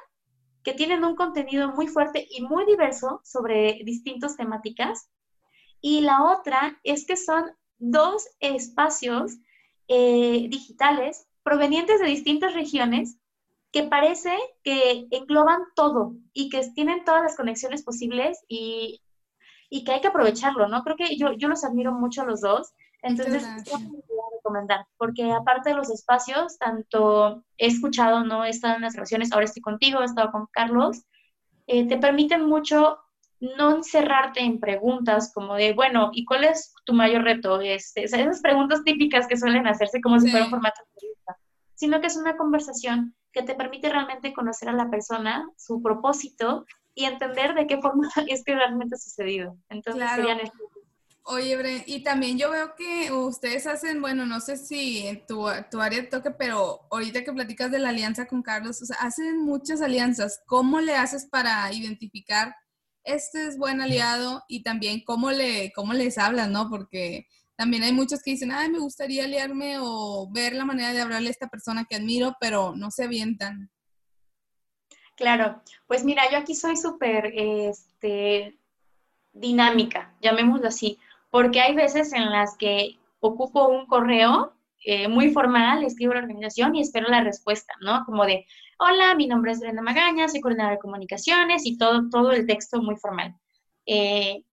que 0.63 0.73
tienen 0.73 1.05
un 1.05 1.17
contenido 1.17 1.73
muy 1.73 1.89
fuerte 1.89 2.27
y 2.31 2.43
muy 2.43 2.65
diverso 2.67 3.21
sobre 3.25 3.81
distintas 3.85 4.37
temáticas. 4.37 5.09
Y 5.81 6.01
la 6.01 6.25
otra 6.25 6.79
es 6.85 7.07
que 7.07 7.17
son 7.17 7.45
dos 7.79 8.29
espacios 8.41 9.37
eh, 9.89 10.47
digitales 10.49 11.29
provenientes 11.43 12.01
de 12.01 12.07
distintas 12.07 12.55
regiones 12.55 13.19
que 13.73 13.85
parece 13.85 14.33
que 14.65 15.07
engloban 15.11 15.61
todo 15.75 16.15
y 16.33 16.49
que 16.49 16.61
tienen 16.75 17.05
todas 17.05 17.23
las 17.23 17.37
conexiones 17.37 17.83
posibles 17.83 18.39
y, 18.49 19.03
que 19.85 19.93
hay 19.93 20.01
que 20.01 20.09
aprovecharlo, 20.09 20.67
¿no? 20.69 20.83
Creo 20.83 20.97
que 20.97 21.17
yo, 21.17 21.33
yo 21.33 21.49
los 21.49 21.63
admiro 21.63 21.93
mucho 21.93 22.23
a 22.23 22.25
los 22.25 22.41
dos. 22.41 22.73
Entonces, 23.03 23.45
recomendar, 24.47 24.87
porque 24.97 25.33
aparte 25.33 25.71
de 25.71 25.77
los 25.77 25.91
espacios, 25.91 26.59
tanto 26.59 27.43
he 27.59 27.67
escuchado, 27.67 28.25
¿no? 28.25 28.45
He 28.45 28.51
estado 28.51 28.77
en 28.77 28.83
las 28.83 28.95
relaciones, 28.95 29.33
ahora 29.33 29.45
estoy 29.45 29.63
contigo, 29.63 30.01
he 30.01 30.05
estado 30.05 30.31
con 30.31 30.47
Carlos, 30.53 31.03
eh, 31.67 31.87
te 31.89 31.99
permiten 31.99 32.47
mucho 32.47 32.99
no 33.41 33.77
encerrarte 33.77 34.41
en 34.41 34.61
preguntas 34.61 35.33
como 35.35 35.55
de, 35.55 35.75
bueno, 35.75 36.11
¿y 36.13 36.25
cuál 36.25 36.45
es 36.45 36.73
tu 36.85 36.95
mayor 36.95 37.23
reto? 37.23 37.61
Este, 37.61 38.05
esas 38.05 38.41
preguntas 38.41 38.83
típicas 38.85 39.27
que 39.27 39.37
suelen 39.37 39.67
hacerse 39.67 40.01
como 40.01 40.19
si 40.19 40.31
fuera 40.31 40.47
un 40.47 40.51
formato 40.51 40.81
de 40.81 40.91
entrevista, 40.95 41.37
sino 41.75 42.01
que 42.01 42.07
es 42.07 42.17
una 42.17 42.37
conversación 42.37 43.15
que 43.33 43.43
te 43.43 43.55
permite 43.55 43.91
realmente 43.91 44.33
conocer 44.33 44.69
a 44.71 44.73
la 44.73 44.89
persona, 44.89 45.47
su 45.59 45.83
propósito 45.83 46.65
y 46.95 47.05
entender 47.05 47.55
de 47.55 47.67
qué 47.67 47.79
forma 47.79 48.09
es 48.29 48.43
que 48.43 48.55
realmente 48.55 48.95
ha 48.95 48.99
sucedido. 48.99 49.57
Entonces 49.69 50.09
serían 50.15 50.41
Oye, 51.29 51.57
Bren, 51.57 51.83
y 51.87 52.05
también 52.05 52.39
yo 52.39 52.53
veo 52.53 52.77
que 52.77 53.11
ustedes 53.11 53.67
hacen, 53.67 54.01
bueno, 54.01 54.27
no 54.27 54.41
sé 54.41 54.57
si 54.57 55.05
en 55.09 55.27
tu, 55.27 55.45
tu 55.73 55.81
área 55.81 56.09
toque, 56.09 56.31
pero 56.31 56.87
ahorita 56.89 57.25
que 57.25 57.33
platicas 57.33 57.69
de 57.73 57.81
la 57.81 57.89
alianza 57.89 58.27
con 58.27 58.45
Carlos, 58.45 58.81
o 58.81 58.87
sea, 58.87 58.99
hacen 59.01 59.39
muchas 59.45 59.83
alianzas. 59.83 60.41
¿Cómo 60.47 60.81
le 60.81 60.95
haces 60.95 61.27
para 61.27 61.73
identificar 61.73 62.55
este 63.03 63.47
es 63.49 63.59
buen 63.59 63.81
aliado 63.81 64.45
y 64.47 64.63
también 64.63 65.03
cómo, 65.05 65.33
le, 65.33 65.73
cómo 65.73 65.95
les 65.95 66.17
hablas, 66.17 66.49
¿no? 66.49 66.71
Porque 66.71 67.27
también 67.57 67.83
hay 67.83 67.93
muchos 67.93 68.23
que 68.23 68.31
dicen, 68.31 68.53
ay, 68.53 68.71
me 68.71 68.79
gustaría 68.79 69.25
aliarme 69.25 69.79
o 69.81 70.31
ver 70.31 70.55
la 70.55 70.65
manera 70.65 70.93
de 70.93 71.01
hablarle 71.01 71.27
a 71.27 71.33
esta 71.33 71.49
persona 71.49 71.87
que 71.91 71.97
admiro, 71.97 72.37
pero 72.41 72.77
no 72.77 72.93
se 72.93 73.03
avientan. 73.03 73.69
Claro, 75.17 75.61
pues 75.89 76.05
mira, 76.05 76.31
yo 76.31 76.39
aquí 76.39 76.55
soy 76.55 76.77
súper 76.77 77.33
este, 77.35 78.61
dinámica, 79.33 80.15
llamémoslo 80.21 80.69
así 80.69 81.01
porque 81.37 81.61
hay 81.61 81.75
veces 81.75 82.15
en 82.15 82.31
las 82.31 82.57
que 82.57 82.99
ocupo 83.21 83.69
un 83.69 83.85
correo 83.85 84.55
eh, 84.83 85.07
muy 85.07 85.33
formal, 85.33 85.85
escribo 85.85 86.15
la 86.15 86.21
organización 86.21 86.75
y 86.75 86.81
espero 86.81 87.09
la 87.09 87.23
respuesta, 87.23 87.75
¿no? 87.83 88.07
Como 88.07 88.25
de, 88.25 88.47
hola, 88.79 89.15
mi 89.15 89.27
nombre 89.27 89.53
es 89.53 89.61
Brenda 89.61 89.83
Magaña, 89.83 90.31
soy 90.31 90.41
coordinadora 90.41 90.77
de 90.77 90.81
comunicaciones 90.81 91.67
y 91.67 91.77
todo, 91.77 92.09
todo 92.09 92.33
el 92.33 92.47
texto 92.47 92.81
muy 92.81 92.97
formal. 92.97 93.35
Eh, 93.85 94.45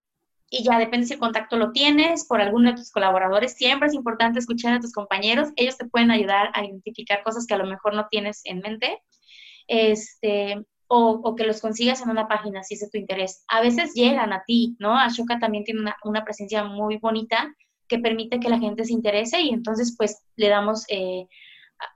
y 0.50 0.64
ya 0.66 0.78
depende 0.78 1.08
si 1.08 1.14
el 1.14 1.22
contacto 1.22 1.56
lo 1.56 1.72
tienes 1.72 2.28
por 2.28 2.42
alguno 2.42 2.72
de 2.72 2.76
tus 2.76 2.92
colaboradores. 2.92 3.54
Siempre 3.54 3.88
es 3.88 3.94
importante 3.94 4.40
escuchar 4.40 4.74
a 4.74 4.82
tus 4.82 4.92
compañeros. 4.92 5.52
Ellos 5.56 5.78
te 5.78 5.86
pueden 5.86 6.12
ayudar 6.12 6.50
a 6.54 6.66
identificar 6.66 7.24
cosas 7.24 7.48
que 7.48 7.54
a 7.54 7.58
lo 7.60 7.66
mejor 7.66 7.94
no 7.94 8.08
tienes 8.12 8.42
en 8.44 8.60
mente. 8.60 9.02
Este, 9.70 10.66
o, 10.96 11.36
que 11.36 11.46
los 11.46 11.60
consigas 11.60 12.02
en 12.02 12.10
una 12.12 12.28
página 12.28 12.64
si 12.64 12.76
es 12.76 12.82
de 12.82 12.90
tu 12.90 12.98
interés. 12.98 13.44
A 13.48 13.62
veces 13.62 13.94
llegan 13.96 14.32
a 14.32 14.44
ti, 14.46 14.76
¿no? 14.78 14.96
Ashoka 14.96 15.40
también 15.40 15.64
tiene 15.64 15.82
una, 16.04 16.24
presencia 16.24 16.64
muy 16.64 16.98
bonita 16.98 17.52
que 17.88 17.98
permite 17.98 18.40
que 18.40 18.50
la 18.50 18.60
gente 18.60 18.86
se 18.86 18.94
interese 18.94 19.42
y 19.42 19.50
entonces 19.50 19.96
pues 19.98 20.22
le 20.36 20.50
damos 20.50 20.86
eh, 20.90 21.26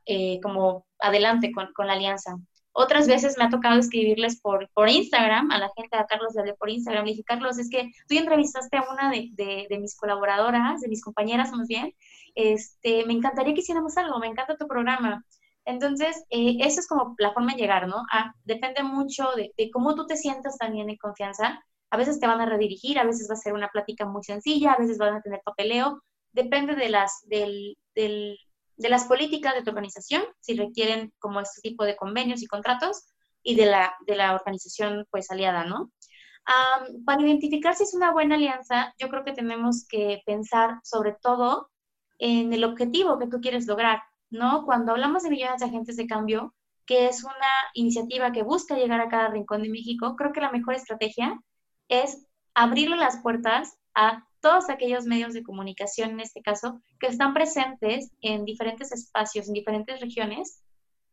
eh, 0.08 0.40
como 0.42 0.88
adelante 1.00 1.52
con, 1.52 1.72
con, 1.74 1.86
la 1.86 1.94
alianza. 1.94 2.38
Otras 2.72 3.08
veces 3.08 3.38
me 3.38 3.46
ha 3.46 3.50
tocado 3.50 3.80
escribirles 3.80 4.42
por, 4.42 4.68
por 4.74 4.90
Instagram, 4.90 5.52
a 5.52 5.60
la 5.60 5.70
gente, 5.76 5.96
a 5.96 6.06
Carlos 6.06 6.34
le 6.34 6.42
hablé 6.42 6.54
por 6.56 6.70
Instagram, 6.70 7.06
le 7.06 7.12
dije, 7.12 7.24
Carlos, 7.24 7.60
es 7.60 7.70
que 7.70 7.92
tú 8.08 8.18
entrevistaste 8.18 8.78
a 8.78 8.86
una 8.92 9.12
de, 9.12 9.30
de, 9.34 9.68
de 9.70 9.80
mis 9.80 9.96
colaboradoras, 9.96 10.82
de 10.82 10.88
mis 10.88 11.04
compañeras 11.04 11.52
más 11.52 11.68
bien, 11.68 11.94
este, 12.34 13.06
me 13.06 13.14
encantaría 13.14 13.54
que 13.54 13.62
hiciéramos 13.62 13.98
algo, 13.98 14.20
me 14.20 14.28
encanta 14.28 14.58
tu 14.58 14.68
programa. 14.68 15.24
Entonces, 15.68 16.24
eh, 16.30 16.56
esa 16.62 16.80
es 16.80 16.88
como 16.88 17.14
la 17.18 17.34
forma 17.34 17.54
de 17.54 17.60
llegar, 17.60 17.90
¿no? 17.90 18.04
Ah, 18.10 18.34
depende 18.46 18.84
mucho 18.84 19.26
de, 19.36 19.52
cómo 19.72 19.96
tú 19.96 20.08
te 20.08 20.16
sientas 20.16 20.58
también 20.58 20.90
en 20.90 20.96
confianza. 20.96 21.62
A 21.90 21.98
veces 21.98 22.22
te 22.22 22.28
van 22.28 22.40
a 22.40 22.46
redirigir, 22.46 22.98
a 22.98 23.04
veces 23.04 23.28
va 23.30 23.34
a 23.34 23.38
ser 23.38 23.52
una 23.52 23.68
plática 23.68 24.06
muy 24.06 24.24
sencilla, 24.24 24.72
a 24.72 24.78
veces 24.78 24.98
van 24.98 25.16
a 25.16 25.22
tener 25.22 25.42
papeleo. 25.44 26.02
Depende 26.32 26.76
de 26.76 26.88
las, 26.88 27.22
del, 27.28 27.78
de 27.96 28.38
las 28.78 29.06
políticas 29.08 29.56
de 29.56 29.64
tu 29.64 29.72
organización, 29.72 30.24
si 30.40 30.56
requieren 30.56 31.12
como 31.20 31.42
este 31.42 31.60
tipo 31.62 31.84
de 31.84 31.98
convenios 31.98 32.42
y 32.42 32.48
contratos, 32.48 33.06
y 33.44 33.56
de 33.56 33.66
la, 33.66 33.94
de 34.06 34.16
la 34.16 34.36
organización 34.36 35.06
pues 35.12 35.30
aliada, 35.32 35.66
¿no? 35.66 35.92
Um, 36.48 37.04
para 37.04 37.22
identificar 37.24 37.76
si 37.76 37.84
es 37.84 37.94
una 37.94 38.14
buena 38.14 38.36
alianza, 38.36 38.94
yo 38.98 39.10
creo 39.10 39.26
que 39.26 39.34
tenemos 39.34 39.86
que 39.86 40.22
pensar 40.26 40.80
sobre 40.84 41.14
todo 41.22 41.70
en 42.20 42.54
el 42.54 42.64
objetivo 42.64 43.20
que 43.20 43.28
tú 43.28 43.42
quieres 43.42 43.68
lograr, 43.68 44.02
¿no? 44.30 44.66
Cuando 44.66 44.92
hablamos 44.92 45.24
de 45.24 45.30
millones 45.30 45.60
de 45.60 45.66
agentes 45.68 45.98
de 45.98 46.08
cambio, 46.08 46.54
que 46.86 47.08
es 47.08 47.24
una 47.24 47.36
iniciativa 47.74 48.32
que 48.32 48.44
busca 48.44 48.76
llegar 48.76 49.02
a 49.02 49.10
cada 49.10 49.30
rincón 49.30 49.64
de 49.64 49.70
México, 49.70 50.16
creo 50.16 50.32
que 50.32 50.42
la 50.42 50.52
mejor 50.52 50.76
estrategia 50.76 51.40
es 51.90 52.26
abrirle 52.54 52.98
las 52.98 53.22
puertas 53.22 53.78
a 53.94 54.26
todos 54.40 54.70
aquellos 54.70 55.06
medios 55.06 55.34
de 55.34 55.44
comunicación, 55.44 56.12
en 56.12 56.20
este 56.22 56.42
caso, 56.42 56.82
que 57.00 57.08
están 57.08 57.34
presentes 57.34 58.12
en 58.22 58.46
diferentes 58.46 58.92
espacios, 58.92 59.48
en 59.48 59.54
diferentes 59.54 60.00
regiones, 60.00 60.64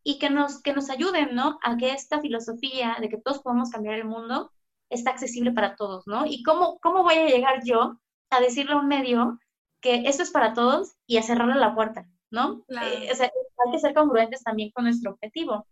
y 0.04 0.18
que 0.18 0.30
nos, 0.30 0.60
que 0.62 0.74
nos 0.74 0.90
ayuden, 0.90 1.34
¿no? 1.34 1.58
A 1.62 1.76
que 1.76 1.92
esta 1.92 2.20
filosofía 2.20 2.96
de 3.00 3.08
que 3.08 3.16
todos 3.16 3.40
podemos 3.40 3.70
cambiar 3.70 3.96
el 3.96 4.04
mundo 4.04 4.52
está 4.90 5.10
accesible 5.10 5.52
para 5.52 5.76
todos, 5.76 6.06
¿no? 6.06 6.26
Y 6.26 6.42
cómo, 6.42 6.78
cómo 6.80 7.02
voy 7.02 7.14
a 7.14 7.26
llegar 7.26 7.62
yo 7.64 7.98
a 8.30 8.40
decirle 8.40 8.74
a 8.74 8.76
un 8.76 8.86
medio 8.86 9.38
que 9.80 10.06
esto 10.06 10.22
es 10.22 10.30
para 10.30 10.52
todos 10.52 10.94
y 11.06 11.16
a 11.16 11.22
cerrarle 11.22 11.54
la 11.56 11.74
puerta, 11.74 12.06
¿no? 12.30 12.64
Eh, 12.68 13.08
o 13.12 13.14
sea, 13.14 13.26
hay 13.66 13.72
que 13.72 13.78
ser 13.78 13.94
congruentes 13.94 14.42
también 14.42 14.70
con 14.72 14.84
nuestro 14.84 15.12
objetivo. 15.12 15.66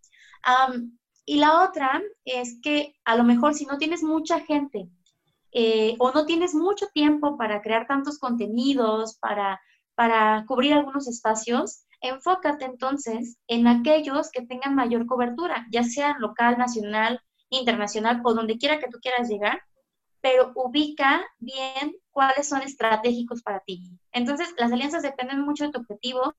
Um, 0.47 0.99
y 1.25 1.37
la 1.37 1.63
otra 1.63 2.03
es 2.25 2.59
que 2.63 2.95
a 3.05 3.17
lo 3.17 3.25
mejor 3.25 3.55
si 3.55 3.65
no 3.67 3.79
tienes 3.79 4.03
mucha 4.03 4.41
gente 4.41 4.89
eh, 5.53 5.97
o 5.99 6.11
no 6.13 6.27
tienes 6.27 6.55
mucho 6.55 6.87
tiempo 6.93 7.37
para 7.37 7.61
crear 7.63 7.87
tantos 7.87 8.19
contenidos, 8.19 9.19
para, 9.19 9.61
para 9.95 10.45
cubrir 10.47 10.73
algunos 10.73 11.07
espacios, 11.07 11.85
enfócate 12.01 12.65
entonces 12.65 13.39
en 13.47 13.69
aquellos 13.69 14.31
que 14.31 14.47
tengan 14.47 14.75
mayor 14.75 15.07
cobertura, 15.07 15.67
ya 15.71 15.85
sea 15.85 16.17
local, 16.19 16.59
nacional, 16.59 17.21
internacional 17.51 18.21
o 18.25 18.35
donde 18.35 18.59
quiera 18.59 18.81
que 18.81 18.89
tú 18.89 18.99
quieras 19.01 19.29
llegar, 19.29 19.63
pero 20.23 20.53
ubica 20.55 21.27
bien 21.41 21.97
cuáles 22.11 22.49
son 22.49 22.63
estratégicos 22.63 23.43
para 23.43 23.61
ti. 23.61 23.99
Entonces, 24.13 24.55
las 24.57 24.73
alianzas 24.73 25.03
dependen 25.03 25.41
mucho 25.41 25.65
de 25.67 25.73
tu 25.73 25.81
objetivo, 25.81 26.35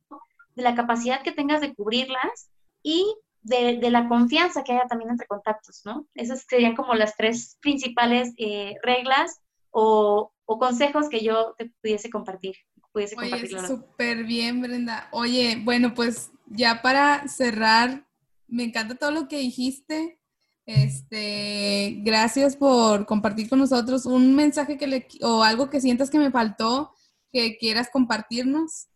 de 0.56 0.64
la 0.64 0.74
capacidad 0.74 1.22
que 1.22 1.34
tengas 1.34 1.62
de 1.62 1.76
cubrirlas 1.76 2.50
y 2.82 3.06
de, 3.42 3.92
la 3.92 4.08
confianza 4.08 4.64
que 4.64 4.72
haya 4.72 4.88
también 4.88 5.12
entre 5.12 5.28
contactos, 5.28 5.82
¿no? 5.84 6.08
Esas 6.16 6.46
serían 6.48 6.76
como 6.76 6.96
las 6.96 7.18
tres 7.18 7.58
principales 7.62 8.34
eh, 8.38 8.76
reglas 8.82 9.42
o, 9.70 10.32
consejos 10.46 11.10
que 11.10 11.24
yo 11.24 11.54
te 11.58 11.72
pudiese 11.82 12.10
compartir. 12.10 12.56
Pudiese 12.94 13.18
Oye, 13.18 13.50
súper 13.68 14.24
bien, 14.24 14.62
Brenda. 14.62 15.10
Oye, 15.12 15.60
bueno, 15.62 15.94
pues 15.94 16.32
ya 16.46 16.82
para 16.82 17.28
cerrar, 17.28 18.08
me 18.48 18.64
encanta 18.64 18.96
todo 18.96 19.12
lo 19.12 19.28
que 19.28 19.40
dijiste. 19.40 20.20
Este, 20.66 21.97
gracias 22.03 22.55
por 22.55 23.05
compartir 23.05 23.49
con 23.49 23.59
nosotros 23.59 24.05
un 24.05 24.34
mensaje 24.36 24.78
que 24.78 24.88
le, 24.88 25.07
o 25.22 25.43
algo 25.43 25.70
que 25.70 25.82
sientas 25.82 26.09
que 26.09 26.20
me 26.20 26.32
faltó, 26.32 26.93
que 27.32 27.57
quieras 27.57 27.89
compartirnos. 27.91 28.88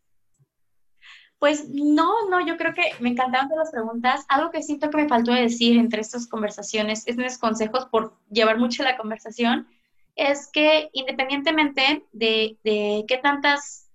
Pues 1.40 1.70
no, 1.70 2.30
no, 2.30 2.46
yo 2.46 2.58
creo 2.58 2.74
que 2.74 2.92
me 3.00 3.10
encantaron 3.10 3.50
todas 3.50 3.66
las 3.66 3.72
preguntas. 3.72 4.26
Algo 4.28 4.50
que 4.50 4.64
siento 4.64 4.90
que 4.90 4.98
me 4.98 5.10
faltó 5.10 5.34
decir 5.34 5.78
entre 5.78 6.02
estas 6.02 6.28
conversaciones, 6.28 7.04
estos 7.06 7.38
consejos 7.38 7.86
por 7.92 8.18
llevar 8.32 8.58
mucho 8.58 8.84
la 8.84 8.98
conversación, 8.98 9.68
es 10.16 10.50
que 10.52 10.90
independientemente 10.94 12.06
de, 12.12 12.58
de 12.64 13.06
qué 13.08 13.18
tantas 13.18 13.88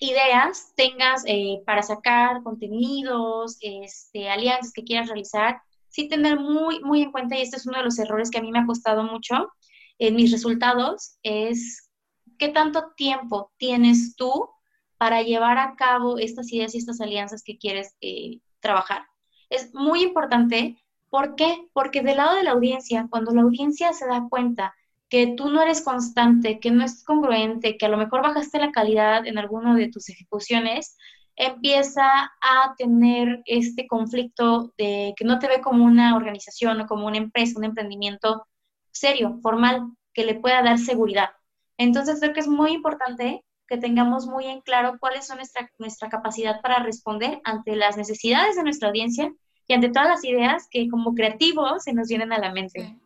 ideas 0.00 0.72
tengas 0.76 1.24
eh, 1.26 1.62
para 1.66 1.82
sacar 1.82 2.42
contenidos, 2.42 3.58
este, 3.60 4.30
alianzas 4.30 4.72
que 4.72 4.84
quieras 4.84 5.08
realizar, 5.08 5.60
sí 5.90 6.08
tener 6.08 6.40
muy, 6.40 6.80
muy 6.80 7.02
en 7.02 7.12
cuenta, 7.12 7.36
y 7.36 7.42
este 7.42 7.56
es 7.56 7.66
uno 7.66 7.78
de 7.78 7.84
los 7.84 7.98
errores 7.98 8.30
que 8.30 8.38
a 8.38 8.42
mí 8.42 8.50
me 8.50 8.60
ha 8.60 8.66
costado 8.66 9.02
mucho 9.02 9.52
en 9.98 10.16
mis 10.16 10.32
resultados, 10.32 11.18
es 11.22 11.90
qué 12.38 12.48
tanto 12.48 12.92
tiempo 12.96 13.52
tienes 13.58 14.16
tú 14.16 14.48
para 14.96 15.22
llevar 15.22 15.58
a 15.58 15.74
cabo 15.76 16.18
estas 16.18 16.52
ideas 16.52 16.74
y 16.74 16.78
estas 16.78 17.00
alianzas 17.00 17.42
que 17.42 17.58
quieres 17.58 17.94
eh, 18.00 18.40
trabajar. 18.60 19.04
Es 19.50 19.74
muy 19.74 20.02
importante. 20.02 20.76
¿Por 21.08 21.34
qué? 21.34 21.68
Porque 21.72 22.02
del 22.02 22.18
lado 22.18 22.36
de 22.36 22.44
la 22.44 22.52
audiencia, 22.52 23.06
cuando 23.10 23.32
la 23.32 23.42
audiencia 23.42 23.92
se 23.92 24.06
da 24.06 24.26
cuenta 24.28 24.74
que 25.08 25.34
tú 25.36 25.50
no 25.50 25.60
eres 25.60 25.82
constante, 25.82 26.60
que 26.60 26.70
no 26.70 26.84
es 26.84 27.02
congruente, 27.04 27.76
que 27.76 27.86
a 27.86 27.88
lo 27.88 27.96
mejor 27.96 28.22
bajaste 28.22 28.58
la 28.58 28.70
calidad 28.70 29.26
en 29.26 29.38
alguno 29.38 29.74
de 29.74 29.88
tus 29.88 30.08
ejecuciones, 30.08 30.96
empieza 31.40 32.04
a 32.42 32.74
tener 32.76 33.42
este 33.46 33.86
conflicto 33.86 34.74
de 34.76 35.14
que 35.16 35.24
no 35.24 35.38
te 35.38 35.48
ve 35.48 35.62
como 35.62 35.86
una 35.86 36.14
organización 36.14 36.82
o 36.82 36.86
como 36.86 37.06
una 37.06 37.16
empresa, 37.16 37.58
un 37.58 37.64
emprendimiento 37.64 38.46
serio, 38.92 39.38
formal, 39.42 39.86
que 40.12 40.24
le 40.24 40.34
pueda 40.34 40.62
dar 40.62 40.78
seguridad. 40.78 41.30
Entonces 41.78 42.20
creo 42.20 42.34
que 42.34 42.40
es 42.40 42.48
muy 42.48 42.72
importante 42.72 43.42
que 43.66 43.78
tengamos 43.78 44.26
muy 44.26 44.46
en 44.46 44.60
claro 44.60 44.98
cuáles 45.00 45.26
son 45.26 45.38
nuestra, 45.78 46.10
capacidad 46.10 46.60
para 46.60 46.82
responder 46.82 47.40
ante 47.44 47.74
las 47.74 47.96
necesidades 47.96 48.56
de 48.56 48.62
nuestra 48.62 48.88
audiencia 48.88 49.32
y 49.66 49.72
ante 49.72 49.88
todas 49.88 50.08
las 50.08 50.24
ideas 50.24 50.66
que 50.70 50.90
como 50.90 51.14
creativos 51.14 51.84
se 51.84 51.94
nos 51.94 52.08
vienen 52.08 52.34
a 52.34 52.38
la 52.38 52.52
mente. 52.52 52.98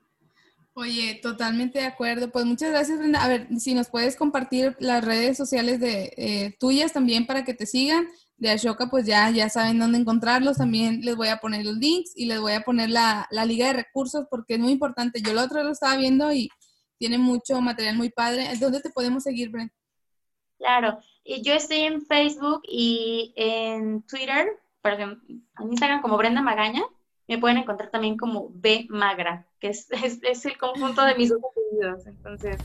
Oye, 0.72 1.20
totalmente 1.22 1.78
de 1.78 1.84
acuerdo. 1.84 2.32
Pues 2.32 2.46
muchas 2.46 2.70
gracias, 2.70 2.98
Brenda. 2.98 3.22
A 3.22 3.28
ver, 3.28 3.46
si 3.60 3.74
nos 3.74 3.88
puedes 3.88 4.16
compartir 4.16 4.74
las 4.80 5.04
redes 5.04 5.36
sociales 5.36 5.78
de 5.78 6.12
eh, 6.16 6.56
tuyas 6.58 6.92
también 6.92 7.26
para 7.26 7.44
que 7.44 7.54
te 7.54 7.64
sigan. 7.64 8.08
De 8.36 8.50
Ashoka, 8.50 8.88
pues 8.88 9.06
ya, 9.06 9.30
ya 9.30 9.48
saben 9.48 9.78
dónde 9.78 9.98
encontrarlos. 9.98 10.58
También 10.58 11.00
les 11.02 11.16
voy 11.16 11.28
a 11.28 11.38
poner 11.38 11.64
los 11.64 11.76
links 11.76 12.12
y 12.16 12.26
les 12.26 12.40
voy 12.40 12.52
a 12.52 12.62
poner 12.62 12.90
la, 12.90 13.26
la 13.30 13.44
liga 13.44 13.68
de 13.68 13.74
recursos 13.74 14.26
porque 14.28 14.54
es 14.54 14.60
muy 14.60 14.72
importante. 14.72 15.22
Yo 15.22 15.32
la 15.32 15.44
otra 15.44 15.62
lo 15.62 15.70
estaba 15.70 15.96
viendo 15.96 16.32
y 16.32 16.50
tiene 16.98 17.18
mucho 17.18 17.60
material 17.60 17.96
muy 17.96 18.10
padre. 18.10 18.48
¿Dónde 18.58 18.80
te 18.80 18.90
podemos 18.90 19.22
seguir, 19.22 19.50
Brenda? 19.50 19.72
Claro, 20.58 20.98
y 21.24 21.42
yo 21.42 21.54
estoy 21.54 21.80
en 21.80 22.06
Facebook 22.06 22.62
y 22.68 23.32
en 23.36 24.02
Twitter, 24.02 24.46
por 24.80 24.92
ejemplo, 24.92 25.22
en 25.28 25.68
Instagram 25.70 26.00
como 26.00 26.16
Brenda 26.16 26.42
Magaña, 26.42 26.82
me 27.26 27.38
pueden 27.38 27.58
encontrar 27.58 27.90
también 27.90 28.16
como 28.16 28.50
B 28.50 28.86
Magra, 28.88 29.46
que 29.58 29.68
es, 29.68 29.88
es, 30.22 30.44
el 30.44 30.58
conjunto 30.58 31.04
de 31.04 31.14
mis 31.16 31.30
dos 31.30 31.40
apellidos, 31.50 32.06
entonces 32.06 32.60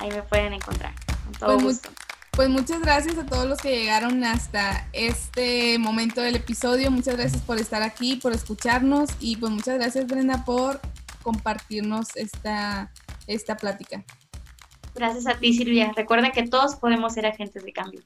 ahí 0.00 0.10
me 0.10 0.22
pueden 0.22 0.54
encontrar. 0.54 0.94
Con 1.24 1.32
todo 1.32 1.54
pues, 1.54 1.64
gusto. 1.64 1.90
Pues 2.34 2.48
muchas 2.48 2.80
gracias 2.80 3.18
a 3.18 3.26
todos 3.26 3.46
los 3.46 3.58
que 3.58 3.78
llegaron 3.78 4.24
hasta 4.24 4.88
este 4.94 5.78
momento 5.78 6.22
del 6.22 6.36
episodio. 6.36 6.90
Muchas 6.90 7.16
gracias 7.16 7.42
por 7.42 7.58
estar 7.58 7.82
aquí, 7.82 8.16
por 8.16 8.32
escucharnos 8.32 9.10
y 9.20 9.36
pues 9.36 9.52
muchas 9.52 9.74
gracias 9.74 10.06
Brenda 10.06 10.42
por 10.46 10.80
compartirnos 11.22 12.16
esta, 12.16 12.90
esta 13.26 13.56
plática. 13.56 14.02
Gracias 14.94 15.26
a 15.26 15.38
ti, 15.38 15.52
Silvia. 15.52 15.92
Recuerden 15.94 16.32
que 16.32 16.48
todos 16.48 16.76
podemos 16.76 17.12
ser 17.12 17.26
agentes 17.26 17.64
de 17.64 17.72
cambio. 17.72 18.00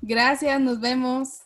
Gracias, 0.00 0.58
nos 0.58 0.80
vemos. 0.80 1.43